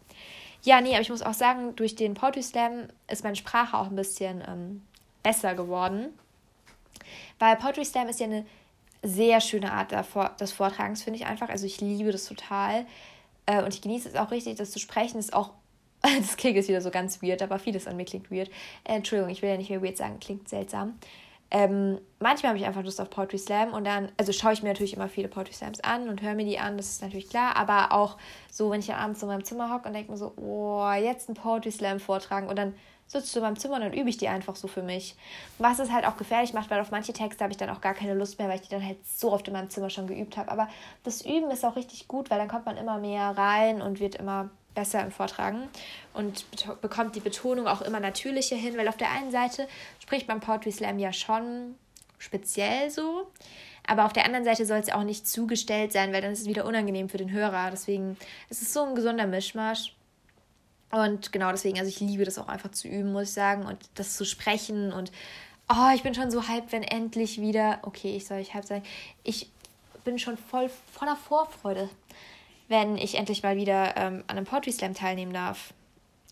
Ja, 0.64 0.82
nee, 0.82 0.90
aber 0.90 1.00
ich 1.00 1.08
muss 1.08 1.22
auch 1.22 1.32
sagen, 1.32 1.74
durch 1.76 1.94
den 1.94 2.12
Poetry 2.12 2.42
Slam 2.42 2.88
ist 3.10 3.24
meine 3.24 3.36
Sprache 3.36 3.78
auch 3.78 3.86
ein 3.86 3.96
bisschen 3.96 4.44
ähm, 4.46 4.82
besser 5.22 5.54
geworden. 5.54 6.08
Weil 7.38 7.56
Poetry 7.56 7.86
Slam 7.86 8.08
ist 8.08 8.20
ja 8.20 8.26
eine 8.26 8.44
sehr 9.02 9.40
schöne 9.40 9.72
Art 9.72 9.92
des 10.38 10.52
Vortragens, 10.52 11.02
finde 11.02 11.20
ich 11.20 11.24
einfach. 11.24 11.48
Also 11.48 11.64
ich 11.64 11.80
liebe 11.80 12.12
das 12.12 12.26
total. 12.26 12.84
Äh, 13.46 13.62
und 13.62 13.72
ich 13.72 13.80
genieße 13.80 14.10
es 14.10 14.16
auch 14.16 14.30
richtig, 14.30 14.56
das 14.56 14.72
zu 14.72 14.78
sprechen. 14.78 15.18
ist 15.18 15.32
auch, 15.32 15.52
das 16.02 16.36
klingt 16.36 16.56
jetzt 16.56 16.68
wieder 16.68 16.82
so 16.82 16.90
ganz 16.90 17.22
weird, 17.22 17.40
aber 17.40 17.58
vieles 17.58 17.86
an 17.86 17.96
mir 17.96 18.04
klingt 18.04 18.30
weird. 18.30 18.50
Äh, 18.84 18.96
Entschuldigung, 18.96 19.32
ich 19.32 19.40
will 19.40 19.48
ja 19.48 19.56
nicht 19.56 19.70
mehr 19.70 19.82
weird 19.82 19.96
sagen, 19.96 20.20
klingt 20.20 20.50
seltsam. 20.50 20.98
Ähm, 21.54 22.00
manchmal 22.18 22.50
habe 22.50 22.58
ich 22.58 22.66
einfach 22.66 22.82
Lust 22.82 23.00
auf 23.00 23.10
Poetry 23.10 23.38
Slam 23.38 23.74
und 23.74 23.84
dann, 23.84 24.10
also 24.16 24.32
schaue 24.32 24.54
ich 24.54 24.64
mir 24.64 24.70
natürlich 24.70 24.94
immer 24.94 25.08
viele 25.08 25.28
Poetry 25.28 25.52
Slams 25.52 25.78
an 25.84 26.08
und 26.08 26.20
höre 26.20 26.34
mir 26.34 26.44
die 26.44 26.58
an, 26.58 26.76
das 26.76 26.88
ist 26.88 27.02
natürlich 27.02 27.28
klar, 27.28 27.54
aber 27.54 27.92
auch 27.92 28.16
so, 28.50 28.72
wenn 28.72 28.80
ich 28.80 28.88
dann 28.88 28.96
abends 28.96 29.22
in 29.22 29.28
meinem 29.28 29.44
Zimmer 29.44 29.72
hocke 29.72 29.86
und 29.86 29.94
denke 29.94 30.10
mir 30.10 30.16
so, 30.16 30.32
oh, 30.34 30.90
jetzt 31.00 31.28
ein 31.28 31.34
Poetry 31.34 31.70
Slam 31.70 32.00
vortragen 32.00 32.48
und 32.48 32.58
dann 32.58 32.74
sitzt 33.06 33.32
du 33.32 33.38
in 33.38 33.44
meinem 33.44 33.56
Zimmer 33.56 33.76
und 33.76 33.82
dann 33.82 33.92
übe 33.92 34.08
ich 34.08 34.16
die 34.16 34.26
einfach 34.26 34.56
so 34.56 34.66
für 34.66 34.82
mich. 34.82 35.14
Was 35.58 35.78
es 35.78 35.92
halt 35.92 36.08
auch 36.08 36.16
gefährlich 36.16 36.54
macht, 36.54 36.70
weil 36.70 36.80
auf 36.80 36.90
manche 36.90 37.12
Texte 37.12 37.44
habe 37.44 37.52
ich 37.52 37.56
dann 37.56 37.70
auch 37.70 37.80
gar 37.80 37.94
keine 37.94 38.14
Lust 38.14 38.40
mehr, 38.40 38.48
weil 38.48 38.56
ich 38.56 38.62
die 38.62 38.70
dann 38.70 38.84
halt 38.84 39.06
so 39.06 39.30
oft 39.30 39.46
in 39.46 39.54
meinem 39.54 39.70
Zimmer 39.70 39.90
schon 39.90 40.08
geübt 40.08 40.36
habe. 40.36 40.50
Aber 40.50 40.68
das 41.04 41.24
Üben 41.24 41.52
ist 41.52 41.64
auch 41.64 41.76
richtig 41.76 42.08
gut, 42.08 42.30
weil 42.30 42.38
dann 42.38 42.48
kommt 42.48 42.66
man 42.66 42.76
immer 42.76 42.98
mehr 42.98 43.30
rein 43.38 43.80
und 43.80 44.00
wird 44.00 44.16
immer 44.16 44.50
besser 44.74 45.02
im 45.02 45.10
Vortragen 45.10 45.68
und 46.12 46.44
bekommt 46.80 47.14
die 47.16 47.20
Betonung 47.20 47.66
auch 47.66 47.82
immer 47.82 48.00
natürlicher 48.00 48.56
hin, 48.56 48.76
weil 48.76 48.88
auf 48.88 48.96
der 48.96 49.10
einen 49.10 49.30
Seite 49.30 49.68
spricht 50.02 50.28
man 50.28 50.40
Poetry 50.40 50.72
Slam 50.72 50.98
ja 50.98 51.12
schon 51.12 51.76
speziell 52.18 52.90
so, 52.90 53.26
aber 53.86 54.06
auf 54.06 54.12
der 54.12 54.24
anderen 54.24 54.44
Seite 54.44 54.64
soll 54.66 54.78
es 54.78 54.90
auch 54.90 55.04
nicht 55.04 55.28
zugestellt 55.28 55.92
sein, 55.92 56.12
weil 56.12 56.22
dann 56.22 56.32
ist 56.32 56.40
es 56.40 56.48
wieder 56.48 56.64
unangenehm 56.64 57.08
für 57.08 57.18
den 57.18 57.30
Hörer. 57.30 57.70
Deswegen 57.70 58.16
ist 58.48 58.62
es 58.62 58.72
so 58.72 58.82
ein 58.82 58.94
gesunder 58.94 59.26
Mischmasch. 59.26 59.94
Und 60.90 61.32
genau 61.32 61.50
deswegen, 61.50 61.78
also 61.78 61.88
ich 61.88 62.00
liebe 62.00 62.24
das 62.24 62.38
auch 62.38 62.48
einfach 62.48 62.70
zu 62.70 62.88
üben, 62.88 63.12
muss 63.12 63.24
ich 63.24 63.32
sagen, 63.32 63.66
und 63.66 63.78
das 63.96 64.16
zu 64.16 64.24
sprechen 64.24 64.92
und 64.92 65.10
oh, 65.68 65.90
ich 65.94 66.02
bin 66.02 66.14
schon 66.14 66.30
so 66.30 66.46
halb, 66.46 66.70
wenn 66.72 66.82
endlich 66.82 67.40
wieder, 67.40 67.80
okay, 67.82 68.16
ich 68.16 68.26
soll 68.26 68.38
ich 68.38 68.54
halb 68.54 68.64
sagen, 68.64 68.84
ich 69.24 69.50
bin 70.04 70.18
schon 70.18 70.36
voll 70.36 70.70
voller 70.92 71.16
Vorfreude 71.16 71.88
wenn 72.68 72.96
ich 72.96 73.16
endlich 73.16 73.42
mal 73.42 73.56
wieder 73.56 73.96
ähm, 73.96 74.24
an 74.26 74.36
einem 74.36 74.46
Poetry 74.46 74.72
Slam 74.72 74.94
teilnehmen 74.94 75.32
darf. 75.32 75.74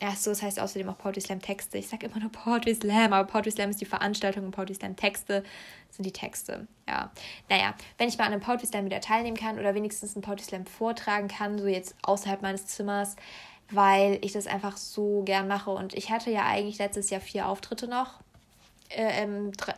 Ja, 0.03 0.17
so, 0.17 0.31
das 0.31 0.43
heißt 0.43 0.59
außerdem 0.59 0.89
auch 0.89 0.99
Poetry 0.99 1.21
Slam 1.21 1.41
Texte. 1.41 1.79
Ich 1.79 1.87
sage 1.87 2.07
immer 2.07 2.19
nur 2.19 2.33
Poetry 2.33 2.75
Slam, 2.75 3.13
aber 3.13 3.25
Poetry 3.25 3.53
Slam 3.53 3.71
ist 3.71 3.81
die 3.81 3.85
Veranstaltung 3.85 4.47
und 4.47 4.51
Poetry 4.51 4.75
Slam 4.75 4.97
Texte 4.97 5.45
sind 5.91 6.05
die 6.05 6.13
Texte. 6.13 6.67
Ja, 6.89 7.13
naja, 7.49 7.75
wenn 7.99 8.09
ich 8.09 8.19
mal 8.19 8.25
an 8.25 8.33
einem 8.33 8.43
Poetry 8.43 8.67
Slam 8.67 8.85
wieder 8.85 9.01
teilnehmen 9.01 9.37
kann 9.37 9.61
oder 9.61 9.75
wenigstens 9.77 10.17
einen 10.17 10.23
Poetry 10.23 10.45
Slam 10.45 10.67
vortragen 10.67 11.29
kann, 11.29 11.59
so 11.59 11.69
jetzt 11.69 11.95
außerhalb 12.03 12.43
meines 12.43 12.67
Zimmers, 12.67 13.15
weil 13.71 14.19
ich 14.23 14.33
das 14.33 14.49
einfach 14.49 14.77
so 14.77 15.23
gern 15.23 15.47
mache. 15.47 15.71
Und 15.71 15.95
ich 15.95 16.11
hatte 16.11 16.31
ja 16.31 16.47
eigentlich 16.47 16.79
letztes 16.79 17.11
Jahr 17.11 17.21
vier 17.21 17.49
Auftritte 17.49 17.87
noch. 17.87 18.21
Äh, 18.89 19.27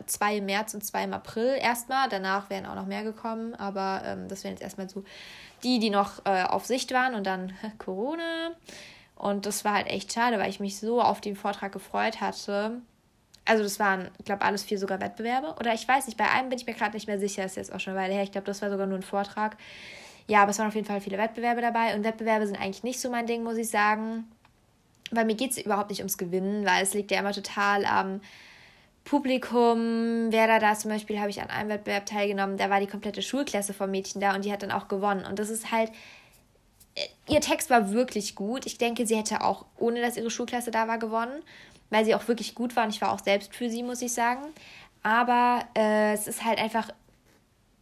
zwei 0.07 0.37
im 0.37 0.45
März 0.45 0.73
und 0.73 0.83
zwei 0.83 1.03
im 1.03 1.13
April 1.13 1.55
erstmal. 1.61 2.09
Danach 2.09 2.49
wären 2.49 2.65
auch 2.65 2.75
noch 2.75 2.87
mehr 2.87 3.03
gekommen, 3.03 3.53
aber 3.55 4.01
ähm, 4.05 4.27
das 4.27 4.43
wären 4.43 4.53
jetzt 4.53 4.63
erstmal 4.63 4.89
so 4.89 5.03
die, 5.65 5.79
die 5.79 5.89
noch 5.89 6.25
äh, 6.25 6.43
auf 6.43 6.65
Sicht 6.65 6.93
waren 6.93 7.15
und 7.15 7.25
dann 7.25 7.53
Corona. 7.79 8.51
Und 9.15 9.45
das 9.45 9.65
war 9.65 9.73
halt 9.73 9.87
echt 9.87 10.13
schade, 10.13 10.37
weil 10.39 10.49
ich 10.49 10.59
mich 10.59 10.77
so 10.79 11.01
auf 11.01 11.19
den 11.19 11.35
Vortrag 11.35 11.71
gefreut 11.71 12.21
hatte. 12.21 12.81
Also 13.45 13.63
das 13.63 13.79
waren, 13.79 14.09
ich 14.17 14.25
glaube, 14.25 14.43
alles 14.43 14.63
vier 14.63 14.77
sogar 14.77 15.01
Wettbewerbe. 15.01 15.55
Oder 15.59 15.73
ich 15.73 15.87
weiß 15.87 16.05
nicht, 16.05 16.17
bei 16.17 16.29
einem 16.29 16.49
bin 16.49 16.59
ich 16.59 16.65
mir 16.65 16.73
gerade 16.73 16.93
nicht 16.93 17.07
mehr 17.07 17.19
sicher, 17.19 17.43
ist 17.43 17.57
jetzt 17.57 17.73
auch 17.73 17.79
schon 17.79 17.93
eine 17.93 18.03
Weile 18.03 18.13
her. 18.13 18.23
Ich 18.23 18.31
glaube, 18.31 18.47
das 18.47 18.61
war 18.61 18.69
sogar 18.69 18.87
nur 18.87 18.97
ein 18.97 19.03
Vortrag. 19.03 19.57
Ja, 20.27 20.41
aber 20.41 20.51
es 20.51 20.59
waren 20.59 20.67
auf 20.67 20.75
jeden 20.75 20.87
Fall 20.87 21.01
viele 21.01 21.17
Wettbewerbe 21.17 21.61
dabei. 21.61 21.95
Und 21.95 22.03
Wettbewerbe 22.03 22.47
sind 22.47 22.57
eigentlich 22.57 22.83
nicht 22.83 22.99
so 22.99 23.09
mein 23.09 23.27
Ding, 23.27 23.43
muss 23.43 23.57
ich 23.57 23.69
sagen. 23.69 24.25
Weil 25.11 25.25
mir 25.25 25.35
geht 25.35 25.51
es 25.51 25.57
überhaupt 25.57 25.89
nicht 25.89 25.99
ums 25.99 26.17
Gewinnen, 26.17 26.65
weil 26.65 26.83
es 26.83 26.93
liegt 26.93 27.11
ja 27.11 27.19
immer 27.19 27.31
total 27.31 27.85
am 27.85 28.21
Publikum. 29.05 30.27
Wer 30.31 30.47
da 30.47 30.59
da 30.59 30.75
zum 30.75 30.91
Beispiel, 30.91 31.19
habe 31.19 31.29
ich 31.29 31.41
an 31.41 31.49
einem 31.49 31.69
Wettbewerb 31.69 32.05
teilgenommen, 32.05 32.57
da 32.57 32.69
war 32.69 32.79
die 32.79 32.87
komplette 32.87 33.21
Schulklasse 33.21 33.73
vom 33.73 33.91
Mädchen 33.91 34.19
da 34.19 34.35
und 34.35 34.43
die 34.43 34.51
hat 34.51 34.63
dann 34.63 34.71
auch 34.71 34.87
gewonnen. 34.89 35.25
Und 35.25 35.39
das 35.39 35.49
ist 35.49 35.71
halt 35.71 35.91
äh, 36.95 37.07
ihr 37.27 37.41
Text 37.41 37.69
war 37.69 37.91
wirklich 37.91 38.35
gut. 38.35 38.65
Ich 38.65 38.77
denke, 38.77 39.05
sie 39.05 39.15
hätte 39.15 39.41
auch, 39.41 39.65
ohne 39.77 40.01
dass 40.01 40.17
ihre 40.17 40.29
Schulklasse 40.29 40.71
da 40.71 40.87
war, 40.87 40.97
gewonnen, 40.97 41.43
weil 41.89 42.05
sie 42.05 42.15
auch 42.15 42.27
wirklich 42.27 42.55
gut 42.55 42.75
war. 42.75 42.85
Und 42.85 42.89
ich 42.89 43.01
war 43.01 43.11
auch 43.11 43.23
selbst 43.23 43.55
für 43.55 43.69
sie, 43.69 43.83
muss 43.83 44.01
ich 44.01 44.13
sagen. 44.13 44.41
Aber 45.03 45.65
äh, 45.77 46.13
es 46.13 46.27
ist 46.27 46.43
halt 46.43 46.59
einfach, 46.59 46.89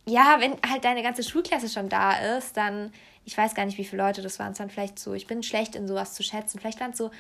ja, 0.06 0.38
wenn 0.40 0.58
halt 0.70 0.84
deine 0.84 1.04
ganze 1.04 1.24
Schulklasse 1.24 1.70
schon 1.70 1.90
da 1.90 2.38
ist, 2.38 2.58
dann 2.58 2.92
ich 3.26 3.38
weiß 3.38 3.56
gar 3.56 3.66
nicht, 3.66 3.78
wie 3.78 3.86
viele 3.86 4.04
Leute 4.04 4.22
das 4.22 4.40
waren. 4.40 4.52
Es 4.52 4.60
waren 4.60 4.70
vielleicht 4.70 5.00
so, 5.00 5.14
ich 5.14 5.28
bin 5.28 5.44
schlecht 5.44 5.76
in 5.76 5.88
sowas 5.88 6.14
zu 6.14 6.24
schätzen. 6.24 6.60
Vielleicht 6.60 6.82
waren 6.82 6.92
es 6.92 6.98
so 6.98 7.12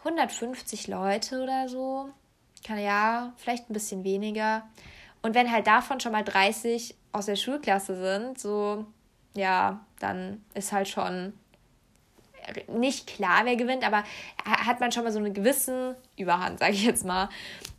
150 0.00 0.88
Leute 0.88 1.42
oder 1.42 1.68
so. 1.68 2.10
Ja, 2.66 3.32
vielleicht 3.36 3.70
ein 3.70 3.72
bisschen 3.72 4.04
weniger. 4.04 4.66
Und 5.22 5.34
wenn 5.34 5.50
halt 5.50 5.66
davon 5.66 6.00
schon 6.00 6.12
mal 6.12 6.24
30 6.24 6.94
aus 7.12 7.26
der 7.26 7.36
Schulklasse 7.36 7.96
sind, 7.96 8.38
so, 8.38 8.86
ja, 9.34 9.80
dann 9.98 10.44
ist 10.54 10.72
halt 10.72 10.88
schon 10.88 11.32
nicht 12.68 13.06
klar, 13.06 13.44
wer 13.44 13.56
gewinnt, 13.56 13.84
aber 13.84 14.04
hat 14.44 14.80
man 14.80 14.92
schon 14.92 15.04
mal 15.04 15.12
so 15.12 15.18
eine 15.18 15.32
gewisse 15.32 15.96
Überhand, 16.16 16.60
sage 16.60 16.72
ich 16.72 16.84
jetzt 16.84 17.04
mal. 17.04 17.28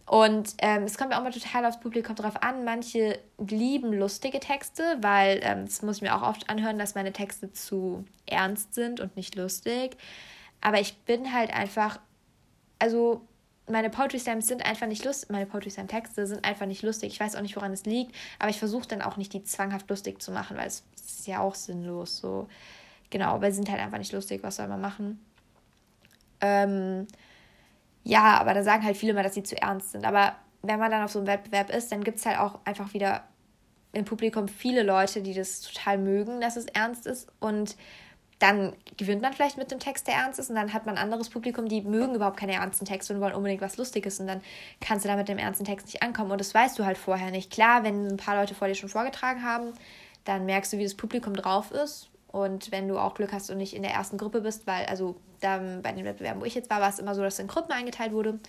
Und 0.06 0.56
ähm, 0.58 0.84
es 0.84 0.98
kommt 0.98 1.12
ja 1.12 1.20
auch 1.20 1.24
mal 1.24 1.32
total 1.32 1.66
aufs 1.66 1.80
Publikum 1.80 2.16
drauf 2.16 2.42
an. 2.42 2.66
Manche 2.66 3.20
lieben 3.38 3.94
lustige 3.94 4.40
Texte, 4.40 4.98
weil 5.02 5.40
ähm, 5.44 5.66
das 5.66 5.84
muss 5.84 5.98
ich 5.98 6.02
mir 6.02 6.16
auch 6.16 6.28
oft 6.28 6.50
anhören, 6.50 6.80
dass 6.80 6.96
meine 6.96 7.14
Texte 7.14 7.54
zu 7.54 8.06
ernst 8.26 8.74
sind 8.74 9.00
und 9.00 9.16
nicht 9.16 9.36
lustig. 9.36 9.98
Aber 10.62 10.80
ich 10.80 10.98
bin 11.00 11.32
halt 11.32 11.54
einfach, 11.54 12.00
also 12.80 13.22
meine 13.70 13.90
Poetry 13.90 14.20
Slams 14.20 14.48
sind 14.48 14.66
einfach 14.66 14.88
nicht 14.88 15.06
lustig, 15.06 15.30
meine 15.30 15.46
Poetry 15.46 15.70
Slam 15.70 15.88
Texte 15.88 16.26
sind 16.28 16.46
einfach 16.46 16.66
nicht 16.66 16.84
lustig. 16.84 17.14
Ich 17.14 17.20
weiß 17.20 17.36
auch 17.36 17.42
nicht, 17.42 17.56
woran 17.56 17.72
es 17.72 17.86
liegt, 17.86 18.16
aber 18.40 18.50
ich 18.50 18.60
versuche 18.60 18.88
dann 18.88 19.02
auch 19.02 19.18
nicht, 19.18 19.34
die 19.34 19.44
zwanghaft 19.44 19.90
lustig 19.90 20.22
zu 20.22 20.32
machen, 20.32 20.58
weil 20.58 20.68
es 20.68 20.84
ist 20.96 21.28
ja 21.28 21.40
auch 21.40 21.56
sinnlos. 21.56 22.18
So, 22.18 22.48
genau, 23.10 23.42
weil 23.42 23.52
sie 23.52 23.58
sind 23.58 23.70
halt 23.70 23.82
einfach 23.82 23.98
nicht 23.98 24.14
lustig. 24.14 24.44
Was 24.44 24.58
soll 24.58 24.68
man 24.68 24.82
machen? 24.82 25.24
Ähm, 26.42 27.08
ja, 28.04 28.40
aber 28.40 28.54
da 28.54 28.64
sagen 28.64 28.84
halt 28.84 28.98
viele 28.98 29.14
mal, 29.14 29.24
dass 29.24 29.34
sie 29.34 29.44
zu 29.44 29.62
ernst 29.62 29.92
sind. 29.92 30.06
Aber 30.06 30.36
wenn 30.62 30.80
man 30.80 30.92
dann 30.92 31.04
auf 31.04 31.12
so 31.12 31.20
einem 31.20 31.28
Wettbewerb 31.28 31.70
ist, 31.70 31.92
dann 31.92 32.04
gibt 32.04 32.20
es 32.20 32.26
halt 32.26 32.40
auch 32.40 32.60
einfach 32.66 32.94
wieder 32.94 33.24
im 33.94 34.06
Publikum 34.06 34.48
viele 34.48 34.84
Leute, 34.84 35.22
die 35.22 35.34
das 35.34 35.62
total 35.62 35.98
mögen, 35.98 36.42
dass 36.42 36.58
es 36.58 36.66
ernst 36.68 37.08
ist. 37.08 37.28
Und 37.40 37.76
dann 38.40 38.74
gewinnt 38.96 39.22
man 39.22 39.34
vielleicht 39.34 39.58
mit 39.58 39.70
dem 39.70 39.80
Text, 39.80 40.08
der 40.08 40.16
ernst 40.16 40.40
ist. 40.40 40.50
Und 40.50 40.56
dann 40.56 40.74
hat 40.74 40.86
man 40.86 40.98
ein 40.98 41.04
anderes 41.04 41.30
Publikum, 41.30 41.68
die 41.68 41.82
mögen 41.82 42.16
überhaupt 42.16 42.38
keine 42.38 42.54
ernsten 42.54 42.86
Texte 42.86 43.14
und 43.14 43.20
wollen 43.20 43.36
unbedingt 43.36 43.62
was 43.62 43.78
Lustiges. 43.78 44.20
Und 44.20 44.28
dann 44.28 44.42
kannst 44.80 45.04
du 45.04 45.10
da 45.10 45.18
mit 45.18 45.28
dem 45.28 45.38
ernsten 45.38 45.66
Text 45.66 45.88
nicht 45.88 46.02
ankommen. 46.02 46.32
Und 46.32 46.40
das 46.40 46.54
weißt 46.54 46.80
du 46.80 46.86
halt 46.86 46.98
vorher 46.98 47.32
nicht. 47.32 47.52
Klar, 47.52 47.84
wenn 47.84 48.08
ein 48.08 48.18
paar 48.18 48.38
Leute 48.38 48.56
vor 48.56 48.70
dir 48.70 48.76
schon 48.76 48.90
vorgetragen 48.90 49.44
haben, 49.44 49.74
dann 50.24 50.46
merkst 50.46 50.72
du, 50.72 50.78
wie 50.78 50.84
das 50.84 50.96
Publikum 50.96 51.34
drauf 51.34 51.72
ist. 51.72 52.10
Und 52.32 52.72
wenn 52.72 52.88
du 52.88 52.98
auch 52.98 53.16
Glück 53.16 53.34
hast 53.34 53.50
und 53.50 53.58
nicht 53.58 53.76
in 53.76 53.84
der 53.84 53.92
ersten 53.92 54.18
Gruppe 54.18 54.42
bist, 54.42 54.68
weil, 54.68 54.86
also 54.86 55.18
dann 55.42 55.82
bei 55.82 55.92
den 55.92 56.06
Wettbewerben, 56.06 56.42
wo 56.42 56.46
ich 56.46 56.56
jetzt 56.56 56.70
war, 56.70 56.80
war 56.80 56.90
es 56.90 57.00
immer 57.00 57.16
so, 57.16 57.22
dass 57.22 57.40
in 57.40 57.48
Gruppen 57.48 57.72
eingeteilt 57.72 58.14
wurde. 58.14 58.40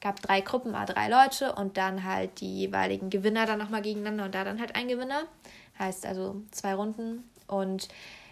Gab 0.00 0.20
drei 0.20 0.40
Gruppen, 0.40 0.74
a 0.74 0.86
drei 0.86 1.08
Leute 1.08 1.54
und 1.54 1.76
dann 1.76 2.04
halt 2.04 2.40
die 2.40 2.60
jeweiligen 2.60 3.10
Gewinner 3.10 3.46
dann 3.46 3.58
nochmal 3.58 3.82
gegeneinander 3.82 4.24
und 4.24 4.34
da 4.34 4.44
dann 4.44 4.60
halt 4.60 4.74
ein 4.74 4.88
Gewinner. 4.88 5.22
Heißt 5.78 6.04
also 6.06 6.42
zwei 6.50 6.74
Runden. 6.74 7.30
Und 7.46 7.88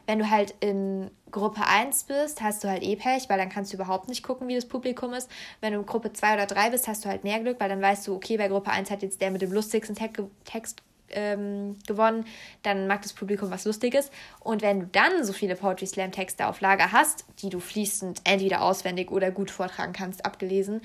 wenn 0.06 0.18
du 0.18 0.30
halt 0.30 0.54
in 0.60 1.10
Gruppe 1.30 1.66
1 1.66 2.04
bist, 2.04 2.42
hast 2.42 2.62
du 2.62 2.68
halt 2.68 2.82
eh 2.82 2.96
Pech, 2.96 3.28
weil 3.28 3.38
dann 3.38 3.48
kannst 3.48 3.72
du 3.72 3.76
überhaupt 3.76 4.08
nicht 4.08 4.22
gucken, 4.22 4.46
wie 4.48 4.54
das 4.54 4.66
Publikum 4.66 5.12
ist. 5.14 5.30
Wenn 5.60 5.72
du 5.72 5.80
in 5.80 5.86
Gruppe 5.86 6.12
2 6.12 6.34
oder 6.34 6.46
3 6.46 6.70
bist, 6.70 6.86
hast 6.86 7.04
du 7.04 7.08
halt 7.08 7.24
mehr 7.24 7.40
Glück, 7.40 7.58
weil 7.60 7.68
dann 7.68 7.82
weißt 7.82 8.06
du, 8.06 8.14
okay, 8.14 8.36
bei 8.36 8.48
Gruppe 8.48 8.70
1 8.70 8.90
hat 8.90 9.02
jetzt 9.02 9.20
der 9.20 9.30
mit 9.30 9.42
dem 9.42 9.52
lustigsten 9.52 9.96
Text 10.44 10.82
ähm, 11.10 11.76
gewonnen, 11.86 12.26
dann 12.62 12.86
mag 12.86 13.02
das 13.02 13.12
Publikum 13.12 13.50
was 13.50 13.64
Lustiges. 13.64 14.10
Und 14.40 14.62
wenn 14.62 14.80
du 14.80 14.86
dann 14.86 15.24
so 15.24 15.32
viele 15.32 15.56
Poetry 15.56 15.86
Slam 15.86 16.12
Texte 16.12 16.46
auf 16.46 16.60
Lager 16.60 16.92
hast, 16.92 17.24
die 17.40 17.50
du 17.50 17.60
fließend 17.60 18.20
entweder 18.24 18.62
auswendig 18.62 19.10
oder 19.10 19.30
gut 19.30 19.50
vortragen 19.50 19.92
kannst, 19.92 20.24
abgelesen, 20.24 20.82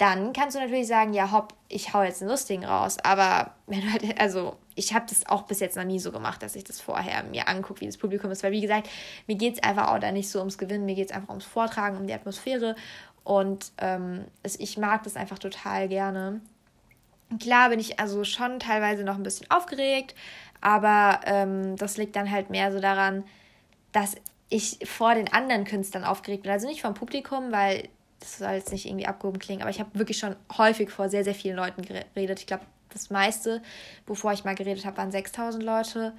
dann 0.00 0.32
kannst 0.32 0.56
du 0.56 0.60
natürlich 0.60 0.86
sagen, 0.86 1.12
ja, 1.12 1.30
hopp, 1.30 1.52
ich 1.68 1.92
hau 1.92 2.02
jetzt 2.02 2.22
einen 2.22 2.30
lustigen 2.30 2.64
raus. 2.64 2.96
Aber 3.02 3.54
wenn 3.66 3.92
halt, 3.92 4.18
also 4.18 4.56
ich 4.74 4.94
habe 4.94 5.04
das 5.06 5.26
auch 5.26 5.42
bis 5.42 5.60
jetzt 5.60 5.76
noch 5.76 5.84
nie 5.84 5.98
so 5.98 6.10
gemacht, 6.10 6.42
dass 6.42 6.56
ich 6.56 6.64
das 6.64 6.80
vorher 6.80 7.22
mir 7.24 7.48
angucke, 7.48 7.82
wie 7.82 7.86
das 7.86 7.98
Publikum 7.98 8.30
ist. 8.30 8.42
Weil 8.42 8.52
wie 8.52 8.62
gesagt, 8.62 8.88
mir 9.26 9.36
geht 9.36 9.56
es 9.56 9.62
einfach 9.62 9.88
auch 9.88 9.98
da 9.98 10.10
nicht 10.10 10.30
so 10.30 10.38
ums 10.38 10.56
Gewinnen, 10.56 10.86
mir 10.86 10.94
geht 10.94 11.10
es 11.10 11.14
einfach 11.14 11.28
ums 11.28 11.44
Vortragen, 11.44 11.98
um 11.98 12.06
die 12.06 12.14
Atmosphäre. 12.14 12.76
Und 13.24 13.72
ähm, 13.76 14.24
ich 14.42 14.78
mag 14.78 15.02
das 15.02 15.16
einfach 15.16 15.38
total 15.38 15.86
gerne. 15.86 16.40
Klar 17.38 17.68
bin 17.68 17.78
ich 17.78 18.00
also 18.00 18.24
schon 18.24 18.58
teilweise 18.58 19.04
noch 19.04 19.16
ein 19.16 19.22
bisschen 19.22 19.50
aufgeregt, 19.50 20.14
aber 20.62 21.20
ähm, 21.26 21.76
das 21.76 21.98
liegt 21.98 22.16
dann 22.16 22.30
halt 22.30 22.48
mehr 22.48 22.72
so 22.72 22.80
daran, 22.80 23.24
dass 23.92 24.16
ich 24.48 24.78
vor 24.84 25.14
den 25.14 25.30
anderen 25.30 25.64
Künstlern 25.64 26.04
aufgeregt 26.04 26.44
bin. 26.44 26.52
Also 26.52 26.66
nicht 26.66 26.80
vom 26.80 26.94
Publikum, 26.94 27.52
weil 27.52 27.90
das 28.20 28.38
soll 28.38 28.52
jetzt 28.52 28.70
nicht 28.70 28.86
irgendwie 28.86 29.06
abgehoben 29.06 29.38
klingen, 29.38 29.62
aber 29.62 29.70
ich 29.70 29.80
habe 29.80 29.90
wirklich 29.98 30.18
schon 30.18 30.36
häufig 30.56 30.90
vor 30.90 31.08
sehr, 31.08 31.24
sehr 31.24 31.34
vielen 31.34 31.56
Leuten 31.56 31.82
geredet. 31.82 32.38
Ich 32.40 32.46
glaube, 32.46 32.64
das 32.90 33.10
meiste, 33.10 33.62
bevor 34.06 34.32
ich 34.32 34.44
mal 34.44 34.54
geredet 34.54 34.84
habe, 34.84 34.98
waren 34.98 35.10
6000 35.10 35.62
Leute. 35.62 36.12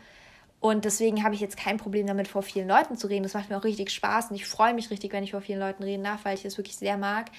Und 0.60 0.86
deswegen 0.86 1.24
habe 1.24 1.34
ich 1.34 1.42
jetzt 1.42 1.58
kein 1.58 1.78
Problem 1.78 2.06
damit, 2.06 2.28
vor 2.28 2.44
vielen 2.44 2.68
Leuten 2.68 2.96
zu 2.96 3.08
reden. 3.08 3.24
Das 3.24 3.34
macht 3.34 3.50
mir 3.50 3.58
auch 3.58 3.64
richtig 3.64 3.90
Spaß 3.92 4.30
und 4.30 4.36
ich 4.36 4.46
freue 4.46 4.74
mich 4.74 4.92
richtig, 4.92 5.12
wenn 5.12 5.24
ich 5.24 5.32
vor 5.32 5.42
vielen 5.42 5.60
Leuten 5.60 5.84
reden 5.84 6.04
darf, 6.04 6.24
weil 6.24 6.36
ich 6.36 6.44
das 6.44 6.58
wirklich 6.58 6.78
sehr 6.78 6.98
mag. 6.98 7.32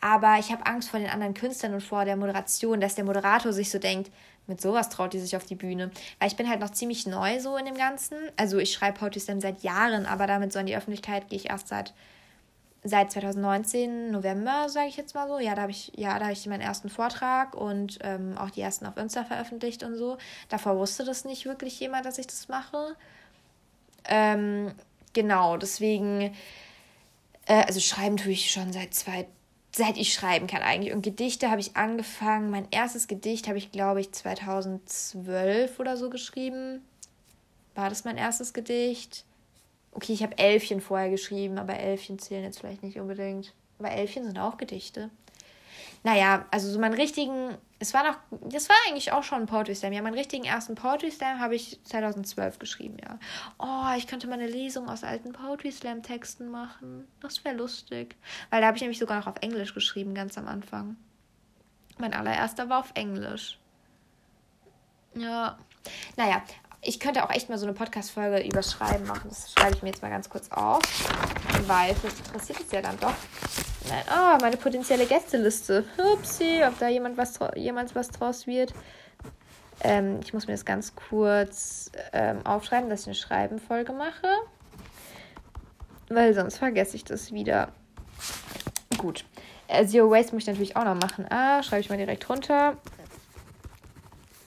Aber 0.00 0.36
ich 0.38 0.52
habe 0.52 0.66
Angst 0.66 0.90
vor 0.90 1.00
den 1.00 1.08
anderen 1.08 1.34
Künstlern 1.34 1.74
und 1.74 1.80
vor 1.80 2.04
der 2.04 2.16
Moderation, 2.16 2.80
dass 2.80 2.96
der 2.96 3.04
Moderator 3.04 3.52
sich 3.52 3.70
so 3.70 3.78
denkt, 3.78 4.10
mit 4.46 4.60
sowas 4.60 4.88
traut 4.88 5.12
die 5.12 5.18
sich 5.18 5.36
auf 5.36 5.44
die 5.44 5.54
Bühne. 5.54 5.90
Weil 6.18 6.28
ich 6.28 6.36
bin 6.36 6.48
halt 6.48 6.60
noch 6.60 6.70
ziemlich 6.70 7.06
neu 7.06 7.40
so 7.40 7.56
in 7.56 7.64
dem 7.64 7.76
Ganzen. 7.76 8.16
Also 8.36 8.58
ich 8.58 8.72
schreibe 8.72 8.98
Poetry 8.98 9.20
Slam 9.20 9.40
seit 9.40 9.62
Jahren, 9.62 10.06
aber 10.06 10.26
damit 10.26 10.52
so 10.52 10.58
in 10.58 10.66
die 10.66 10.76
Öffentlichkeit 10.76 11.28
gehe 11.28 11.38
ich 11.38 11.50
erst 11.50 11.68
seit, 11.68 11.94
seit 12.88 13.12
2019, 13.12 14.10
November, 14.10 14.68
sage 14.68 14.88
ich 14.88 14.96
jetzt 14.96 15.14
mal 15.14 15.28
so. 15.28 15.38
Ja, 15.38 15.54
da 15.54 15.62
habe 15.62 15.72
ich, 15.72 15.92
ja, 15.96 16.18
da 16.18 16.30
ich 16.30 16.46
meinen 16.46 16.60
ersten 16.60 16.88
Vortrag 16.88 17.54
und 17.54 17.98
ähm, 18.02 18.36
auch 18.38 18.50
die 18.50 18.60
ersten 18.60 18.86
auf 18.86 18.96
Insta 18.96 19.24
veröffentlicht 19.24 19.82
und 19.82 19.96
so. 19.96 20.18
Davor 20.48 20.78
wusste 20.78 21.04
das 21.04 21.24
nicht 21.24 21.46
wirklich 21.46 21.78
jemand, 21.80 22.06
dass 22.06 22.18
ich 22.18 22.26
das 22.26 22.48
mache. 22.48 22.96
Ähm, 24.08 24.72
genau, 25.12 25.56
deswegen, 25.56 26.34
äh, 27.46 27.64
also 27.66 27.80
schreiben 27.80 28.16
tue 28.16 28.32
ich 28.32 28.50
schon 28.50 28.72
seit 28.72 28.94
zwei, 28.94 29.26
seit 29.72 29.96
ich 29.96 30.12
schreiben 30.12 30.46
kann 30.46 30.62
eigentlich. 30.62 30.92
Und 30.92 31.02
Gedichte 31.02 31.50
habe 31.50 31.60
ich 31.60 31.76
angefangen. 31.76 32.50
Mein 32.50 32.68
erstes 32.70 33.08
Gedicht 33.08 33.48
habe 33.48 33.58
ich, 33.58 33.72
glaube 33.72 34.00
ich, 34.00 34.12
2012 34.12 35.78
oder 35.80 35.96
so 35.96 36.10
geschrieben. 36.10 36.82
War 37.74 37.88
das 37.88 38.04
mein 38.04 38.16
erstes 38.16 38.52
Gedicht? 38.52 39.24
Okay, 39.96 40.12
ich 40.12 40.22
habe 40.22 40.36
Elfchen 40.36 40.82
vorher 40.82 41.08
geschrieben, 41.08 41.56
aber 41.56 41.72
Elfchen 41.74 42.18
zählen 42.18 42.44
jetzt 42.44 42.60
vielleicht 42.60 42.82
nicht 42.82 43.00
unbedingt. 43.00 43.54
Aber 43.78 43.90
Elfchen 43.90 44.24
sind 44.24 44.38
auch 44.38 44.58
Gedichte. 44.58 45.08
Naja, 46.02 46.44
also 46.50 46.70
so 46.70 46.78
meinen 46.78 46.92
richtigen, 46.92 47.56
es 47.78 47.94
war 47.94 48.04
noch, 48.04 48.18
das 48.42 48.68
war 48.68 48.76
eigentlich 48.86 49.12
auch 49.12 49.22
schon 49.22 49.40
ein 49.40 49.46
Poetry 49.46 49.74
Slam. 49.74 49.94
Ja, 49.94 50.02
meinen 50.02 50.12
richtigen 50.12 50.44
ersten 50.44 50.74
Poetry 50.74 51.10
Slam 51.10 51.40
habe 51.40 51.54
ich 51.54 51.82
2012 51.84 52.58
geschrieben, 52.58 52.98
ja. 53.02 53.18
Oh, 53.58 53.96
ich 53.96 54.06
könnte 54.06 54.26
mal 54.26 54.34
eine 54.34 54.48
Lesung 54.48 54.90
aus 54.90 55.02
alten 55.02 55.32
Poetry 55.32 55.72
Slam 55.72 56.02
Texten 56.02 56.50
machen. 56.50 57.08
Das 57.22 57.42
wäre 57.42 57.56
lustig. 57.56 58.16
Weil 58.50 58.60
da 58.60 58.66
habe 58.66 58.76
ich 58.76 58.82
nämlich 58.82 58.98
sogar 58.98 59.18
noch 59.18 59.28
auf 59.28 59.40
Englisch 59.40 59.72
geschrieben, 59.72 60.14
ganz 60.14 60.36
am 60.36 60.46
Anfang. 60.46 60.96
Mein 61.96 62.12
allererster 62.12 62.68
war 62.68 62.80
auf 62.80 62.92
Englisch. 62.92 63.58
Ja. 65.14 65.56
Naja, 66.18 66.42
ich 66.82 67.00
könnte 67.00 67.24
auch 67.24 67.30
echt 67.30 67.48
mal 67.48 67.58
so 67.58 67.66
eine 67.66 67.74
Podcast-Folge 67.74 68.46
über 68.46 68.62
Schreiben 68.62 69.06
machen. 69.06 69.28
Das 69.28 69.52
schreibe 69.52 69.74
ich 69.74 69.82
mir 69.82 69.88
jetzt 69.88 70.02
mal 70.02 70.10
ganz 70.10 70.28
kurz 70.28 70.50
auf. 70.50 70.82
Weil 71.66 71.94
vielleicht 71.94 72.26
interessiert 72.26 72.60
es 72.60 72.72
ja 72.72 72.82
dann 72.82 72.98
doch. 73.00 73.14
Ah, 74.08 74.34
oh, 74.34 74.38
meine 74.40 74.56
potenzielle 74.56 75.06
Gästeliste. 75.06 75.84
Upsi, 75.96 76.62
ob 76.66 76.78
da 76.78 76.88
jemand 76.88 77.16
was, 77.16 77.38
jemand 77.54 77.94
was 77.94 78.08
draus 78.08 78.46
wird. 78.46 78.72
Ähm, 79.82 80.20
ich 80.22 80.32
muss 80.32 80.46
mir 80.46 80.54
das 80.54 80.64
ganz 80.64 80.94
kurz 80.94 81.90
ähm, 82.12 82.44
aufschreiben, 82.44 82.88
dass 82.88 83.02
ich 83.02 83.06
eine 83.06 83.14
Schreibenfolge 83.14 83.92
mache. 83.92 84.26
Weil 86.08 86.34
sonst 86.34 86.58
vergesse 86.58 86.96
ich 86.96 87.04
das 87.04 87.32
wieder. 87.32 87.68
Gut. 88.96 89.24
Äh, 89.68 89.86
Zero 89.86 90.10
Waste 90.10 90.34
möchte 90.34 90.50
ich 90.50 90.56
natürlich 90.56 90.76
auch 90.76 90.84
noch 90.84 90.94
machen. 90.94 91.26
Ah, 91.30 91.62
schreibe 91.62 91.80
ich 91.80 91.90
mal 91.90 91.98
direkt 91.98 92.28
runter. 92.28 92.76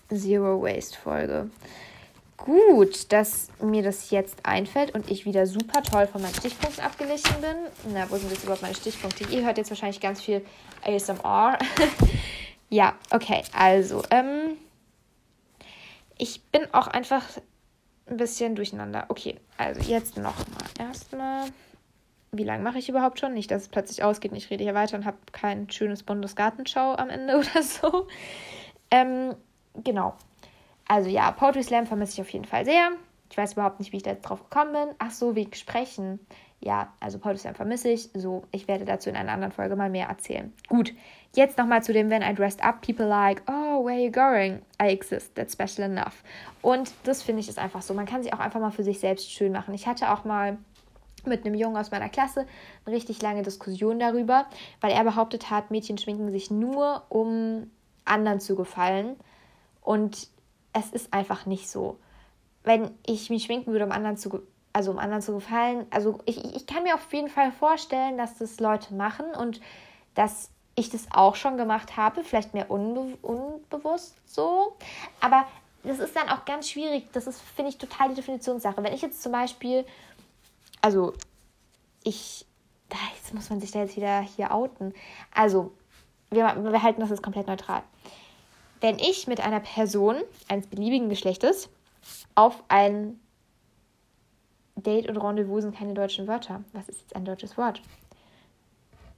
Zero 0.10 0.62
Waste 0.62 0.98
Folge. 0.98 1.50
Gut, 2.46 3.12
dass 3.12 3.50
mir 3.62 3.84
das 3.84 4.12
jetzt 4.12 4.46
einfällt 4.46 4.94
und 4.94 5.10
ich 5.12 5.26
wieder 5.26 5.46
super 5.46 5.84
toll 5.84 6.08
von 6.08 6.22
meinen 6.22 6.34
Stichpunkten 6.34 6.84
abgelichen 6.84 7.42
bin. 7.42 7.94
Na, 7.94 8.10
wo 8.10 8.18
sind 8.18 8.32
jetzt 8.32 8.44
überhaupt 8.44 8.62
meine 8.62 8.76
Stichpunkte? 8.76 9.26
Ihr 9.30 9.46
hört 9.46 9.58
jetzt 9.58 9.70
wahrscheinlich 9.70 10.00
ganz 10.00 10.22
viel 10.22 10.46
ASMR. 10.86 11.58
ja, 12.70 12.96
okay, 13.12 13.44
also, 13.54 14.04
ähm, 14.10 14.58
ich 16.18 16.42
bin 16.52 16.68
auch 16.74 16.88
einfach 16.88 17.24
ein 18.08 18.18
bisschen 18.18 18.56
durcheinander. 18.56 19.06
Okay, 19.10 19.36
also 19.58 19.82
jetzt 19.82 20.18
nochmal. 20.18 20.64
Erstmal, 20.78 21.48
wie 22.32 22.44
lange 22.44 22.64
mache 22.64 22.80
ich 22.80 22.90
überhaupt 22.90 23.20
schon? 23.20 23.34
Nicht, 23.34 23.52
dass 23.52 23.64
es 23.64 23.68
plötzlich 23.70 24.04
ausgeht 24.04 24.32
und 24.32 24.38
ich 24.38 24.50
rede 24.50 24.64
hier 24.64 24.76
weiter 24.76 24.98
und 24.98 25.06
habe 25.06 25.18
kein 25.32 25.70
schönes 25.70 26.04
Bundesgartenschau 26.04 26.96
am 26.96 27.10
Ende 27.10 27.38
oder 27.40 27.64
so. 27.64 28.08
Ähm, 28.92 29.36
genau. 29.76 30.16
Also 30.90 31.10
ja, 31.10 31.32
Poetry 31.32 31.64
Slam 31.64 31.86
vermisse 31.86 32.14
ich 32.14 32.22
auf 32.22 32.30
jeden 32.32 32.46
Fall 32.46 32.66
sehr. 32.66 32.90
Ich 33.30 33.38
weiß 33.38 33.54
überhaupt 33.54 33.80
nicht, 33.80 33.94
wie 33.94 33.98
ich 33.98 34.04
da 34.04 34.16
drauf 34.16 34.50
gekommen 34.50 34.74
bin. 34.74 34.96
Ach 34.98 35.12
so, 35.12 35.36
wegen 35.36 35.54
Sprechen. 35.54 36.20
Ja, 36.62 36.92
also 37.00 37.20
Poetry 37.20 37.38
Slam 37.38 37.56
vermisse 37.56 37.90
ich. 37.90 38.10
So, 38.16 38.44
ich 38.52 38.68
werde 38.68 38.86
dazu 38.86 39.08
in 39.08 39.16
einer 39.16 39.32
anderen 39.32 39.52
Folge 39.52 39.76
mal 39.76 39.92
mehr 39.92 40.08
erzählen. 40.08 40.52
Gut, 40.68 40.96
jetzt 41.36 41.60
nochmal 41.60 41.84
zu 41.84 41.94
dem 41.94 42.10
When 42.10 42.24
I 42.24 42.34
dressed 42.34 42.64
up, 42.64 42.82
people 42.82 43.06
like, 43.06 43.44
oh, 43.48 43.86
where 43.86 43.94
are 43.94 44.04
you 44.04 44.12
going? 44.12 44.64
I 44.82 44.88
exist, 44.88 45.36
that's 45.36 45.54
special 45.54 45.88
enough. 45.88 46.24
Und 46.64 46.92
das 47.04 47.22
finde 47.22 47.42
ich 47.42 47.50
ist 47.50 47.60
einfach 47.60 47.84
so. 47.84 47.94
Man 47.94 48.08
kann 48.08 48.24
sich 48.24 48.34
auch 48.34 48.40
einfach 48.40 48.60
mal 48.60 48.72
für 48.72 48.84
sich 48.84 49.00
selbst 49.00 49.32
schön 49.32 49.52
machen. 49.52 49.76
Ich 49.76 49.86
hatte 49.86 50.12
auch 50.12 50.26
mal 50.26 50.58
mit 51.24 51.46
einem 51.46 51.54
Jungen 51.54 51.78
aus 51.78 51.92
meiner 51.92 52.10
Klasse 52.10 52.48
eine 52.86 52.96
richtig 52.96 53.22
lange 53.22 53.44
Diskussion 53.44 54.00
darüber, 54.00 54.48
weil 54.82 54.92
er 54.92 55.04
behauptet 55.04 55.52
hat, 55.52 55.70
Mädchen 55.70 56.00
schminken 56.00 56.32
sich 56.32 56.50
nur, 56.50 57.04
um 57.10 57.70
anderen 58.06 58.40
zu 58.40 58.56
gefallen. 58.56 59.18
Und 59.82 60.30
es 60.74 60.92
ist 60.92 61.14
einfach 61.14 61.46
nicht 61.46 61.70
so. 61.70 61.98
Wenn 62.64 62.92
ich 63.06 63.30
mich 63.30 63.46
schminken 63.46 63.72
würde, 63.72 63.86
um 63.86 63.92
anderen 63.92 64.18
zu, 64.18 64.42
also 64.74 64.92
um 64.92 65.00
anderen 65.00 65.22
zu 65.22 65.34
gefallen, 65.34 65.86
also 65.90 66.20
ich, 66.26 66.44
ich 66.56 66.68
kann 66.68 66.84
mir 66.84 66.96
auf 66.96 67.12
jeden 67.14 67.30
Fall 67.30 67.52
vorstellen, 67.52 68.18
dass 68.18 68.38
das 68.38 68.60
Leute 68.60 68.94
machen 68.94 69.26
und 69.36 69.62
dass 70.16 70.52
ich 70.76 70.90
das 70.90 71.08
auch 71.12 71.36
schon 71.36 71.58
gemacht 71.58 71.98
habe, 71.98 72.24
vielleicht 72.24 72.54
mehr 72.54 72.70
unbe 72.72 73.18
unbewusst 73.22 74.16
so. 74.26 74.76
Aber 75.20 75.46
das 75.84 76.00
ist 76.00 76.16
dann 76.16 76.30
auch 76.30 76.46
ganz 76.46 76.70
schwierig. 76.70 77.08
Das 77.14 77.28
ist, 77.28 77.42
finde 77.42 77.72
ich, 77.72 77.78
total 77.78 78.10
die 78.10 78.16
Definitionssache. 78.16 78.82
Wenn 78.84 78.94
ich 78.94 79.02
jetzt 79.02 79.22
zum 79.22 79.32
Beispiel, 79.32 79.86
also 80.82 81.14
ich, 82.04 82.46
jetzt 83.16 83.34
muss 83.34 83.50
man 83.50 83.60
sich 83.60 83.72
da 83.72 83.80
jetzt 83.80 83.96
wieder 83.96 84.22
hier 84.22 84.54
outen. 84.54 84.94
Also, 85.34 85.72
wir, 86.30 86.56
wir 86.64 86.84
halten 86.84 87.02
das 87.02 87.10
jetzt 87.10 87.24
komplett 87.24 87.48
neutral 87.48 87.84
wenn 88.82 89.00
ich 89.00 89.28
mit 89.28 89.42
einer 89.42 89.60
Person 89.60 90.18
eines 90.48 90.68
beliebigen 90.68 91.10
Geschlechtes 91.10 91.70
auf 92.36 92.64
ein 92.68 93.20
Date 94.76 95.10
und 95.10 95.18
Rendezvous 95.18 95.64
sind 95.64 95.76
keine 95.76 95.94
deutschen 95.94 96.28
Wörter. 96.28 96.64
Was 96.74 96.88
ist 96.88 97.02
jetzt 97.02 97.16
ein 97.16 97.26
deutsches 97.26 97.58
Wort? 97.58 97.82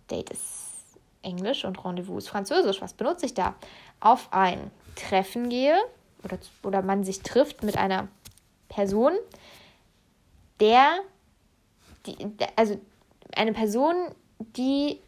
Date 0.09 0.29
ist 0.31 0.97
Englisch 1.21 1.63
und 1.65 1.83
Rendezvous 1.83 2.23
ist 2.23 2.29
Französisch. 2.29 2.81
Was 2.81 2.93
benutze 2.93 3.27
ich 3.27 3.33
da? 3.33 3.55
Auf 3.99 4.29
ein 4.31 4.71
Treffen 4.95 5.49
gehe 5.49 5.77
oder, 6.23 6.37
oder 6.63 6.81
man 6.81 7.03
sich 7.03 7.21
trifft 7.21 7.63
mit 7.63 7.77
einer 7.77 8.07
Person, 8.69 9.13
der, 10.59 10.99
die, 12.05 12.15
also 12.55 12.79
eine 13.35 13.53
Person, 13.53 13.95
die 14.39 14.99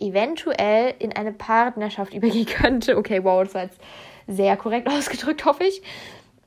eventuell 0.00 0.94
in 0.98 1.12
eine 1.14 1.32
Partnerschaft 1.32 2.14
übergehen 2.14 2.46
könnte, 2.46 2.96
okay, 2.96 3.22
wow, 3.24 3.42
das 3.44 3.54
war 3.54 3.62
jetzt 3.62 3.80
sehr 4.26 4.56
korrekt 4.56 4.88
ausgedrückt, 4.92 5.44
hoffe 5.44 5.64
ich, 5.64 5.82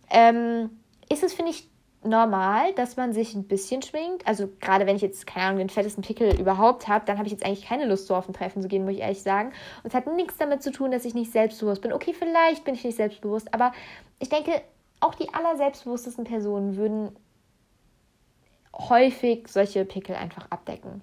ähm, 0.10 0.70
ist 1.10 1.24
es, 1.24 1.34
finde 1.34 1.52
ich, 1.52 1.70
normal, 2.04 2.74
dass 2.74 2.97
man 2.97 3.14
sich 3.14 3.36
ein 3.36 3.47
bisschen 3.47 3.82
schminkt. 3.82 4.26
Also 4.28 4.49
gerade 4.60 4.88
wenn 4.88 4.95
ich 4.95 5.02
jetzt, 5.02 5.28
keine 5.28 5.45
Ahnung, 5.47 5.60
den 5.60 5.70
fettesten 5.70 6.04
Pickel 6.04 6.39
überhaupt 6.39 6.88
habe, 6.88 7.06
dann 7.06 7.18
habe 7.18 7.28
ich 7.28 7.32
jetzt 7.32 7.45
eigentlich 7.45 7.66
keine 7.66 7.86
Lust, 7.86 8.08
so 8.08 8.16
auf 8.16 8.28
ein 8.28 8.34
Treffen 8.34 8.62
zu 8.62 8.68
gehen, 8.68 8.86
muss 8.86 8.95
ich 8.95 9.02
ehrlich 9.02 9.22
sagen. 9.22 9.49
Und 9.84 9.89
es 9.89 9.93
hat 9.93 10.08
nichts 10.08 10.38
damit 10.38 10.64
zu 10.64 10.72
tun, 10.72 10.91
dass 10.91 11.06
ich 11.06 11.14
nicht 11.14 11.32
selbstbewusst 11.32 11.82
bin. 11.82 11.93
Okay, 11.93 12.14
vielleicht 12.18 12.64
bin 12.64 12.74
ich 12.74 12.84
nicht 12.84 12.97
selbstbewusst, 12.97 13.54
aber 13.54 13.72
ich 14.20 14.30
denke, 14.30 14.62
auch 14.99 15.14
die 15.16 15.32
allerselbstbewusstesten 15.34 16.24
Personen 16.24 16.76
würden 16.76 17.16
häufig 18.76 19.47
solche 19.47 19.86
Pickel 19.86 20.16
einfach 20.16 20.47
abdecken. 20.49 21.02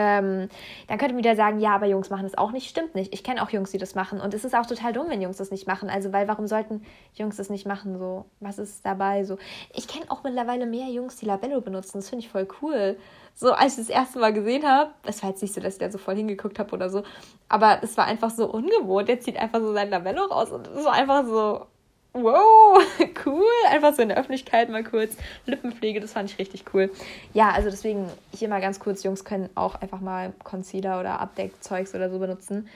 Ähm, 0.00 0.48
dann 0.86 0.96
könnte 0.96 1.14
man 1.14 1.24
wieder 1.24 1.34
sagen, 1.34 1.58
ja, 1.58 1.74
aber 1.74 1.86
Jungs 1.86 2.08
machen 2.08 2.22
das 2.22 2.38
auch 2.38 2.52
nicht. 2.52 2.68
Stimmt 2.68 2.94
nicht. 2.94 3.12
Ich 3.12 3.24
kenne 3.24 3.42
auch 3.42 3.50
Jungs, 3.50 3.72
die 3.72 3.78
das 3.78 3.96
machen. 3.96 4.20
Und 4.20 4.32
es 4.32 4.44
ist 4.44 4.54
auch 4.54 4.64
total 4.64 4.92
dumm, 4.92 5.06
wenn 5.08 5.20
Jungs 5.20 5.38
das 5.38 5.50
nicht 5.50 5.66
machen. 5.66 5.90
Also, 5.90 6.12
weil 6.12 6.28
warum 6.28 6.46
sollten 6.46 6.84
Jungs 7.14 7.36
das 7.36 7.50
nicht 7.50 7.66
machen? 7.66 7.98
So, 7.98 8.26
was 8.38 8.60
ist 8.60 8.86
dabei? 8.86 9.24
So, 9.24 9.38
ich 9.74 9.88
kenne 9.88 10.04
auch 10.08 10.22
mittlerweile 10.22 10.66
mehr 10.66 10.86
Jungs, 10.86 11.16
die 11.16 11.26
Labello 11.26 11.60
benutzen. 11.60 11.98
Das 11.98 12.08
finde 12.08 12.24
ich 12.24 12.30
voll 12.30 12.46
cool. 12.62 12.96
So, 13.34 13.52
als 13.52 13.76
ich 13.76 13.86
das 13.86 13.90
erste 13.90 14.20
Mal 14.20 14.32
gesehen 14.32 14.64
habe, 14.64 14.90
es 15.04 15.20
war 15.22 15.30
jetzt 15.30 15.42
nicht 15.42 15.54
so, 15.54 15.60
dass 15.60 15.74
ich 15.74 15.80
da 15.80 15.90
so 15.90 15.98
voll 15.98 16.14
hingeguckt 16.14 16.60
habe 16.60 16.72
oder 16.72 16.90
so, 16.90 17.02
aber 17.48 17.80
es 17.82 17.96
war 17.96 18.04
einfach 18.06 18.30
so 18.30 18.50
ungewohnt. 18.50 19.08
Der 19.08 19.20
zieht 19.20 19.36
einfach 19.36 19.60
so 19.60 19.72
sein 19.72 19.90
Labello 19.90 20.24
raus 20.26 20.50
und 20.50 20.66
es 20.68 20.84
war 20.84 20.92
einfach 20.92 21.24
so, 21.24 21.66
wow, 22.12 22.82
cool. 23.26 23.44
Einfach 23.68 23.94
so 23.94 24.02
in 24.02 24.08
der 24.08 24.18
Öffentlichkeit 24.18 24.68
mal 24.68 24.84
kurz 24.84 25.16
Lippenpflege, 25.46 26.00
das 26.00 26.12
fand 26.12 26.30
ich 26.30 26.38
richtig 26.38 26.64
cool. 26.74 26.90
Ja, 27.34 27.50
also 27.50 27.70
deswegen 27.70 28.08
hier 28.34 28.48
mal 28.48 28.60
ganz 28.60 28.80
kurz, 28.80 29.02
Jungs 29.02 29.24
können 29.24 29.48
auch 29.54 29.76
einfach 29.76 30.00
mal 30.00 30.32
Concealer 30.44 31.00
oder 31.00 31.20
Abdeckzeugs 31.20 31.94
oder 31.94 32.10
so 32.10 32.18
benutzen, 32.18 32.68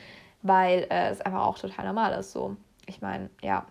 weil 0.42 0.86
äh, 0.90 1.10
es 1.10 1.20
einfach 1.20 1.42
auch 1.42 1.58
total 1.58 1.86
normal 1.86 2.18
ist. 2.18 2.32
So, 2.32 2.56
ich 2.86 3.00
meine, 3.00 3.30
ja. 3.42 3.64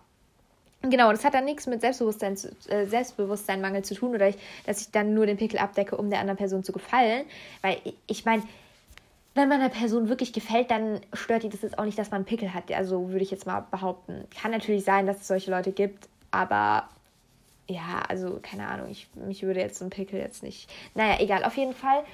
Genau, 0.84 1.12
das 1.12 1.24
hat 1.24 1.34
dann 1.34 1.44
nichts 1.44 1.68
mit 1.68 1.80
Selbstbewusstsein, 1.80 2.36
äh, 2.68 2.86
Selbstbewusstseinmangel 2.86 3.82
zu 3.82 3.94
tun 3.94 4.14
oder 4.16 4.28
ich, 4.28 4.36
dass 4.66 4.80
ich 4.80 4.90
dann 4.90 5.14
nur 5.14 5.26
den 5.26 5.36
Pickel 5.36 5.60
abdecke, 5.60 5.96
um 5.96 6.10
der 6.10 6.18
anderen 6.18 6.38
Person 6.38 6.64
zu 6.64 6.72
gefallen. 6.72 7.24
Weil 7.60 7.78
ich 8.08 8.24
meine, 8.24 8.42
wenn 9.34 9.48
man 9.48 9.60
einer 9.60 9.70
Person 9.70 10.08
wirklich 10.08 10.32
gefällt, 10.32 10.70
dann 10.70 11.00
stört 11.12 11.42
die 11.42 11.48
das 11.48 11.62
jetzt 11.62 11.78
auch 11.78 11.84
nicht, 11.84 11.98
dass 11.98 12.10
man 12.10 12.18
einen 12.18 12.24
Pickel 12.26 12.52
hat. 12.52 12.70
Also 12.72 13.10
würde 13.10 13.22
ich 13.22 13.30
jetzt 13.30 13.46
mal 13.46 13.66
behaupten. 13.70 14.26
Kann 14.40 14.50
natürlich 14.50 14.84
sein, 14.84 15.06
dass 15.06 15.20
es 15.22 15.28
solche 15.28 15.50
Leute 15.50 15.72
gibt, 15.72 16.08
aber 16.30 16.88
ja, 17.68 18.02
also 18.08 18.40
keine 18.42 18.68
Ahnung, 18.68 18.88
ich, 18.90 19.08
mich 19.14 19.42
würde 19.42 19.60
jetzt 19.60 19.78
so 19.78 19.84
ein 19.84 19.90
Pickel 19.90 20.18
jetzt 20.18 20.42
nicht. 20.42 20.68
Naja, 20.94 21.16
egal, 21.20 21.44
auf 21.44 21.56
jeden 21.56 21.74
Fall 21.74 22.04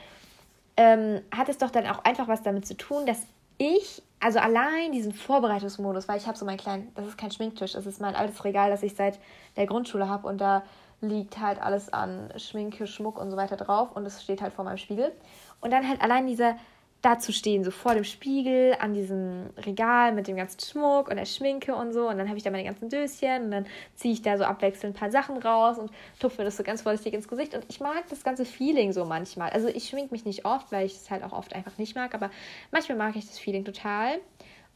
ähm, 0.76 1.22
hat 1.36 1.48
es 1.48 1.58
doch 1.58 1.70
dann 1.70 1.86
auch 1.86 2.04
einfach 2.04 2.28
was 2.28 2.42
damit 2.42 2.66
zu 2.66 2.76
tun, 2.76 3.04
dass 3.04 3.22
ich, 3.58 4.02
also 4.20 4.38
allein 4.38 4.92
diesen 4.92 5.12
Vorbereitungsmodus, 5.12 6.06
weil 6.06 6.18
ich 6.18 6.26
habe 6.26 6.38
so 6.38 6.44
meinen 6.44 6.58
kleinen, 6.58 6.92
das 6.94 7.08
ist 7.08 7.18
kein 7.18 7.32
Schminktisch, 7.32 7.72
das 7.72 7.86
ist 7.86 8.00
mein 8.00 8.14
altes 8.14 8.44
Regal, 8.44 8.70
das 8.70 8.84
ich 8.84 8.94
seit 8.94 9.18
der 9.56 9.66
Grundschule 9.66 10.08
habe 10.08 10.28
und 10.28 10.40
da 10.40 10.62
liegt 11.00 11.38
halt 11.38 11.60
alles 11.60 11.92
an 11.92 12.32
Schminke, 12.36 12.86
Schmuck 12.86 13.20
und 13.20 13.30
so 13.30 13.36
weiter 13.36 13.56
drauf 13.56 13.94
und 13.94 14.06
es 14.06 14.22
steht 14.22 14.40
halt 14.40 14.52
vor 14.52 14.64
meinem 14.64 14.78
Spiegel. 14.78 15.12
Und 15.60 15.72
dann 15.72 15.88
halt 15.88 16.00
allein 16.00 16.26
dieser 16.28 16.56
da 17.00 17.18
zu 17.18 17.32
stehen, 17.32 17.62
so 17.62 17.70
vor 17.70 17.94
dem 17.94 18.02
Spiegel, 18.02 18.74
an 18.80 18.92
diesem 18.92 19.50
Regal 19.64 20.12
mit 20.12 20.26
dem 20.26 20.36
ganzen 20.36 20.58
Schmuck 20.60 21.08
und 21.08 21.16
der 21.16 21.26
Schminke 21.26 21.74
und 21.74 21.92
so. 21.92 22.08
Und 22.08 22.18
dann 22.18 22.28
habe 22.28 22.38
ich 22.38 22.42
da 22.42 22.50
meine 22.50 22.64
ganzen 22.64 22.88
Döschen 22.88 23.44
und 23.44 23.50
dann 23.52 23.66
ziehe 23.94 24.12
ich 24.12 24.22
da 24.22 24.36
so 24.36 24.44
abwechselnd 24.44 24.96
ein 24.96 24.98
paar 24.98 25.10
Sachen 25.10 25.36
raus 25.36 25.78
und 25.78 25.92
tupfe 26.18 26.42
das 26.42 26.56
so 26.56 26.64
ganz 26.64 26.82
vorsichtig 26.82 27.14
ins 27.14 27.28
Gesicht. 27.28 27.54
Und 27.54 27.64
ich 27.68 27.78
mag 27.78 28.04
das 28.10 28.24
ganze 28.24 28.44
Feeling 28.44 28.92
so 28.92 29.04
manchmal. 29.04 29.50
Also 29.50 29.68
ich 29.68 29.88
schminke 29.88 30.12
mich 30.12 30.24
nicht 30.24 30.44
oft, 30.44 30.72
weil 30.72 30.86
ich 30.86 30.96
es 30.96 31.10
halt 31.10 31.22
auch 31.22 31.32
oft 31.32 31.54
einfach 31.54 31.78
nicht 31.78 31.94
mag, 31.94 32.14
aber 32.14 32.30
manchmal 32.72 32.98
mag 32.98 33.14
ich 33.14 33.26
das 33.26 33.38
Feeling 33.38 33.64
total. 33.64 34.18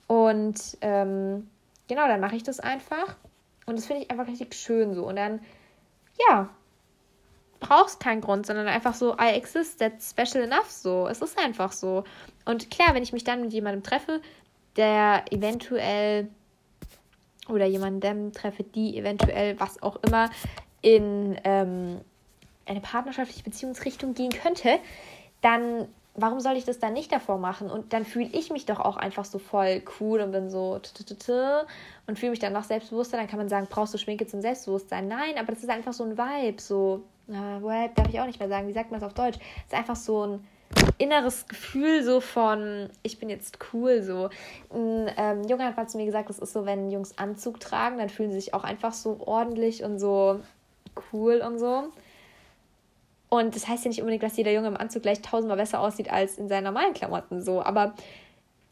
Und 0.06 0.78
ähm, 0.80 1.48
genau, 1.88 2.06
dann 2.06 2.20
mache 2.20 2.36
ich 2.36 2.44
das 2.44 2.60
einfach. 2.60 3.16
Und 3.66 3.78
das 3.78 3.86
finde 3.86 4.02
ich 4.02 4.10
einfach 4.12 4.28
richtig 4.28 4.54
schön 4.54 4.94
so. 4.94 5.08
Und 5.08 5.16
dann, 5.16 5.40
ja, 6.28 6.50
brauchst 7.62 8.00
keinen 8.00 8.20
Grund, 8.20 8.44
sondern 8.44 8.66
einfach 8.66 8.94
so, 8.94 9.14
I 9.14 9.34
exist, 9.34 9.80
that's 9.80 10.10
special 10.10 10.44
enough, 10.44 10.70
so. 10.70 11.08
Es 11.08 11.22
ist 11.22 11.38
einfach 11.38 11.72
so. 11.72 12.04
Und 12.44 12.70
klar, 12.70 12.94
wenn 12.94 13.02
ich 13.02 13.12
mich 13.12 13.24
dann 13.24 13.40
mit 13.40 13.52
jemandem 13.52 13.82
treffe, 13.82 14.20
der 14.76 15.24
eventuell 15.30 16.28
oder 17.48 17.66
jemandem 17.66 18.32
treffe, 18.32 18.64
die 18.64 18.98
eventuell, 18.98 19.58
was 19.58 19.82
auch 19.82 19.96
immer, 20.06 20.30
in 20.82 21.38
ähm, 21.44 22.00
eine 22.66 22.80
partnerschaftliche 22.80 23.44
Beziehungsrichtung 23.44 24.14
gehen 24.14 24.30
könnte, 24.30 24.78
dann 25.40 25.88
warum 26.14 26.40
soll 26.40 26.56
ich 26.56 26.64
das 26.64 26.78
dann 26.78 26.92
nicht 26.92 27.12
davor 27.12 27.38
machen? 27.38 27.70
Und 27.70 27.92
dann 27.92 28.04
fühle 28.04 28.28
ich 28.32 28.50
mich 28.50 28.66
doch 28.66 28.80
auch 28.80 28.96
einfach 28.96 29.24
so 29.24 29.38
voll 29.38 29.82
cool 29.98 30.20
und 30.20 30.32
bin 30.32 30.50
so 30.50 30.78
und 32.06 32.18
fühle 32.18 32.30
mich 32.30 32.38
dann 32.38 32.52
noch 32.52 32.64
selbstbewusster. 32.64 33.16
Dann 33.16 33.28
kann 33.28 33.38
man 33.38 33.48
sagen, 33.48 33.66
brauchst 33.70 33.94
du 33.94 33.98
Schminke 33.98 34.26
zum 34.26 34.40
Selbstbewusstsein? 34.40 35.08
Nein, 35.08 35.38
aber 35.38 35.52
das 35.52 35.62
ist 35.62 35.70
einfach 35.70 35.92
so 35.92 36.04
ein 36.04 36.18
Vibe, 36.18 36.60
so 36.60 37.02
na, 37.26 37.60
Vibe 37.62 37.94
darf 37.94 38.08
ich 38.08 38.20
auch 38.20 38.26
nicht 38.26 38.38
mehr 38.40 38.48
sagen. 38.48 38.68
Wie 38.68 38.72
sagt 38.72 38.90
man 38.90 39.00
das 39.00 39.06
auf 39.06 39.14
Deutsch? 39.14 39.38
Es 39.66 39.72
ist 39.72 39.78
einfach 39.78 39.96
so 39.96 40.26
ein 40.26 40.46
inneres 40.98 41.46
Gefühl 41.48 42.02
so 42.02 42.20
von, 42.20 42.88
ich 43.02 43.18
bin 43.18 43.28
jetzt 43.28 43.58
cool 43.72 44.02
so. 44.02 44.30
Ein 44.72 45.10
ähm, 45.16 45.42
Junge 45.48 45.64
hat 45.64 45.76
mal 45.76 45.88
zu 45.88 45.98
mir 45.98 46.06
gesagt, 46.06 46.28
das 46.30 46.38
ist 46.38 46.52
so, 46.52 46.64
wenn 46.64 46.90
Jungs 46.90 47.18
Anzug 47.18 47.60
tragen, 47.60 47.98
dann 47.98 48.08
fühlen 48.08 48.30
sie 48.30 48.40
sich 48.40 48.54
auch 48.54 48.64
einfach 48.64 48.92
so 48.92 49.20
ordentlich 49.20 49.84
und 49.84 49.98
so 49.98 50.40
cool 51.12 51.42
und 51.46 51.58
so. 51.58 51.84
Und 53.28 53.56
das 53.56 53.66
heißt 53.66 53.84
ja 53.84 53.88
nicht 53.88 54.00
unbedingt, 54.00 54.22
dass 54.22 54.36
jeder 54.36 54.52
Junge 54.52 54.68
im 54.68 54.76
Anzug 54.76 55.02
gleich 55.02 55.22
tausendmal 55.22 55.56
besser 55.56 55.80
aussieht 55.80 56.12
als 56.12 56.36
in 56.36 56.48
seinen 56.48 56.64
normalen 56.64 56.92
Klamotten 56.92 57.40
so. 57.42 57.62
Aber 57.62 57.94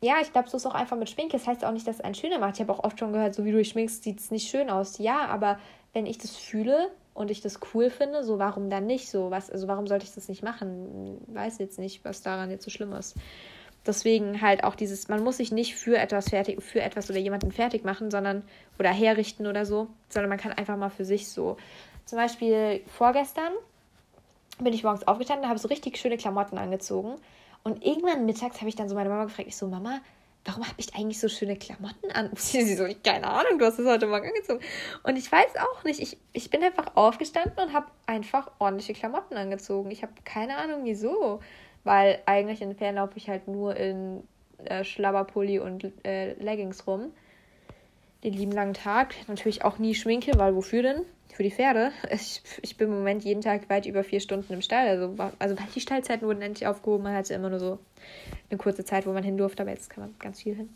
ja, 0.03 0.17
ich 0.21 0.33
glaube, 0.33 0.49
so 0.49 0.57
ist 0.57 0.67
auch 0.67 0.75
einfach 0.75 0.97
mit 0.97 1.09
Schminke. 1.09 1.37
Das 1.37 1.47
heißt 1.47 1.65
auch 1.65 1.73
nicht, 1.73 1.87
dass 1.87 1.97
es 1.97 2.01
einen 2.03 2.15
schöner 2.15 2.39
macht. 2.39 2.55
Ich 2.55 2.61
habe 2.61 2.73
auch 2.73 2.85
oft 2.85 2.99
schon 2.99 3.13
gehört, 3.13 3.35
so 3.35 3.45
wie 3.45 3.53
du 3.53 3.59
dich 3.59 3.71
schminkst, 3.71 4.03
sieht 4.03 4.21
es 4.21 4.31
nicht 4.31 4.51
schön 4.51 4.71
aus. 4.71 4.99
Ja, 4.99 5.27
aber 5.27 5.59
wenn 5.93 6.07
ich 6.07 6.19
das 6.19 6.37
fühle 6.37 6.91
und 7.21 7.31
ich 7.31 7.43
das 7.43 7.61
cool 7.75 7.91
finde, 7.91 8.25
so 8.25 8.39
warum 8.39 8.71
dann 8.71 8.87
nicht 8.87 9.11
so? 9.11 9.31
Was, 9.31 9.51
also 9.51 9.69
warum 9.69 9.87
sollte 9.87 10.07
ich 10.07 10.15
das 10.15 10.29
nicht 10.29 10.43
machen? 10.43 11.19
Weiß 11.29 11.59
jetzt 11.59 11.79
nicht, 11.79 12.03
was 12.03 12.23
daran 12.23 12.51
jetzt 12.51 12.65
so 12.65 12.71
schlimm 12.71 12.93
ist. 12.95 13.15
Deswegen 13.87 14.41
halt 14.41 14.65
auch 14.65 14.75
dieses, 14.75 15.09
man 15.09 15.23
muss 15.23 15.37
sich 15.37 15.53
nicht 15.53 15.75
für 15.75 15.99
etwas 15.99 16.31
fertig, 16.31 16.63
für 16.63 16.81
etwas 16.81 17.11
oder 17.11 17.19
jemanden 17.19 17.53
fertig 17.53 17.85
machen, 17.85 18.11
sondern 18.11 18.43
oder 18.79 18.91
herrichten 18.91 19.47
oder 19.47 19.67
so, 19.67 19.89
sondern 20.09 20.31
man 20.31 20.39
kann 20.39 20.53
einfach 20.53 20.79
mal 20.79 20.89
für 20.89 21.05
sich 21.05 21.29
so. 21.29 21.59
Zum 22.07 22.19
Beispiel 22.19 22.81
vorgestern 22.87 23.53
bin 24.59 24.73
ich 24.73 24.83
morgens 24.83 25.07
aufgestanden, 25.07 25.49
habe 25.49 25.59
so 25.59 25.69
richtig 25.69 25.99
schöne 25.99 26.17
Klamotten 26.17 26.57
angezogen 26.57 27.17
und 27.65 27.85
irgendwann 27.85 28.25
mittags 28.25 28.61
habe 28.61 28.69
ich 28.71 28.77
dann 28.77 28.89
so 28.89 28.95
meine 28.95 29.11
Mama 29.11 29.25
gefragt, 29.25 29.49
ich 29.49 29.57
so, 29.57 29.67
Mama, 29.67 30.01
warum 30.45 30.65
habe 30.65 30.75
ich 30.79 30.95
eigentlich 30.95 31.21
so 31.21 31.29
schöne 31.29 31.57
Klamotten 31.57 32.11
an? 32.13 32.31
Sie 32.35 32.75
so, 32.75 32.87
keine 33.05 33.29
Ahnung, 33.29 33.59
du 33.59 33.65
hast 33.65 33.79
es 33.79 33.87
heute 33.87 34.07
Morgen 34.07 34.29
angezogen. 34.29 34.61
Und 35.03 35.17
ich 35.17 35.31
weiß 35.31 35.57
auch 35.57 35.85
nicht, 35.85 36.01
ich, 36.01 36.19
ich 36.33 36.51
bin 36.51 36.63
einfach 36.63 36.97
aufgestanden 36.97 37.63
und 37.63 37.73
habe 37.73 37.87
einfach 38.07 38.51
ordentliche 38.59 38.95
Klamotten 38.95 39.37
angezogen. 39.37 39.91
Ich 39.91 40.03
habe 40.03 40.13
keine 40.25 40.57
Ahnung, 40.57 40.85
wieso. 40.85 41.41
Weil 41.85 42.21
eigentlich 42.27 42.61
in 42.61 42.75
Ferien 42.75 42.97
laufe 42.97 43.17
ich 43.17 43.29
halt 43.29 43.49
nur 43.49 43.77
in 43.77 44.23
äh, 44.65 44.85
Schlabberpulli 44.85 45.59
und 45.59 45.93
äh, 46.05 46.35
Leggings 46.35 46.87
rum. 46.87 47.13
Den 48.23 48.35
lieben 48.35 48.53
langen 48.53 48.75
Tag. 48.75 49.15
Natürlich 49.29 49.65
auch 49.65 49.79
nie 49.79 49.95
Schminke, 49.95 50.33
weil 50.39 50.55
wofür 50.55 50.83
denn? 50.83 51.03
Für 51.35 51.43
die 51.43 51.51
Pferde. 51.51 51.93
Ich, 52.11 52.43
ich 52.63 52.77
bin 52.77 52.89
im 52.89 52.95
Moment 52.95 53.25
jeden 53.25 53.41
Tag 53.41 53.69
weit 53.71 53.87
über 53.87 54.05
vier 54.05 54.21
Stunden 54.21 54.53
im 54.53 54.63
Stall. 54.63 54.89
Also, 54.89 55.15
also 55.39 55.59
weil 55.59 55.67
die 55.75 55.81
Stallzeiten 55.81 56.27
wurden 56.27 56.43
endlich 56.43 56.67
aufgehoben. 56.67 57.05
Man 57.05 57.15
hatte 57.15 57.35
immer 57.35 57.51
nur 57.51 57.59
so 57.59 57.79
eine 58.51 58.59
kurze 58.59 58.85
Zeit, 58.85 59.07
wo 59.07 59.13
man 59.13 59.23
hin 59.23 59.37
durfte, 59.37 59.63
aber 59.63 59.71
jetzt 59.71 59.91
kann 59.91 60.05
man 60.05 60.15
ganz 60.19 60.43
viel 60.43 60.55
hin. 60.55 60.69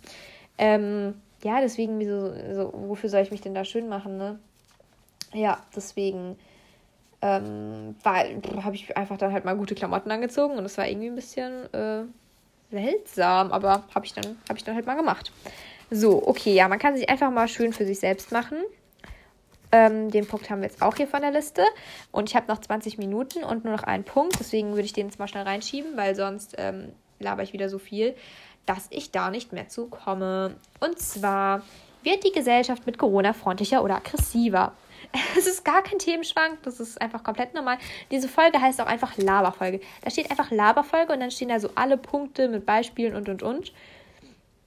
Ähm, 0.58 1.14
ja, 1.42 1.60
deswegen, 1.60 1.98
wieso, 1.98 2.32
so, 2.54 2.72
wofür 2.74 3.10
soll 3.10 3.22
ich 3.22 3.30
mich 3.30 3.40
denn 3.40 3.54
da 3.54 3.64
schön 3.64 3.88
machen, 3.88 4.16
ne? 4.16 4.38
Ja, 5.32 5.58
deswegen 5.74 6.36
ähm, 7.20 7.96
habe 8.04 8.74
ich 8.74 8.96
einfach 8.96 9.18
dann 9.18 9.32
halt 9.32 9.44
mal 9.44 9.56
gute 9.56 9.74
Klamotten 9.74 10.10
angezogen 10.10 10.56
und 10.56 10.64
es 10.64 10.78
war 10.78 10.86
irgendwie 10.86 11.08
ein 11.08 11.14
bisschen 11.14 11.72
äh, 11.72 12.04
seltsam, 12.70 13.50
aber 13.52 13.84
habe 13.94 14.06
ich, 14.06 14.14
hab 14.16 14.56
ich 14.56 14.64
dann 14.64 14.74
halt 14.74 14.86
mal 14.86 14.94
gemacht. 14.94 15.32
So, 15.90 16.26
okay, 16.26 16.54
ja, 16.54 16.68
man 16.68 16.78
kann 16.78 16.96
sich 16.96 17.08
einfach 17.08 17.30
mal 17.30 17.48
schön 17.48 17.72
für 17.72 17.84
sich 17.84 17.98
selbst 17.98 18.32
machen. 18.32 18.58
Ähm, 19.74 20.08
den 20.08 20.24
Punkt 20.24 20.50
haben 20.50 20.60
wir 20.60 20.68
jetzt 20.68 20.82
auch 20.82 20.94
hier 20.94 21.08
von 21.08 21.20
der 21.20 21.32
Liste. 21.32 21.64
Und 22.12 22.30
ich 22.30 22.36
habe 22.36 22.46
noch 22.46 22.60
20 22.60 22.96
Minuten 22.96 23.42
und 23.42 23.64
nur 23.64 23.74
noch 23.74 23.82
einen 23.82 24.04
Punkt. 24.04 24.38
Deswegen 24.38 24.70
würde 24.70 24.84
ich 24.84 24.92
den 24.92 25.06
jetzt 25.06 25.18
mal 25.18 25.26
schnell 25.26 25.42
reinschieben, 25.42 25.96
weil 25.96 26.14
sonst 26.14 26.54
ähm, 26.58 26.92
laber 27.18 27.42
ich 27.42 27.52
wieder 27.52 27.68
so 27.68 27.80
viel, 27.80 28.14
dass 28.66 28.86
ich 28.90 29.10
da 29.10 29.30
nicht 29.30 29.52
mehr 29.52 29.68
zu 29.68 29.86
komme. 29.86 30.54
Und 30.78 31.00
zwar 31.00 31.62
wird 32.04 32.22
die 32.24 32.30
Gesellschaft 32.30 32.86
mit 32.86 32.98
Corona 32.98 33.32
freundlicher 33.32 33.82
oder 33.82 33.96
aggressiver. 33.96 34.72
Es 35.36 35.46
ist 35.46 35.64
gar 35.64 35.82
kein 35.82 35.98
Themenschwank, 35.98 36.62
das 36.62 36.80
ist 36.80 37.00
einfach 37.00 37.22
komplett 37.22 37.52
normal. 37.52 37.78
Diese 38.10 38.28
Folge 38.28 38.60
heißt 38.60 38.80
auch 38.80 38.86
einfach 38.86 39.16
Laberfolge. 39.16 39.80
Da 40.02 40.10
steht 40.10 40.30
einfach 40.30 40.50
Laberfolge 40.50 41.12
und 41.12 41.20
dann 41.20 41.30
stehen 41.30 41.50
da 41.50 41.60
so 41.60 41.70
alle 41.74 41.98
Punkte 41.98 42.48
mit 42.48 42.64
Beispielen 42.64 43.14
und 43.14 43.28
und 43.28 43.42
und. 43.42 43.72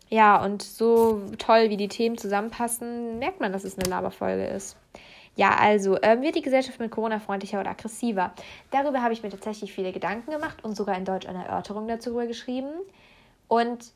Ja, 0.09 0.43
und 0.43 0.61
so 0.61 1.21
toll, 1.37 1.69
wie 1.69 1.77
die 1.77 1.89
Themen 1.89 2.17
zusammenpassen, 2.17 3.19
merkt 3.19 3.39
man, 3.41 3.51
dass 3.51 3.63
es 3.63 3.77
eine 3.77 3.89
Laberfolge 3.89 4.45
ist. 4.45 4.77
Ja, 5.35 5.55
also 5.55 6.01
ähm, 6.01 6.21
wird 6.21 6.35
die 6.35 6.41
Gesellschaft 6.41 6.79
mit 6.79 6.89
Corona 6.89 7.19
freundlicher 7.19 7.59
oder 7.59 7.69
aggressiver? 7.69 8.33
Darüber 8.71 9.03
habe 9.03 9.13
ich 9.13 9.21
mir 9.21 9.29
tatsächlich 9.29 9.71
viele 9.71 9.91
Gedanken 9.91 10.31
gemacht 10.31 10.63
und 10.63 10.75
sogar 10.75 10.97
in 10.97 11.05
Deutsch 11.05 11.27
eine 11.27 11.45
Erörterung 11.45 11.87
dazu 11.87 12.15
geschrieben. 12.15 12.69
Und 13.47 13.91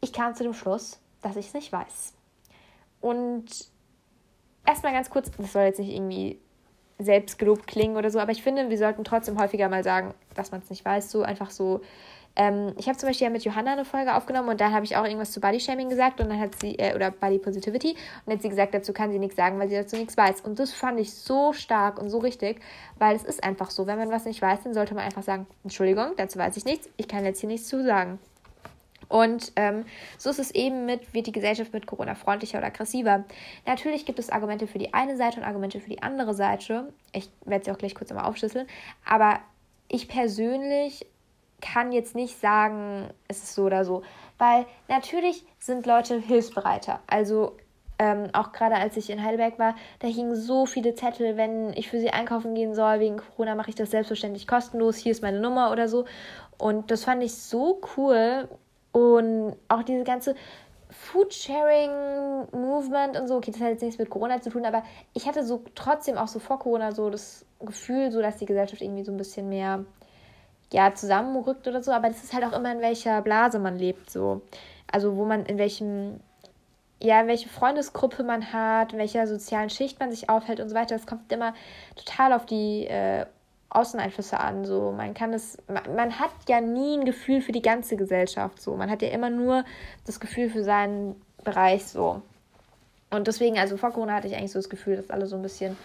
ich 0.00 0.12
kam 0.12 0.34
zu 0.34 0.42
dem 0.42 0.54
Schluss, 0.54 0.98
dass 1.20 1.36
ich 1.36 1.48
es 1.48 1.54
nicht 1.54 1.70
weiß. 1.70 2.14
Und 3.00 3.44
erstmal 4.64 4.92
ganz 4.92 5.10
kurz, 5.10 5.30
das 5.30 5.52
soll 5.52 5.64
jetzt 5.64 5.78
nicht 5.78 5.92
irgendwie 5.92 6.38
selbstgelobt 6.98 7.66
klingen 7.66 7.96
oder 7.96 8.10
so, 8.10 8.18
aber 8.18 8.32
ich 8.32 8.42
finde, 8.42 8.70
wir 8.70 8.78
sollten 8.78 9.04
trotzdem 9.04 9.38
häufiger 9.38 9.68
mal 9.68 9.84
sagen, 9.84 10.14
dass 10.34 10.50
man 10.50 10.62
es 10.62 10.70
nicht 10.70 10.84
weiß, 10.84 11.10
so 11.10 11.22
einfach 11.22 11.50
so 11.50 11.82
ähm, 12.36 12.74
ich 12.78 12.86
habe 12.86 12.98
zum 12.98 13.08
Beispiel 13.08 13.26
ja 13.26 13.30
mit 13.30 13.44
Johanna 13.44 13.72
eine 13.72 13.84
Folge 13.84 14.14
aufgenommen 14.14 14.50
und 14.50 14.60
da 14.60 14.70
habe 14.70 14.84
ich 14.84 14.96
auch 14.96 15.04
irgendwas 15.04 15.32
zu 15.32 15.40
Bodyshaming 15.40 15.88
gesagt 15.88 16.20
und 16.20 16.28
dann 16.28 16.38
hat 16.38 16.60
sie, 16.60 16.78
äh, 16.78 16.94
oder 16.94 17.10
Body 17.10 17.38
Positivity, 17.38 17.90
und 17.90 17.96
dann 18.26 18.34
hat 18.34 18.42
sie 18.42 18.50
gesagt, 18.50 18.74
dazu 18.74 18.92
kann 18.92 19.10
sie 19.10 19.18
nichts 19.18 19.36
sagen, 19.36 19.58
weil 19.58 19.68
sie 19.68 19.74
dazu 19.74 19.96
nichts 19.96 20.16
weiß. 20.16 20.42
Und 20.42 20.58
das 20.58 20.72
fand 20.72 21.00
ich 21.00 21.14
so 21.14 21.52
stark 21.52 21.98
und 21.98 22.10
so 22.10 22.18
richtig, 22.18 22.60
weil 22.98 23.16
es 23.16 23.24
ist 23.24 23.42
einfach 23.42 23.70
so, 23.70 23.86
wenn 23.86 23.98
man 23.98 24.10
was 24.10 24.26
nicht 24.26 24.42
weiß, 24.42 24.62
dann 24.64 24.74
sollte 24.74 24.94
man 24.94 25.04
einfach 25.04 25.22
sagen, 25.22 25.46
Entschuldigung, 25.64 26.12
dazu 26.16 26.38
weiß 26.38 26.56
ich 26.56 26.64
nichts, 26.64 26.88
ich 26.96 27.08
kann 27.08 27.24
jetzt 27.24 27.40
hier 27.40 27.48
nichts 27.48 27.68
zu 27.68 27.82
sagen. 27.82 28.18
Und 29.08 29.52
ähm, 29.56 29.84
so 30.18 30.30
ist 30.30 30.38
es 30.38 30.50
eben 30.50 30.84
mit, 30.84 31.14
wird 31.14 31.26
die 31.26 31.32
Gesellschaft 31.32 31.72
mit 31.72 31.86
Corona 31.86 32.14
freundlicher 32.14 32.58
oder 32.58 32.66
aggressiver. 32.66 33.24
Natürlich 33.64 34.04
gibt 34.04 34.18
es 34.18 34.30
Argumente 34.30 34.66
für 34.66 34.78
die 34.78 34.94
eine 34.94 35.16
Seite 35.16 35.38
und 35.38 35.46
Argumente 35.46 35.80
für 35.80 35.90
die 35.90 36.02
andere 36.02 36.34
Seite. 36.34 36.92
Ich 37.12 37.30
werde 37.44 37.64
sie 37.64 37.70
auch 37.70 37.78
gleich 37.78 37.94
kurz 37.94 38.10
einmal 38.10 38.26
aufschlüsseln. 38.26 38.66
Aber 39.04 39.38
ich 39.88 40.08
persönlich 40.08 41.06
kann 41.60 41.92
jetzt 41.92 42.14
nicht 42.14 42.40
sagen, 42.40 43.10
es 43.28 43.42
ist 43.42 43.54
so 43.54 43.64
oder 43.64 43.84
so. 43.84 44.02
Weil 44.38 44.64
natürlich 44.88 45.44
sind 45.58 45.86
Leute 45.86 46.18
hilfsbereiter. 46.18 47.00
Also 47.06 47.56
ähm, 47.98 48.28
auch 48.34 48.52
gerade 48.52 48.74
als 48.76 48.94
ich 48.96 49.08
in 49.08 49.24
Heidelberg 49.24 49.58
war, 49.58 49.74
da 50.00 50.08
hingen 50.08 50.36
so 50.36 50.66
viele 50.66 50.94
Zettel, 50.94 51.38
wenn 51.38 51.72
ich 51.72 51.88
für 51.88 51.98
sie 51.98 52.10
einkaufen 52.10 52.54
gehen 52.54 52.74
soll, 52.74 53.00
wegen 53.00 53.16
Corona 53.16 53.54
mache 53.54 53.70
ich 53.70 53.74
das 53.74 53.90
selbstverständlich 53.90 54.46
kostenlos, 54.46 54.96
hier 54.96 55.12
ist 55.12 55.22
meine 55.22 55.40
Nummer 55.40 55.72
oder 55.72 55.88
so. 55.88 56.04
Und 56.58 56.90
das 56.90 57.04
fand 57.04 57.22
ich 57.22 57.34
so 57.34 57.80
cool. 57.96 58.48
Und 58.92 59.56
auch 59.68 59.82
diese 59.82 60.04
ganze 60.04 60.34
Food-Sharing-Movement 60.90 63.18
und 63.18 63.28
so, 63.28 63.36
okay, 63.36 63.50
das 63.50 63.60
hat 63.60 63.70
jetzt 63.70 63.82
nichts 63.82 63.98
mit 63.98 64.10
Corona 64.10 64.40
zu 64.40 64.50
tun, 64.50 64.64
aber 64.64 64.82
ich 65.14 65.26
hatte 65.26 65.44
so 65.44 65.62
trotzdem 65.74 66.16
auch 66.16 66.28
so 66.28 66.38
vor 66.38 66.58
Corona 66.58 66.92
so 66.92 67.10
das 67.10 67.44
Gefühl, 67.60 68.10
so 68.10 68.22
dass 68.22 68.38
die 68.38 68.46
Gesellschaft 68.46 68.80
irgendwie 68.82 69.04
so 69.04 69.12
ein 69.12 69.18
bisschen 69.18 69.48
mehr 69.48 69.84
ja, 70.72 70.94
zusammenrückt 70.94 71.66
oder 71.68 71.82
so, 71.82 71.92
aber 71.92 72.08
das 72.08 72.24
ist 72.24 72.32
halt 72.32 72.44
auch 72.44 72.52
immer 72.52 72.72
in 72.72 72.80
welcher 72.80 73.22
Blase 73.22 73.58
man 73.58 73.78
lebt, 73.78 74.10
so. 74.10 74.42
Also 74.90 75.16
wo 75.16 75.24
man, 75.24 75.46
in 75.46 75.58
welchem, 75.58 76.20
ja, 77.00 77.26
welche 77.26 77.48
Freundesgruppe 77.48 78.22
man 78.22 78.52
hat, 78.52 78.92
in 78.92 78.98
welcher 78.98 79.26
sozialen 79.26 79.70
Schicht 79.70 80.00
man 80.00 80.10
sich 80.10 80.28
aufhält 80.28 80.60
und 80.60 80.68
so 80.68 80.74
weiter. 80.74 80.96
Das 80.96 81.06
kommt 81.06 81.30
immer 81.32 81.54
total 81.96 82.32
auf 82.32 82.46
die 82.46 82.86
äh, 82.86 83.26
Außeneinflüsse 83.70 84.38
an. 84.38 84.64
So, 84.64 84.92
man 84.92 85.14
kann 85.14 85.32
es, 85.32 85.58
man, 85.68 85.82
man, 85.94 86.18
hat 86.18 86.30
ja 86.48 86.60
nie 86.60 86.96
ein 86.96 87.04
Gefühl 87.04 87.42
für 87.42 87.52
die 87.52 87.62
ganze 87.62 87.96
Gesellschaft. 87.96 88.60
So, 88.60 88.76
man 88.76 88.90
hat 88.90 89.02
ja 89.02 89.08
immer 89.08 89.30
nur 89.30 89.64
das 90.06 90.20
Gefühl 90.20 90.48
für 90.48 90.64
seinen 90.64 91.20
Bereich 91.44 91.86
so. 91.86 92.22
Und 93.10 93.26
deswegen, 93.28 93.58
also 93.58 93.76
vor 93.76 93.92
Corona 93.92 94.14
hatte 94.14 94.28
ich 94.28 94.36
eigentlich 94.36 94.52
so 94.52 94.58
das 94.58 94.68
Gefühl, 94.68 94.96
dass 94.96 95.10
alle 95.10 95.26
so 95.26 95.36
ein 95.36 95.42
bisschen 95.42 95.76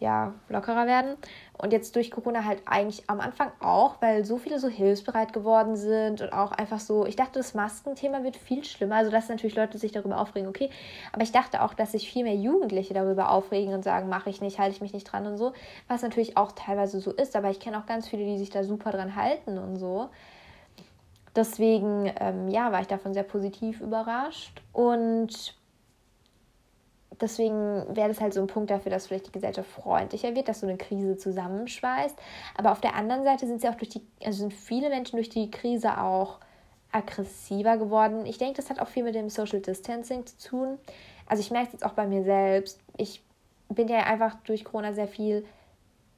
ja, 0.00 0.32
lockerer 0.48 0.86
werden. 0.86 1.16
Und 1.58 1.74
jetzt 1.74 1.94
durch 1.94 2.10
Corona 2.10 2.44
halt 2.46 2.62
eigentlich 2.64 3.04
am 3.08 3.20
Anfang 3.20 3.52
auch, 3.60 3.96
weil 4.00 4.24
so 4.24 4.38
viele 4.38 4.58
so 4.58 4.66
hilfsbereit 4.66 5.34
geworden 5.34 5.76
sind 5.76 6.22
und 6.22 6.32
auch 6.32 6.52
einfach 6.52 6.80
so, 6.80 7.04
ich 7.04 7.16
dachte, 7.16 7.38
das 7.38 7.52
Maskenthema 7.52 8.24
wird 8.24 8.36
viel 8.36 8.64
schlimmer. 8.64 8.96
Also, 8.96 9.10
dass 9.10 9.28
natürlich 9.28 9.56
Leute 9.56 9.76
sich 9.76 9.92
darüber 9.92 10.18
aufregen, 10.18 10.48
okay. 10.48 10.70
Aber 11.12 11.22
ich 11.22 11.32
dachte 11.32 11.62
auch, 11.62 11.74
dass 11.74 11.92
sich 11.92 12.10
viel 12.10 12.24
mehr 12.24 12.34
Jugendliche 12.34 12.94
darüber 12.94 13.30
aufregen 13.30 13.74
und 13.74 13.84
sagen, 13.84 14.08
mache 14.08 14.30
ich 14.30 14.40
nicht, 14.40 14.58
halte 14.58 14.74
ich 14.74 14.80
mich 14.80 14.94
nicht 14.94 15.04
dran 15.04 15.26
und 15.26 15.36
so. 15.36 15.52
Was 15.86 16.00
natürlich 16.00 16.38
auch 16.38 16.52
teilweise 16.52 16.98
so 16.98 17.12
ist, 17.12 17.36
aber 17.36 17.50
ich 17.50 17.60
kenne 17.60 17.78
auch 17.78 17.86
ganz 17.86 18.08
viele, 18.08 18.24
die 18.24 18.38
sich 18.38 18.50
da 18.50 18.64
super 18.64 18.90
dran 18.90 19.14
halten 19.16 19.58
und 19.58 19.76
so. 19.76 20.08
Deswegen, 21.36 22.10
ähm, 22.18 22.48
ja, 22.48 22.72
war 22.72 22.80
ich 22.80 22.88
davon 22.88 23.12
sehr 23.12 23.22
positiv 23.22 23.82
überrascht. 23.82 24.62
Und 24.72 25.59
deswegen 27.20 27.84
wäre 27.94 28.08
das 28.08 28.20
halt 28.20 28.34
so 28.34 28.40
ein 28.40 28.46
Punkt 28.46 28.70
dafür, 28.70 28.90
dass 28.90 29.06
vielleicht 29.06 29.28
die 29.28 29.32
Gesellschaft 29.32 29.70
freundlicher 29.70 30.34
wird, 30.34 30.48
dass 30.48 30.60
so 30.60 30.66
eine 30.66 30.76
Krise 30.76 31.16
zusammenschweißt. 31.16 32.16
Aber 32.56 32.72
auf 32.72 32.80
der 32.80 32.94
anderen 32.94 33.24
Seite 33.24 33.46
sind 33.46 33.60
sie 33.60 33.68
auch 33.68 33.74
durch 33.74 33.90
die, 33.90 34.02
also 34.24 34.40
sind 34.40 34.54
viele 34.54 34.88
Menschen 34.88 35.16
durch 35.16 35.28
die 35.28 35.50
Krise 35.50 35.98
auch 36.00 36.38
aggressiver 36.92 37.76
geworden. 37.76 38.26
Ich 38.26 38.38
denke, 38.38 38.56
das 38.56 38.70
hat 38.70 38.80
auch 38.80 38.88
viel 38.88 39.04
mit 39.04 39.14
dem 39.14 39.28
Social 39.28 39.60
Distancing 39.60 40.26
zu 40.26 40.36
tun. 40.38 40.78
Also 41.26 41.40
ich 41.40 41.50
merke 41.50 41.68
es 41.68 41.72
jetzt 41.74 41.84
auch 41.84 41.92
bei 41.92 42.06
mir 42.06 42.24
selbst. 42.24 42.80
Ich 42.96 43.22
bin 43.68 43.88
ja 43.88 43.98
einfach 44.00 44.34
durch 44.44 44.64
Corona 44.64 44.92
sehr 44.92 45.08
viel. 45.08 45.44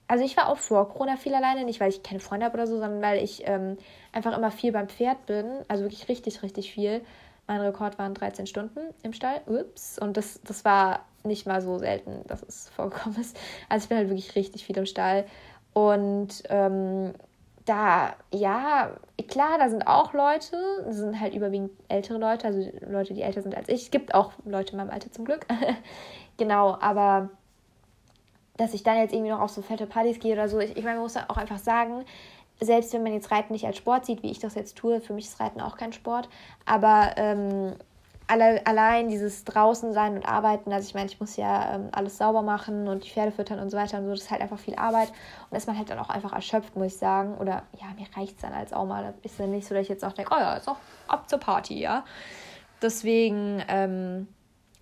Also 0.09 0.24
ich 0.24 0.36
war 0.36 0.48
auch 0.48 0.59
vor 0.59 0.88
Corona 0.88 1.16
viel 1.16 1.34
alleine, 1.34 1.64
nicht 1.64 1.80
weil 1.80 1.90
ich 1.90 2.03
keine 2.03 2.20
Freunde 2.20 2.46
habe 2.46 2.55
oder 2.55 2.66
so, 2.66 2.78
sondern 2.78 3.03
weil 3.03 3.22
ich 3.22 3.46
ähm, 3.46 3.76
einfach 4.12 4.36
immer 4.36 4.50
viel 4.50 4.72
beim 4.72 4.88
Pferd 4.88 5.26
bin. 5.26 5.46
Also 5.68 5.84
wirklich 5.84 6.09
richtig, 6.09 6.42
richtig 6.42 6.72
viel. 6.72 7.03
Mein 7.47 7.61
Rekord 7.61 7.99
waren 7.99 8.14
13 8.14 8.47
Stunden 8.47 8.80
im 9.03 9.12
Stall. 9.12 9.40
Ups. 9.47 9.99
Und 9.99 10.16
das, 10.16 10.40
das 10.45 10.64
war 10.64 11.01
nicht 11.24 11.47
mal 11.47 11.61
so 11.61 11.78
selten, 11.78 12.26
dass 12.26 12.43
es 12.43 12.68
vorgekommen 12.76 13.20
ist. 13.20 13.36
Also 13.68 13.84
ich 13.84 13.88
bin 13.88 13.99
halt 13.99 14.09
wirklich 14.09 14.34
richtig 14.34 14.64
viel 14.64 14.76
im 14.76 14.86
Stall. 14.86 15.26
Und 15.72 16.43
ähm, 16.49 17.14
da, 17.64 18.14
ja, 18.32 18.90
klar, 19.28 19.59
da 19.59 19.68
sind 19.68 19.86
auch 19.86 20.12
Leute, 20.12 20.57
das 20.84 20.97
sind 20.97 21.20
halt 21.20 21.34
überwiegend 21.34 21.70
ältere 21.88 22.18
Leute, 22.18 22.47
also 22.47 22.68
Leute, 22.86 23.14
die 23.14 23.22
älter 23.22 23.43
sind 23.43 23.57
als 23.57 23.68
ich. 23.68 23.84
Es 23.84 23.90
gibt 23.90 24.14
auch 24.14 24.32
Leute 24.45 24.72
in 24.72 24.78
meinem 24.78 24.90
Alter 24.90 25.11
zum 25.12 25.24
Glück. 25.24 25.47
genau, 26.36 26.76
aber 26.80 27.30
dass 28.57 28.74
ich 28.74 28.82
dann 28.82 28.99
jetzt 28.99 29.12
irgendwie 29.12 29.30
noch 29.30 29.40
auf 29.40 29.51
so 29.51 29.62
fette 29.62 29.86
Partys 29.86 30.18
gehe 30.18 30.34
oder 30.34 30.49
so, 30.49 30.59
ich, 30.59 30.76
ich 30.76 30.84
meine, 30.84 30.97
man 30.97 31.05
muss 31.05 31.16
auch 31.16 31.36
einfach 31.36 31.59
sagen, 31.59 32.05
selbst 32.64 32.92
wenn 32.92 33.02
man 33.02 33.12
jetzt 33.12 33.30
Reiten 33.30 33.52
nicht 33.52 33.66
als 33.66 33.76
Sport 33.76 34.06
sieht, 34.06 34.22
wie 34.22 34.30
ich 34.30 34.38
das 34.38 34.54
jetzt 34.54 34.76
tue, 34.76 35.00
für 35.00 35.12
mich 35.12 35.26
ist 35.26 35.40
Reiten 35.40 35.60
auch 35.60 35.76
kein 35.76 35.92
Sport, 35.92 36.28
aber 36.64 37.12
ähm, 37.16 37.74
alle, 38.32 38.66
allein 38.66 39.08
dieses 39.08 39.44
draußen 39.44 39.92
sein 39.92 40.14
und 40.14 40.26
arbeiten, 40.26 40.72
also 40.72 40.86
ich 40.86 40.94
meine, 40.94 41.06
ich 41.06 41.20
muss 41.20 41.36
ja 41.36 41.74
ähm, 41.74 41.88
alles 41.92 42.18
sauber 42.18 42.42
machen 42.42 42.88
und 42.88 43.04
die 43.04 43.10
Pferde 43.10 43.32
füttern 43.32 43.58
und 43.58 43.70
so 43.70 43.76
weiter 43.76 43.98
und 43.98 44.04
so, 44.04 44.10
das 44.10 44.22
ist 44.22 44.30
halt 44.30 44.40
einfach 44.40 44.58
viel 44.58 44.74
Arbeit 44.76 45.12
und 45.50 45.56
ist 45.56 45.66
man 45.66 45.76
halt 45.76 45.90
dann 45.90 45.98
auch 45.98 46.08
einfach 46.08 46.32
erschöpft, 46.32 46.74
muss 46.76 46.86
ich 46.86 46.96
sagen. 46.96 47.36
Oder 47.38 47.62
ja, 47.80 47.88
mir 47.98 48.06
reicht 48.16 48.36
es 48.36 48.42
dann 48.42 48.52
als 48.52 48.72
auch 48.72 48.86
mal. 48.86 49.12
Ist 49.22 49.38
ja 49.38 49.46
nicht 49.46 49.66
so, 49.66 49.74
dass 49.74 49.82
ich 49.82 49.88
jetzt 49.88 50.04
auch 50.04 50.12
denke, 50.12 50.32
oh 50.34 50.40
ja, 50.40 50.54
ist 50.54 50.68
auch 50.68 50.78
ab 51.08 51.28
zur 51.28 51.40
Party, 51.40 51.78
ja. 51.80 52.04
Deswegen, 52.80 53.62
ähm, 53.68 54.28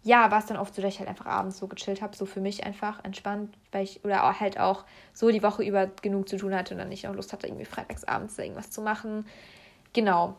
ja, 0.02 0.30
war 0.30 0.38
es 0.38 0.46
dann 0.46 0.56
oft 0.56 0.74
so, 0.74 0.80
dass 0.80 0.94
ich 0.94 0.98
halt 0.98 1.08
einfach 1.08 1.26
abends 1.26 1.58
so 1.58 1.66
gechillt 1.66 2.00
habe, 2.00 2.16
so 2.16 2.24
für 2.24 2.40
mich 2.40 2.64
einfach 2.64 3.04
entspannt, 3.04 3.54
weil 3.70 3.84
ich, 3.84 4.02
oder 4.04 4.40
halt 4.40 4.58
auch 4.58 4.84
so 5.12 5.30
die 5.30 5.42
Woche 5.42 5.62
über 5.62 5.88
genug 6.00 6.28
zu 6.28 6.38
tun 6.38 6.54
hatte 6.54 6.74
und 6.74 6.78
dann 6.78 6.88
nicht 6.88 7.04
noch 7.04 7.14
Lust 7.14 7.32
hatte, 7.32 7.46
irgendwie 7.46 7.66
freitagsabends 7.66 8.38
irgendwas 8.38 8.70
zu 8.70 8.80
machen. 8.80 9.26
Genau. 9.92 10.36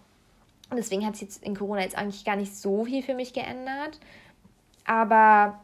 Und 0.69 0.77
deswegen 0.77 1.05
hat 1.05 1.15
sich 1.15 1.23
jetzt 1.23 1.43
in 1.43 1.55
Corona 1.55 1.81
jetzt 1.81 1.97
eigentlich 1.97 2.25
gar 2.25 2.37
nicht 2.37 2.55
so 2.55 2.85
viel 2.85 3.03
für 3.03 3.13
mich 3.13 3.33
geändert. 3.33 3.99
Aber 4.85 5.59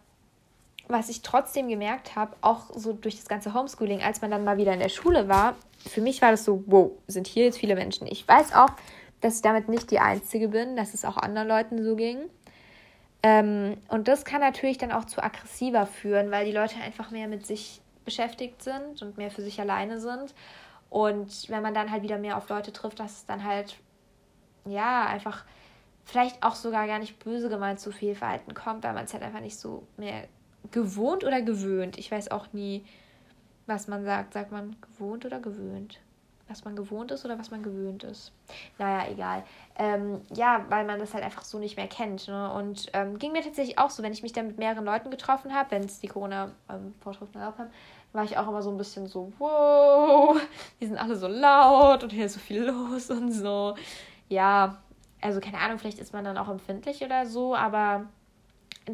was 0.88 1.10
ich 1.10 1.22
trotzdem 1.22 1.68
gemerkt 1.68 2.16
habe, 2.16 2.36
auch 2.41 2.70
so 2.76 2.93
durch 2.93 3.16
das 3.16 3.28
ganze 3.28 3.54
Homeschooling, 3.54 4.02
als 4.02 4.22
man 4.22 4.30
dann 4.30 4.43
mal 4.43 4.58
wieder 4.58 4.74
in 4.74 4.80
der 4.80 4.89
Schule 4.89 5.28
war, 5.28 5.56
für 5.88 6.02
mich 6.02 6.22
war 6.22 6.32
das 6.32 6.43
so, 6.43 6.64
wow, 6.68 6.91
sind 7.08 7.28
hier 7.28 7.45
jetzt 7.45 7.58
viele 7.58 7.76
Menschen. 7.76 8.06
Ich 8.08 8.28
weiß 8.28 8.54
auch, 8.54 8.70
dass 9.22 9.38
ich 9.38 9.41
damit 9.41 9.70
nicht 9.70 9.89
die 9.91 10.00
Einzige 10.00 10.50
bin, 10.50 10.76
dass 10.76 10.93
es 10.93 11.04
auch 11.04 11.18
anderen 11.18 11.48
Leuten 11.48 11.84
so 11.84 11.95
ging. 11.95 12.20
Ähm, 13.28 13.75
und 13.89 14.07
das 14.07 14.23
kann 14.23 14.39
natürlich 14.39 14.78
dann 14.78 14.93
auch 14.93 15.03
zu 15.03 15.21
aggressiver 15.21 15.86
führen, 15.86 16.32
weil 16.32 16.45
die 16.45 16.53
Leute 16.53 16.78
einfach 16.80 17.11
mehr 17.11 17.28
mit 17.28 17.45
sich 17.45 17.82
beschäftigt 18.05 18.63
sind 18.63 19.01
und 19.01 19.17
mehr 19.17 19.32
für 19.32 19.41
sich 19.41 19.59
alleine 19.59 19.99
sind. 19.99 20.34
Und 20.89 21.49
wenn 21.49 21.61
man 21.61 21.73
dann 21.73 21.91
halt 21.91 22.03
wieder 22.03 22.17
mehr 22.17 22.38
auf 22.38 22.47
Leute 22.47 22.71
trifft, 22.71 23.01
dass 23.01 23.17
es 23.17 23.25
dann 23.25 23.43
halt, 23.43 23.75
ja, 24.65 25.05
einfach 25.07 25.43
vielleicht 26.05 26.41
auch 26.41 26.55
sogar 26.55 26.88
gar 26.88 26.99
nicht 26.99 27.19
böse 27.19 27.49
gemeint 27.49 27.82
zu 27.82 27.91
viel 27.91 28.15
Verhalten 28.15 28.53
kommt, 28.53 28.86
weil 28.86 28.93
man 28.93 29.03
es 29.03 29.13
halt 29.13 29.23
einfach 29.23 29.41
nicht 29.41 29.57
so 29.57 29.86
mehr 29.97 30.23
gewohnt 30.71 31.25
oder 31.25 31.41
gewöhnt. 31.41 31.97
Ich 31.97 32.09
weiß 32.09 32.32
auch 32.32 32.53
nie, 32.53 32.86
was 33.65 33.89
man 33.89 34.05
sagt. 34.05 34.36
Sagt 34.36 34.53
man 34.53 34.78
gewohnt 34.80 35.25
oder 35.25 35.41
gewöhnt? 35.41 35.99
Was 36.48 36.66
man 36.66 36.76
gewohnt 36.76 37.12
ist 37.12 37.26
oder 37.26 37.38
was 37.38 37.52
man 37.52 37.64
gewöhnt 37.64 38.04
ist. 38.04 38.32
Naja, 38.78 39.10
egal. 39.12 39.43
Ähm, 39.78 40.22
ja, 40.34 40.66
weil 40.70 40.86
man 40.86 41.00
das 41.00 41.14
halt 41.14 41.24
einfach 41.24 41.43
so 41.43 41.60
nicht 41.60 41.78
mehr 41.78 41.88
kennt. 41.88 42.28
Ne? 42.28 42.52
Und 42.54 42.88
ähm, 42.93 43.20
ging 43.20 43.32
mir 43.32 43.41
tatsächlich 43.41 43.78
auch 43.80 43.89
so, 43.89 44.04
wenn 44.04 44.14
ich 44.14 44.24
mich 44.24 44.34
dann 44.34 44.48
mit 44.48 44.58
mehreren 44.58 44.86
Leuten 44.86 45.12
getroffen 45.12 45.54
habe, 45.54 45.72
wenn 45.72 45.84
es 45.84 46.00
die 46.00 46.08
Corona-Vorschriften 46.08 47.38
ähm, 47.38 47.41
erlaubt 47.41 47.60
haben, 47.60 47.70
war 48.14 48.24
ich 48.24 48.38
auch 48.38 48.48
immer 48.48 48.62
so 48.62 48.72
ein 48.72 48.78
bisschen 48.78 49.08
so, 49.08 49.32
wow, 49.38 50.39
die 50.80 50.88
sind 50.88 50.98
alle 50.98 51.16
so 51.16 51.28
laut 51.28 52.04
und 52.04 52.12
hier 52.12 52.26
ist 52.26 52.34
so 52.34 52.39
viel 52.39 52.64
los 52.64 53.10
und 53.10 53.32
so. 53.32 53.76
Ja, 54.30 54.78
also 55.22 55.39
keine 55.39 55.60
Ahnung, 55.60 55.80
vielleicht 55.80 56.00
ist 56.00 56.14
man 56.14 56.24
dann 56.24 56.38
auch 56.38 56.50
empfindlich 56.50 57.04
oder 57.04 57.26
so, 57.26 57.56
aber 57.56 58.08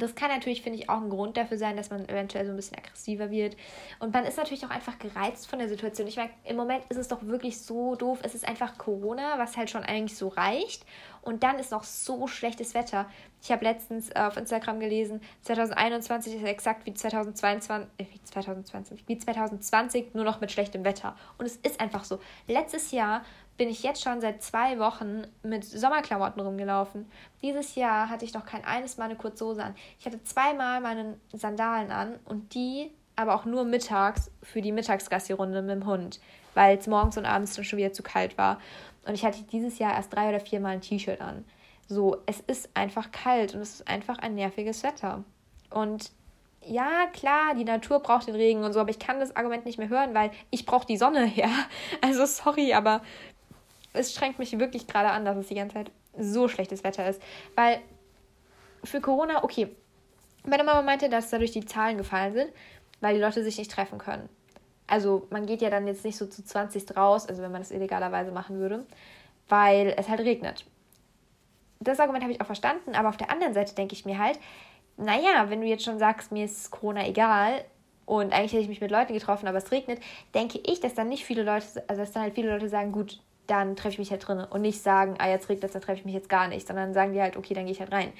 das 0.01 0.15
kann 0.15 0.29
natürlich, 0.29 0.61
finde 0.61 0.79
ich, 0.79 0.89
auch 0.89 1.01
ein 1.01 1.09
Grund 1.09 1.37
dafür 1.37 1.57
sein, 1.57 1.77
dass 1.77 1.89
man 1.89 2.07
eventuell 2.09 2.45
so 2.45 2.51
ein 2.51 2.55
bisschen 2.55 2.77
aggressiver 2.77 3.29
wird. 3.29 3.55
Und 3.99 4.13
man 4.13 4.25
ist 4.25 4.37
natürlich 4.37 4.65
auch 4.65 4.71
einfach 4.71 4.97
gereizt 4.97 5.47
von 5.47 5.59
der 5.59 5.69
Situation. 5.69 6.07
Ich 6.07 6.17
meine, 6.17 6.31
im 6.45 6.55
Moment 6.55 6.83
ist 6.89 6.97
es 6.97 7.07
doch 7.07 7.23
wirklich 7.23 7.61
so 7.61 7.95
doof. 7.95 8.19
Es 8.23 8.33
ist 8.33 8.47
einfach 8.47 8.77
Corona, 8.77 9.37
was 9.37 9.55
halt 9.55 9.69
schon 9.69 9.83
eigentlich 9.83 10.17
so 10.17 10.29
reicht. 10.29 10.85
Und 11.21 11.43
dann 11.43 11.57
ist 11.57 11.71
noch 11.71 11.83
so 11.83 12.27
schlechtes 12.27 12.73
Wetter. 12.73 13.07
Ich 13.41 13.51
habe 13.51 13.63
letztens 13.63 14.09
äh, 14.09 14.19
auf 14.19 14.35
Instagram 14.35 14.79
gelesen, 14.79 15.21
2021 15.41 16.35
ist 16.35 16.43
exakt 16.43 16.85
wie 16.85 16.93
2022, 16.93 17.89
äh, 17.97 18.05
wie 18.11 18.23
2020, 18.23 19.03
wie 19.07 19.17
2020, 19.17 20.13
nur 20.15 20.25
noch 20.25 20.41
mit 20.41 20.51
schlechtem 20.51 20.83
Wetter. 20.83 21.15
Und 21.37 21.45
es 21.45 21.57
ist 21.57 21.79
einfach 21.79 22.03
so. 22.03 22.19
Letztes 22.47 22.91
Jahr 22.91 23.23
bin 23.57 23.69
ich 23.69 23.83
jetzt 23.83 24.01
schon 24.01 24.19
seit 24.19 24.41
zwei 24.41 24.79
Wochen 24.79 25.27
mit 25.43 25.63
Sommerklamotten 25.63 26.41
rumgelaufen. 26.41 27.09
Dieses 27.41 27.75
Jahr 27.75 28.09
hatte 28.09 28.25
ich 28.25 28.33
noch 28.33 28.45
kein 28.45 28.65
eines 28.65 28.97
Mal 28.97 29.05
eine 29.05 29.15
Kurzhose 29.15 29.63
an. 29.63 29.75
Ich 29.99 30.05
hatte 30.05 30.23
zweimal 30.23 30.81
meine 30.81 31.17
Sandalen 31.31 31.91
an 31.91 32.19
und 32.25 32.53
die 32.55 32.91
aber 33.15 33.35
auch 33.35 33.45
nur 33.45 33.63
mittags 33.63 34.31
für 34.41 34.61
die 34.61 34.71
Mittagsgassi-Runde 34.71 35.61
mit 35.61 35.71
dem 35.71 35.85
Hund, 35.85 36.19
weil 36.55 36.77
es 36.77 36.87
morgens 36.87 37.17
und 37.17 37.25
abends 37.25 37.55
dann 37.55 37.63
schon 37.63 37.77
wieder 37.77 37.93
zu 37.93 38.01
kalt 38.01 38.37
war. 38.37 38.59
Und 39.05 39.13
ich 39.13 39.23
hatte 39.23 39.43
dieses 39.43 39.77
Jahr 39.77 39.93
erst 39.93 40.13
drei 40.13 40.29
oder 40.29 40.39
viermal 40.39 40.73
ein 40.73 40.81
T-Shirt 40.81 41.21
an. 41.21 41.45
So, 41.87 42.17
es 42.25 42.39
ist 42.39 42.69
einfach 42.73 43.11
kalt 43.11 43.53
und 43.53 43.61
es 43.61 43.75
ist 43.75 43.87
einfach 43.87 44.17
ein 44.17 44.33
nerviges 44.33 44.81
Wetter. 44.83 45.23
Und 45.69 46.11
ja, 46.65 47.07
klar, 47.11 47.55
die 47.55 47.65
Natur 47.65 47.99
braucht 47.99 48.27
den 48.27 48.35
Regen 48.35 48.63
und 48.63 48.73
so, 48.73 48.79
aber 48.79 48.89
ich 48.89 48.99
kann 48.99 49.19
das 49.19 49.35
Argument 49.35 49.65
nicht 49.65 49.77
mehr 49.77 49.89
hören, 49.89 50.13
weil 50.13 50.31
ich 50.49 50.65
brauche 50.65 50.87
die 50.87 50.97
Sonne, 50.97 51.25
ja. 51.35 51.49
Also 52.01 52.25
sorry, 52.25 52.73
aber 52.73 53.01
es 53.93 54.11
strengt 54.11 54.39
mich 54.39 54.57
wirklich 54.59 54.87
gerade 54.87 55.09
an, 55.09 55.25
dass 55.25 55.37
es 55.37 55.47
die 55.47 55.55
ganze 55.55 55.75
Zeit 55.75 55.91
so 56.17 56.47
schlechtes 56.47 56.83
Wetter 56.83 57.07
ist. 57.07 57.21
Weil 57.55 57.79
für 58.83 59.01
Corona, 59.01 59.43
okay, 59.43 59.69
meine 60.45 60.63
Mama 60.63 60.81
meinte, 60.81 61.09
dass 61.09 61.29
dadurch 61.29 61.51
die 61.51 61.65
Zahlen 61.65 61.97
gefallen 61.97 62.33
sind, 62.33 62.51
weil 62.99 63.15
die 63.15 63.21
Leute 63.21 63.43
sich 63.43 63.57
nicht 63.57 63.71
treffen 63.71 63.97
können. 63.97 64.27
Also 64.87 65.27
man 65.29 65.45
geht 65.45 65.61
ja 65.61 65.69
dann 65.69 65.87
jetzt 65.87 66.03
nicht 66.03 66.17
so 66.17 66.25
zu 66.25 66.43
20 66.43 66.95
raus, 66.97 67.27
also 67.27 67.41
wenn 67.41 67.51
man 67.51 67.61
das 67.61 67.71
illegalerweise 67.71 68.31
machen 68.31 68.59
würde, 68.59 68.85
weil 69.47 69.93
es 69.97 70.09
halt 70.09 70.19
regnet. 70.21 70.65
Das 71.79 71.99
Argument 71.99 72.23
habe 72.23 72.33
ich 72.33 72.41
auch 72.41 72.45
verstanden, 72.45 72.95
aber 72.95 73.09
auf 73.09 73.17
der 73.17 73.29
anderen 73.29 73.53
Seite 73.53 73.75
denke 73.75 73.93
ich 73.93 74.05
mir 74.05 74.17
halt, 74.17 74.39
naja, 74.97 75.49
wenn 75.49 75.61
du 75.61 75.67
jetzt 75.67 75.83
schon 75.83 75.99
sagst, 75.99 76.31
mir 76.31 76.45
ist 76.45 76.71
Corona 76.71 77.07
egal 77.07 77.63
und 78.05 78.33
eigentlich 78.33 78.53
hätte 78.53 78.63
ich 78.63 78.69
mich 78.69 78.81
mit 78.81 78.91
Leuten 78.91 79.13
getroffen, 79.13 79.47
aber 79.47 79.57
es 79.57 79.71
regnet, 79.71 79.99
denke 80.33 80.59
ich, 80.59 80.79
dass 80.79 80.93
dann 80.93 81.09
nicht 81.09 81.25
viele 81.25 81.43
Leute, 81.43 81.83
also 81.87 82.01
dass 82.01 82.11
dann 82.11 82.23
halt 82.23 82.35
viele 82.35 82.51
Leute 82.51 82.69
sagen, 82.69 82.91
gut, 82.91 83.19
dann 83.47 83.75
treffe 83.75 83.93
ich 83.93 83.99
mich 83.99 84.11
halt 84.11 84.27
drin 84.27 84.39
und 84.39 84.61
nicht 84.61 84.81
sagen, 84.81 85.15
ah, 85.19 85.29
jetzt 85.29 85.49
regnet 85.49 85.65
es, 85.65 85.71
dann 85.73 85.81
treffe 85.81 85.99
ich 85.99 86.05
mich 86.05 86.13
jetzt 86.13 86.29
gar 86.29 86.47
nicht, 86.47 86.67
sondern 86.67 86.93
sagen 86.93 87.13
die 87.13 87.21
halt, 87.21 87.37
okay, 87.37 87.53
dann 87.53 87.65
gehe 87.65 87.73
ich 87.73 87.79
halt 87.79 87.91
rein. 87.91 88.13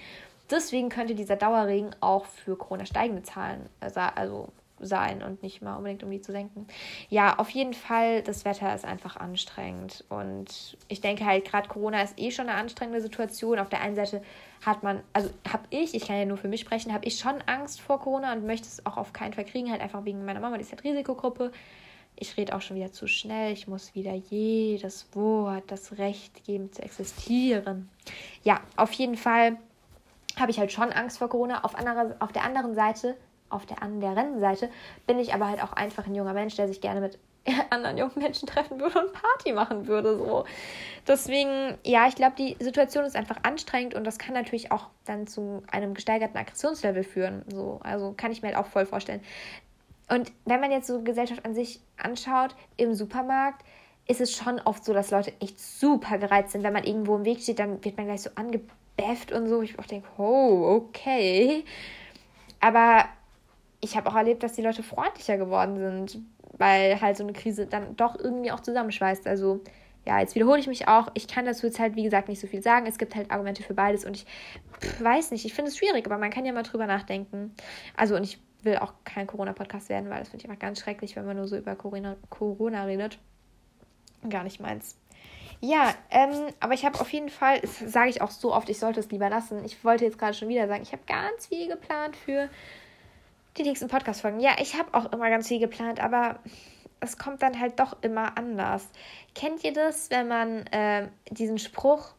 Deswegen 0.52 0.90
könnte 0.90 1.16
dieser 1.16 1.36
Dauerregen 1.36 1.96
auch 2.02 2.26
für 2.26 2.58
Corona 2.58 2.86
steigende 2.86 3.24
Zahlen 3.24 3.70
äh, 3.80 3.92
also 4.16 4.50
sein 4.86 5.24
und 5.24 5.42
nicht 5.44 5.62
mal 5.62 5.76
unbedingt 5.78 6.04
um 6.04 6.12
die 6.12 6.22
zu 6.22 6.32
senken. 6.32 6.68
Ja, 7.10 7.40
auf 7.40 7.50
jeden 7.50 7.74
Fall, 7.74 8.22
das 8.22 8.44
Wetter 8.44 8.74
ist 8.76 8.86
einfach 8.86 9.18
anstrengend 9.18 10.04
und 10.10 10.78
ich 10.88 11.02
denke 11.02 11.26
halt, 11.26 11.46
gerade 11.46 11.68
Corona 11.68 12.02
ist 12.02 12.20
eh 12.20 12.32
schon 12.32 12.50
eine 12.50 12.58
anstrengende 12.58 13.02
Situation. 13.02 13.60
Auf 13.60 13.70
der 13.70 13.82
einen 13.82 13.96
Seite 13.96 14.22
hat 14.66 14.84
man, 14.84 15.02
also 15.14 15.30
habe 15.50 15.64
ich, 15.70 15.94
ich 15.96 16.06
kann 16.08 16.18
ja 16.18 16.26
nur 16.26 16.38
für 16.38 16.48
mich 16.48 16.62
sprechen, 16.62 16.94
habe 16.94 17.06
ich 17.06 17.18
schon 17.18 17.42
Angst 17.46 17.82
vor 17.82 18.00
Corona 18.00 18.34
und 18.34 18.46
möchte 18.46 18.68
es 18.68 18.86
auch 18.86 18.98
auf 18.98 19.14
keinen 19.14 19.34
Fall 19.34 19.46
kriegen, 19.46 19.72
halt 19.72 19.82
einfach 19.82 20.06
wegen 20.06 20.26
meiner 20.26 20.40
Mama, 20.40 20.58
die 20.58 20.64
ist 20.64 20.72
halt 20.72 20.84
Risikogruppe 20.84 21.52
ich 22.16 22.38
rede 22.38 22.55
auch 22.55 22.61
schon 22.61 22.78
wieder 22.78 22.91
zu 22.91 23.07
schnell. 23.07 23.53
Ich 23.53 23.68
muss 23.68 23.95
wieder 23.95 24.14
jedes 24.14 25.07
Wort 25.14 25.64
das 25.68 25.97
Recht 25.97 26.43
geben 26.45 26.72
zu 26.72 26.82
existieren. 26.82 27.89
Ja, 28.43 28.61
auf 28.76 28.91
jeden 28.93 29.18
Fall 29.18 29.57
habe 30.39 30.51
ich 30.51 30.59
halt 30.59 30.72
schon 30.72 30.91
Angst 30.91 31.18
vor 31.18 31.30
Corona. 31.30 31.64
Auf, 31.64 31.76
andere, 31.76 32.16
auf 32.20 32.32
der 32.32 32.43
anderen 32.43 32.76
Seite, 32.76 33.16
auf 33.49 33.66
der 33.66 33.82
anderen 33.82 34.39
Seite, 34.39 34.70
bin 35.05 35.20
ich 35.20 35.34
aber 35.34 35.47
halt 35.47 35.61
auch 35.61 35.74
einfach 35.74 36.07
ein 36.07 36.16
junger 36.16 36.34
Mensch, 36.34 36.55
der 36.55 36.68
sich 36.68 36.82
gerne 36.82 37.01
mit 37.01 37.20
anderen 37.70 37.97
jungen 37.97 38.14
Menschen 38.16 38.47
treffen 38.47 38.80
würde 38.80 38.99
und 38.99 39.14
Party 39.14 39.51
machen 39.51 39.88
würde. 39.88 40.18
So. 40.18 40.45
Deswegen, 41.07 41.78
ja, 41.84 42.07
ich 42.07 42.16
glaube, 42.16 42.36
die 42.38 42.55
Situation 42.59 43.05
ist 43.05 43.16
einfach 43.16 43.38
anstrengend 43.43 43.95
und 43.95 44.05
das 44.05 44.18
kann 44.18 44.34
natürlich 44.34 44.72
auch 44.72 44.88
dann 45.05 45.28
zu 45.28 45.64
einem 45.70 45.93
gesteigerten 45.93 46.38
Aggressionslevel 46.38 47.03
führen. 47.03 47.43
So. 47.49 47.80
Also 47.84 48.14
kann 48.16 48.32
ich 48.32 48.41
mir 48.41 48.49
halt 48.49 48.57
auch 48.57 48.68
voll 48.68 48.86
vorstellen. 48.86 49.22
Und 50.14 50.32
wenn 50.45 50.59
man 50.59 50.70
jetzt 50.70 50.86
so 50.86 51.01
Gesellschaft 51.01 51.43
an 51.43 51.55
sich 51.55 51.82
anschaut, 51.97 52.55
im 52.78 52.93
Supermarkt, 52.93 53.66
ist 54.07 54.22
es 54.22 54.32
schon 54.32 54.59
oft 54.59 54.86
so, 54.86 54.93
dass 54.93 55.09
Leute 55.09 55.34
echt 55.39 55.59
super 55.59 56.20
gereizt 56.20 56.51
sind. 56.51 56.61
Wenn 56.64 56.74
man 56.74 56.84
irgendwo 56.84 57.16
im 57.16 57.26
Weg 57.26 57.39
steht, 57.39 57.57
dann 57.57 57.84
wird 57.84 57.97
man 57.97 58.05
gleich 58.05 58.22
so 58.22 58.30
angebefft 58.36 59.32
und 59.32 59.47
so. 59.47 59.64
Ich 59.64 59.80
auch 59.80 59.88
denke, 59.88 60.07
oh, 60.20 60.84
okay. 60.86 61.66
Aber 62.59 63.05
ich 63.82 63.97
habe 63.97 64.07
auch 64.07 64.16
erlebt, 64.16 64.43
dass 64.43 64.53
die 64.53 64.61
Leute 64.61 64.84
freundlicher 64.84 65.38
geworden 65.38 65.78
sind, 65.78 66.20
weil 66.59 67.01
halt 67.01 67.18
so 67.18 67.24
eine 67.24 67.34
Krise 67.34 67.66
dann 67.66 67.95
doch 67.95 68.20
irgendwie 68.20 68.51
auch 68.51 68.59
zusammenschweißt. 68.59 69.26
Also 69.26 69.61
ja, 70.05 70.20
jetzt 70.20 70.36
wiederhole 70.36 70.59
ich 70.59 70.68
mich 70.68 70.88
auch. 70.88 71.07
Ich 71.16 71.28
kann 71.28 71.45
dazu 71.45 71.66
jetzt 71.66 71.80
halt, 71.80 71.95
wie 71.95 72.03
gesagt, 72.03 72.30
nicht 72.30 72.39
so 72.39 72.45
viel 72.45 72.61
sagen. 72.61 72.86
Es 72.86 72.99
gibt 72.99 73.16
halt 73.16 73.32
Argumente 73.32 73.64
für 73.64 73.74
beides 73.74 74.05
und 74.05 74.16
ich 74.16 74.28
pff, 74.80 75.03
weiß 75.03 75.32
nicht, 75.32 75.43
ich 75.43 75.55
finde 75.55 75.72
es 75.72 75.78
schwierig, 75.78 76.05
aber 76.05 76.20
man 76.20 76.30
kann 76.30 76.45
ja 76.45 76.53
mal 76.53 76.61
drüber 76.61 76.86
nachdenken. 76.86 77.55
Also, 77.97 78.16
und 78.16 78.24
ich 78.24 78.38
will 78.64 78.78
auch 78.78 78.93
kein 79.03 79.28
Corona-Podcast 79.28 79.89
werden, 79.89 80.09
weil 80.09 80.20
das 80.20 80.30
finde 80.30 80.45
ich 80.45 80.49
einfach 80.49 80.61
ganz 80.61 80.80
schrecklich, 80.80 81.16
wenn 81.16 81.26
man 81.26 81.38
nur 81.38 81.47
so 81.47 81.57
über 81.57 81.76
Corona, 81.76 82.16
Corona 82.30 82.86
redet. 82.86 83.20
Gar 84.30 84.43
nicht 84.43 84.59
meins. 84.59 84.97
Ja, 85.59 85.93
ähm, 86.11 86.47
aber 86.59 86.74
ich 86.74 86.86
habe 86.86 86.99
auf 86.99 87.11
jeden 87.14 87.30
Fall, 87.30 87.61
das 87.61 87.80
sage 87.80 88.09
ich 88.09 88.22
auch 88.22 88.32
so 88.32 88.53
oft, 88.53 88.70
ich 88.70 88.80
sollte 88.80 88.99
es 88.99 89.09
lieber 89.11 89.30
lassen. 89.30 89.64
Ich 89.64 89.84
wollte 89.86 90.03
jetzt 90.03 90.18
gerade 90.18 90.34
schon 90.34 90.49
wieder 90.49 90.68
sagen, 90.68 90.84
ich 90.84 90.91
habe 90.91 91.03
ganz 91.07 91.47
viel 91.47 91.70
geplant 91.70 92.18
für 92.18 92.49
die 93.57 93.64
nächsten 93.64 93.88
Podcast-Folgen. 93.88 94.39
Ja, 94.39 94.55
ich 94.59 94.78
habe 94.78 94.93
auch 94.93 95.11
immer 95.14 95.30
ganz 95.30 95.47
viel 95.47 95.59
geplant, 95.59 96.01
aber 96.01 96.39
es 96.99 97.18
kommt 97.18 97.41
dann 97.43 97.59
halt 97.59 97.80
doch 97.80 97.95
immer 98.01 98.38
anders. 98.38 98.89
Kennt 99.36 99.64
ihr 99.64 99.74
das, 99.74 100.09
wenn 100.09 100.28
man 100.28 100.68
äh, 100.68 101.07
diesen 101.30 101.59
Spruch, 101.59 102.14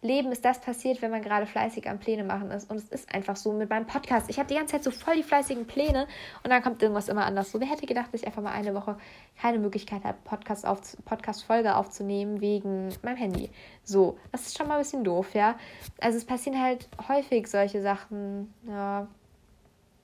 Leben 0.00 0.30
ist 0.30 0.44
das 0.44 0.60
passiert, 0.60 1.02
wenn 1.02 1.10
man 1.10 1.22
gerade 1.22 1.46
fleißig 1.46 1.88
am 1.88 1.98
Pläne 1.98 2.22
machen 2.22 2.52
ist. 2.52 2.70
Und 2.70 2.76
es 2.76 2.88
ist 2.88 3.12
einfach 3.12 3.34
so 3.34 3.52
mit 3.52 3.68
meinem 3.68 3.86
Podcast. 3.86 4.30
Ich 4.30 4.38
habe 4.38 4.48
die 4.48 4.54
ganze 4.54 4.72
Zeit 4.72 4.84
so 4.84 4.92
voll 4.92 5.16
die 5.16 5.24
fleißigen 5.24 5.66
Pläne 5.66 6.06
und 6.44 6.50
dann 6.50 6.62
kommt 6.62 6.80
irgendwas 6.82 7.08
immer 7.08 7.26
anders. 7.26 7.50
So, 7.50 7.60
wer 7.60 7.68
hätte 7.68 7.86
gedacht, 7.86 8.12
dass 8.12 8.20
ich 8.20 8.26
einfach 8.26 8.42
mal 8.42 8.52
eine 8.52 8.74
Woche 8.74 8.96
keine 9.40 9.58
Möglichkeit 9.58 10.04
habe, 10.04 10.16
Podcast 10.24 10.64
auf, 10.66 10.80
Podcast-Folge 11.04 11.74
aufzunehmen 11.74 12.40
wegen 12.40 12.90
meinem 13.02 13.16
Handy. 13.16 13.50
So, 13.82 14.18
das 14.30 14.46
ist 14.46 14.56
schon 14.56 14.68
mal 14.68 14.74
ein 14.74 14.82
bisschen 14.82 15.02
doof, 15.02 15.34
ja. 15.34 15.58
Also 16.00 16.16
es 16.16 16.24
passieren 16.24 16.62
halt 16.62 16.88
häufig 17.08 17.48
solche 17.48 17.82
Sachen, 17.82 18.54
ja, 18.68 19.08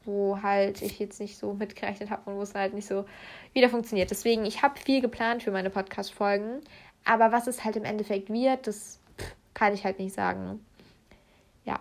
wo 0.04 0.42
halt 0.42 0.82
ich 0.82 0.98
jetzt 0.98 1.20
nicht 1.20 1.38
so 1.38 1.54
mitgerechnet 1.54 2.10
habe 2.10 2.30
und 2.30 2.36
wo 2.36 2.42
es 2.42 2.54
halt 2.54 2.74
nicht 2.74 2.86
so 2.86 3.04
wieder 3.52 3.68
funktioniert. 3.68 4.10
Deswegen, 4.10 4.44
ich 4.44 4.62
habe 4.62 4.78
viel 4.78 5.00
geplant 5.00 5.44
für 5.44 5.52
meine 5.52 5.70
Podcast-Folgen, 5.70 6.62
aber 7.04 7.30
was 7.30 7.46
es 7.46 7.64
halt 7.64 7.76
im 7.76 7.84
Endeffekt 7.84 8.28
wird, 8.28 8.66
das 8.66 9.00
kann 9.54 9.72
ich 9.72 9.84
halt 9.84 9.98
nicht 9.98 10.14
sagen. 10.14 10.64
Ja. 11.64 11.78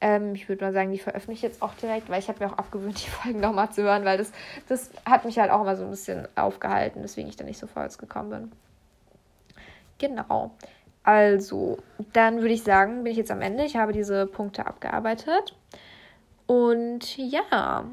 Ähm, 0.00 0.34
ich 0.34 0.48
würde 0.48 0.64
mal 0.64 0.72
sagen, 0.72 0.92
die 0.92 0.98
veröffentliche 0.98 1.46
ich 1.46 1.52
jetzt 1.52 1.62
auch 1.62 1.74
direkt, 1.74 2.08
weil 2.08 2.20
ich 2.20 2.28
habe 2.28 2.44
mir 2.44 2.52
auch 2.52 2.58
abgewöhnt, 2.58 3.02
die 3.04 3.10
Folgen 3.10 3.40
nochmal 3.40 3.70
zu 3.70 3.82
hören, 3.82 4.04
weil 4.04 4.18
das, 4.18 4.32
das 4.68 4.90
hat 5.04 5.24
mich 5.24 5.38
halt 5.38 5.50
auch 5.50 5.62
immer 5.62 5.76
so 5.76 5.84
ein 5.84 5.90
bisschen 5.90 6.28
aufgehalten, 6.36 7.02
weswegen 7.02 7.28
ich 7.28 7.36
da 7.36 7.44
nicht 7.44 7.58
so 7.58 7.66
vorwärts 7.66 7.98
gekommen 7.98 8.30
bin. 8.30 8.52
Genau. 9.98 10.52
Also, 11.02 11.78
dann 12.12 12.40
würde 12.40 12.52
ich 12.52 12.64
sagen, 12.64 13.04
bin 13.04 13.12
ich 13.12 13.18
jetzt 13.18 13.30
am 13.30 13.40
Ende. 13.40 13.64
Ich 13.64 13.76
habe 13.76 13.92
diese 13.92 14.26
Punkte 14.26 14.66
abgearbeitet. 14.66 15.54
Und 16.46 17.16
ja, 17.16 17.84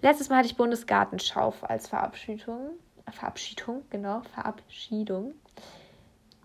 letztes 0.00 0.28
Mal 0.28 0.36
hatte 0.36 0.48
ich 0.48 0.56
Bundesgartenschau 0.56 1.54
als 1.62 1.88
Verabschiedung. 1.88 2.70
Verabschiedung, 3.10 3.82
genau, 3.90 4.22
Verabschiedung. 4.34 5.34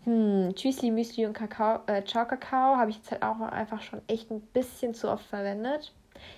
Hm, 0.03 0.53
Tschüssli, 0.55 0.89
Müsli 0.89 1.25
und 1.25 1.33
Kakao, 1.33 1.81
äh, 1.85 2.03
Ciao 2.03 2.25
Kakao 2.25 2.75
habe 2.75 2.89
ich 2.89 2.97
jetzt 2.97 3.11
halt 3.11 3.21
auch 3.21 3.39
einfach 3.39 3.81
schon 3.81 4.01
echt 4.07 4.31
ein 4.31 4.41
bisschen 4.41 4.93
zu 4.93 5.09
oft 5.09 5.25
verwendet. 5.25 5.93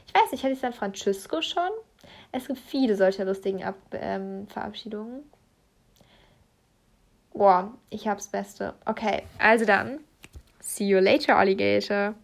Ich 0.07 0.14
weiß 0.14 0.32
nicht, 0.32 0.43
hatte 0.43 0.53
ich 0.53 0.59
San 0.59 0.74
Francisco 0.74 1.41
schon? 1.41 1.70
Es 2.32 2.47
gibt 2.47 2.59
viele 2.59 2.95
solcher 2.95 3.26
lustigen 3.26 3.64
Ab 3.64 3.76
ähm, 3.93 4.47
Verabschiedungen. 4.47 5.24
Boah, 7.34 7.74
ich 7.89 8.07
hab's 8.07 8.28
Beste. 8.28 8.74
Okay, 8.86 9.24
also 9.39 9.66
dann. 9.66 9.99
See 10.59 10.86
you 10.86 10.99
later, 10.99 11.38
Alligator. 11.38 12.16